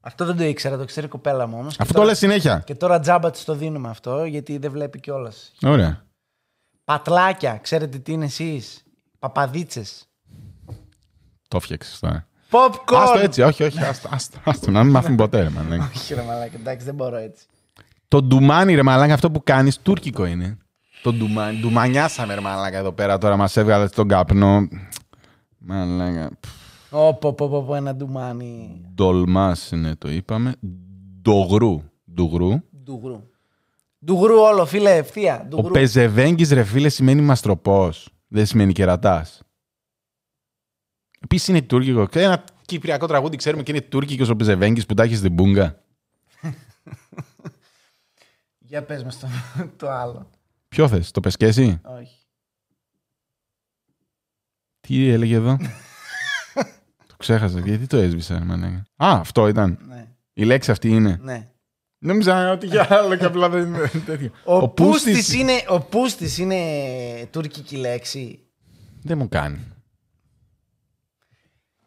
Αυτό 0.00 0.24
δεν 0.24 0.36
το 0.36 0.44
ήξερα, 0.44 0.76
το 0.76 0.84
ξέρει 0.84 1.06
η 1.06 1.08
κοπέλα 1.08 1.46
μου 1.46 1.56
όμως. 1.60 1.76
Αυτό 1.80 1.94
το 2.00 2.02
λες 2.02 2.18
συνέχεια. 2.18 2.62
Και 2.66 2.74
τώρα 2.74 3.00
τζάμπα 3.00 3.30
της 3.30 3.44
το 3.44 3.54
δίνουμε 3.54 3.88
αυτό, 3.88 4.24
γιατί 4.24 4.58
δεν 4.58 4.70
βλέπει 4.70 5.00
κιόλας. 5.00 5.52
Ωραία. 5.62 6.04
Πατλάκια, 6.90 7.58
ξέρετε 7.62 7.98
τι 7.98 8.12
είναι 8.12 8.24
εσείς; 8.24 8.84
Παπαδίτσες. 9.18 10.08
Το 11.48 11.60
φτιάξε 11.60 12.00
τώρα. 12.00 12.26
Popcorn! 12.50 12.96
Άστο 12.96 13.18
έτσι, 13.18 13.42
όχι, 13.42 13.62
όχι. 13.62 13.80
Άστο, 13.80 14.08
άστο, 14.12 14.38
άστο 14.44 14.70
να 14.70 14.82
μην 14.84 14.92
μάθουν 14.92 15.16
ποτέ, 15.16 15.42
ρε 15.42 15.48
μαλάκα. 15.48 15.90
Όχι, 15.94 16.14
ρε 16.14 16.22
μαλάκα, 16.22 16.56
εντάξει, 16.56 16.84
δεν 16.84 16.94
μπορώ 16.94 17.16
έτσι. 17.16 17.46
Το 18.08 18.22
ντουμάνι, 18.22 18.74
ρε 18.74 18.82
μαλάκα, 18.82 19.14
αυτό 19.14 19.30
που 19.30 19.42
κάνεις 19.44 19.78
τουρκικό 19.78 20.24
είναι. 20.24 20.58
Το 21.02 21.12
ντουμάνι. 21.12 21.60
Ντουμανιάσαμε, 21.60 22.34
ρε 22.34 22.40
μαλάκα, 22.40 22.78
εδώ 22.78 22.92
πέρα 22.92 23.18
τώρα 23.18 23.36
μας 23.36 23.56
έβγαλε 23.56 23.88
τον 23.88 24.08
καπνό. 24.08 24.68
Μαλάκα. 25.58 26.30
Όπο, 26.90 27.32
πω, 27.32 27.48
πω, 27.48 27.62
πω, 27.62 27.74
ένα 27.74 27.94
ντουμάνι. 27.94 28.80
Ντολμάς 28.94 29.70
είναι, 29.70 29.94
το 29.94 30.10
είπαμε. 30.10 30.54
Ντογρού. 31.22 31.82
Ντουγρού. 32.14 32.62
Ντουγρού. 32.84 33.22
Ντουγρού 34.04 34.36
όλο, 34.38 34.66
φίλε, 34.66 34.96
ευθεία. 34.96 35.40
Ο 35.40 35.44
Ντουγρού. 35.44 35.72
πεζεβέγγις, 35.72 36.50
ρε 36.50 36.64
φίλε, 36.64 36.88
σημαίνει 36.88 37.20
μαστροπός. 37.22 38.08
Δεν 38.28 38.46
σημαίνει 38.46 38.72
κερατάς. 38.72 39.42
Επίσης 41.20 41.48
είναι 41.48 41.62
τουρκικό. 41.62 42.06
Και 42.06 42.22
Ένα 42.22 42.44
κυπριακό 42.66 43.06
τραγούδι 43.06 43.36
ξέρουμε 43.36 43.62
και 43.62 43.70
είναι 43.72 43.80
τουρκικός 43.80 44.28
ο 44.28 44.36
πεζεβέγγις 44.36 44.86
που 44.86 44.94
τα 44.94 45.02
έχει 45.02 45.14
στην 45.16 45.32
μπούγκα. 45.32 45.82
Για 48.58 48.82
πες 48.84 49.04
μας 49.04 49.18
το, 49.18 49.28
το 49.76 49.90
άλλο. 49.90 50.30
Ποιο 50.68 50.88
θες, 50.88 51.10
το 51.10 51.20
πεσκέσι. 51.20 51.80
Όχι. 51.84 52.16
Τι 54.80 55.08
έλεγε 55.08 55.34
εδώ; 55.34 55.56
το 57.06 57.14
ξέχασα. 57.16 57.60
Γιατί 57.60 57.86
το 57.86 57.96
έσβησα, 57.96 58.38
ρε 58.38 58.44
μαλάκα. 58.44 58.86
Α, 58.96 59.10
αυτό 59.20 59.48
ήταν. 59.48 59.78
Ναι, 59.88 60.08
Η 60.32 60.44
λέξη 60.44 60.70
αυτή 60.70 60.88
είναι. 60.88 61.18
ναι. 61.22 61.49
Νόμιζα 62.02 62.50
ότι 62.50 62.66
για 62.66 62.86
άλλο 62.90 63.16
και 63.16 63.24
απλά 63.24 63.48
δεν 63.48 63.66
είναι 63.66 63.90
τέτοιο. 64.06 64.30
Ο, 64.44 64.68
πούστης 64.68 65.34
είναι, 65.34 65.52
ο 65.68 65.80
πούστης 65.80 66.38
είναι 66.38 66.56
τουρκική 67.30 67.76
λέξη. 67.76 68.38
Δεν 69.02 69.18
μου 69.18 69.28
κάνει. 69.28 69.58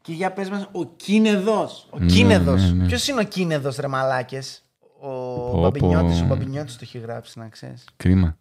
Και 0.02 0.12
για 0.14 0.32
πες 0.32 0.50
μας, 0.50 0.68
ο 0.72 0.86
Κίνεδος. 0.86 1.88
Ο 1.90 2.00
Ναι, 2.00 2.06
Κίνεδος. 2.06 2.62
ναι, 2.62 2.70
ναι. 2.82 2.88
Ποιος 2.88 3.08
είναι 3.08 3.22
ο 3.22 3.24
Κίνεδος, 3.24 3.76
ρε 3.76 3.88
μαλάκες; 3.88 4.62
Ο 5.00 5.08
πω. 5.52 5.60
Μπαμπινιώτης. 5.62 6.22
Ο 6.22 6.26
Μπαμπινιώτης 6.26 6.74
το 6.74 6.80
έχει 6.84 6.98
γράψει, 6.98 7.40
να 7.40 7.48
ξέρεις. 7.48 7.84
Κρίμα. 7.96 8.38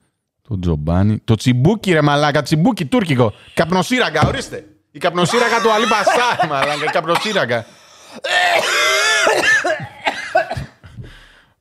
Το 0.48 0.58
τζομπάνι. 0.58 1.18
Το 1.18 1.34
τσιμπούκι, 1.34 1.92
ρε 1.92 2.02
μαλάκα. 2.02 2.42
Τσιμπούκι 2.42 2.84
τουρκικό. 2.84 3.32
Καπνοσύραγγα, 3.54 4.20
ορίστε. 4.26 4.66
Η 4.90 4.98
καπνοσύραγγα 4.98 5.60
του 5.60 5.72
Αλή 5.72 5.86
Πασά, 5.86 6.46
μαλάκα. 6.48 6.84
Η 6.84 6.90
καπνοσύραγγα. 6.92 7.64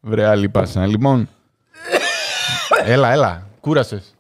Βρε 0.01 0.25
Αλή 0.25 0.49
Πασά. 0.49 0.85
Λοιπόν. 0.85 1.29
έλα, 2.85 3.11
έλα. 3.11 3.47
Κούρασες. 3.59 4.15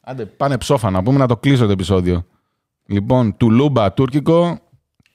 Άντε, 0.00 0.24
πάνε 0.24 0.58
ψόφα 0.58 0.90
να 0.90 1.02
πούμε 1.02 1.18
να 1.18 1.26
το 1.26 1.36
κλείσω 1.36 1.66
το 1.66 1.72
επεισόδιο. 1.72 2.26
Λοιπόν, 2.86 3.36
τουλούμπα 3.36 3.92
τουρκικό. 3.92 4.58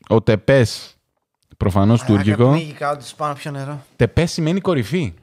Ο 0.07 0.22
τεπές. 0.22 0.95
Προφανώς 1.57 2.03
τουρκικό. 2.03 2.49
Πνίγηκα 2.49 2.91
ότι 2.91 3.05
σου 3.07 3.16
πάω 3.16 3.28
να 3.28 3.34
πιω 3.34 3.51
νερό. 3.51 3.82
Τεπές 3.95 4.32
σημαίνει 4.32 4.59
κορυφή. 4.59 5.13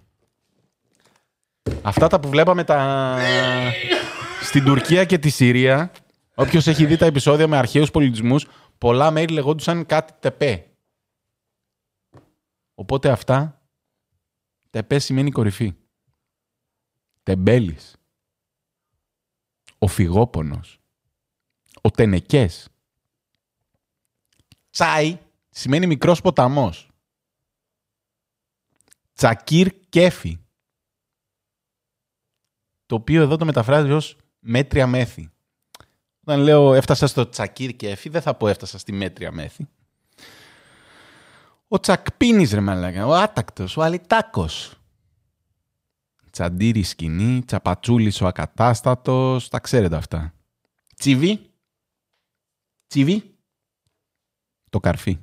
Αυτά 1.83 2.07
τα 2.07 2.21
που 2.21 2.29
βλέπαμε 2.29 2.65
τα... 2.65 3.19
στην 4.43 4.65
Τουρκία 4.65 5.05
και 5.05 5.19
τη 5.19 5.29
Συρία, 5.29 5.91
όποιος 6.35 6.67
έχει 6.67 6.87
δει 6.87 6.97
τα 6.97 7.07
επεισόδια 7.07 7.49
με 7.49 7.57
αρχαίους 7.57 7.91
πολιτισμούς, 7.91 8.47
πολλά 8.79 9.11
μέρη 9.11 9.33
λεγόντουσαν 9.33 9.87
κάτι 9.87 10.13
τεπέ. 10.21 10.67
Οπότε 12.75 13.11
αυτά, 13.11 13.62
τεπέ 14.73 14.99
σημαίνει 14.99 15.31
κορυφή. 15.31 15.75
Τεμπέλης. 17.23 17.97
Ο 19.79 19.87
φυγόπονος. 19.87 20.81
Ο 21.81 21.91
τενεκές. 21.91 22.69
Τσάι 24.71 25.19
σημαίνει 25.49 25.87
μικρός 25.87 26.21
ποταμός. 26.21 26.91
Τσακίρ 29.13 29.89
κέφι. 29.89 30.39
Το 32.87 32.95
οποίο 32.95 33.23
εδώ 33.23 33.37
το 33.37 33.45
μεταφράζει 33.45 33.91
ως 33.91 34.17
μέτρια 34.39 34.87
μέθη. 34.87 35.31
Όταν 36.21 36.41
λέω 36.41 36.75
έφτασα 36.75 37.07
στο 37.07 37.29
τσακίρ 37.29 37.77
κέφι, 37.77 38.09
δεν 38.09 38.23
θα 38.23 38.35
πω 38.35 38.49
έφτασα 38.49 38.79
στη 38.79 38.93
μέτρια 38.93 39.33
μέθη. 39.33 39.69
Ο 41.73 41.81
τσακπίνης 41.81 42.53
ρε 42.53 42.61
μαλάκα, 42.61 43.07
ο 43.07 43.15
άτακτος, 43.15 43.77
ο 43.77 43.83
αλιτάκος. 43.83 44.81
Τσαντήρι 46.31 46.83
σκηνή, 46.83 47.45
τσαπατσούλης 47.45 48.21
ο 48.21 48.27
ακατάστατος, 48.27 49.49
τα 49.49 49.61
ξέρετε 49.61 49.97
αυτά. 49.97 50.35
Τσιβί. 50.97 51.51
Τσιβί. 52.87 53.37
Το 54.71 54.81
καρφί. 54.81 55.19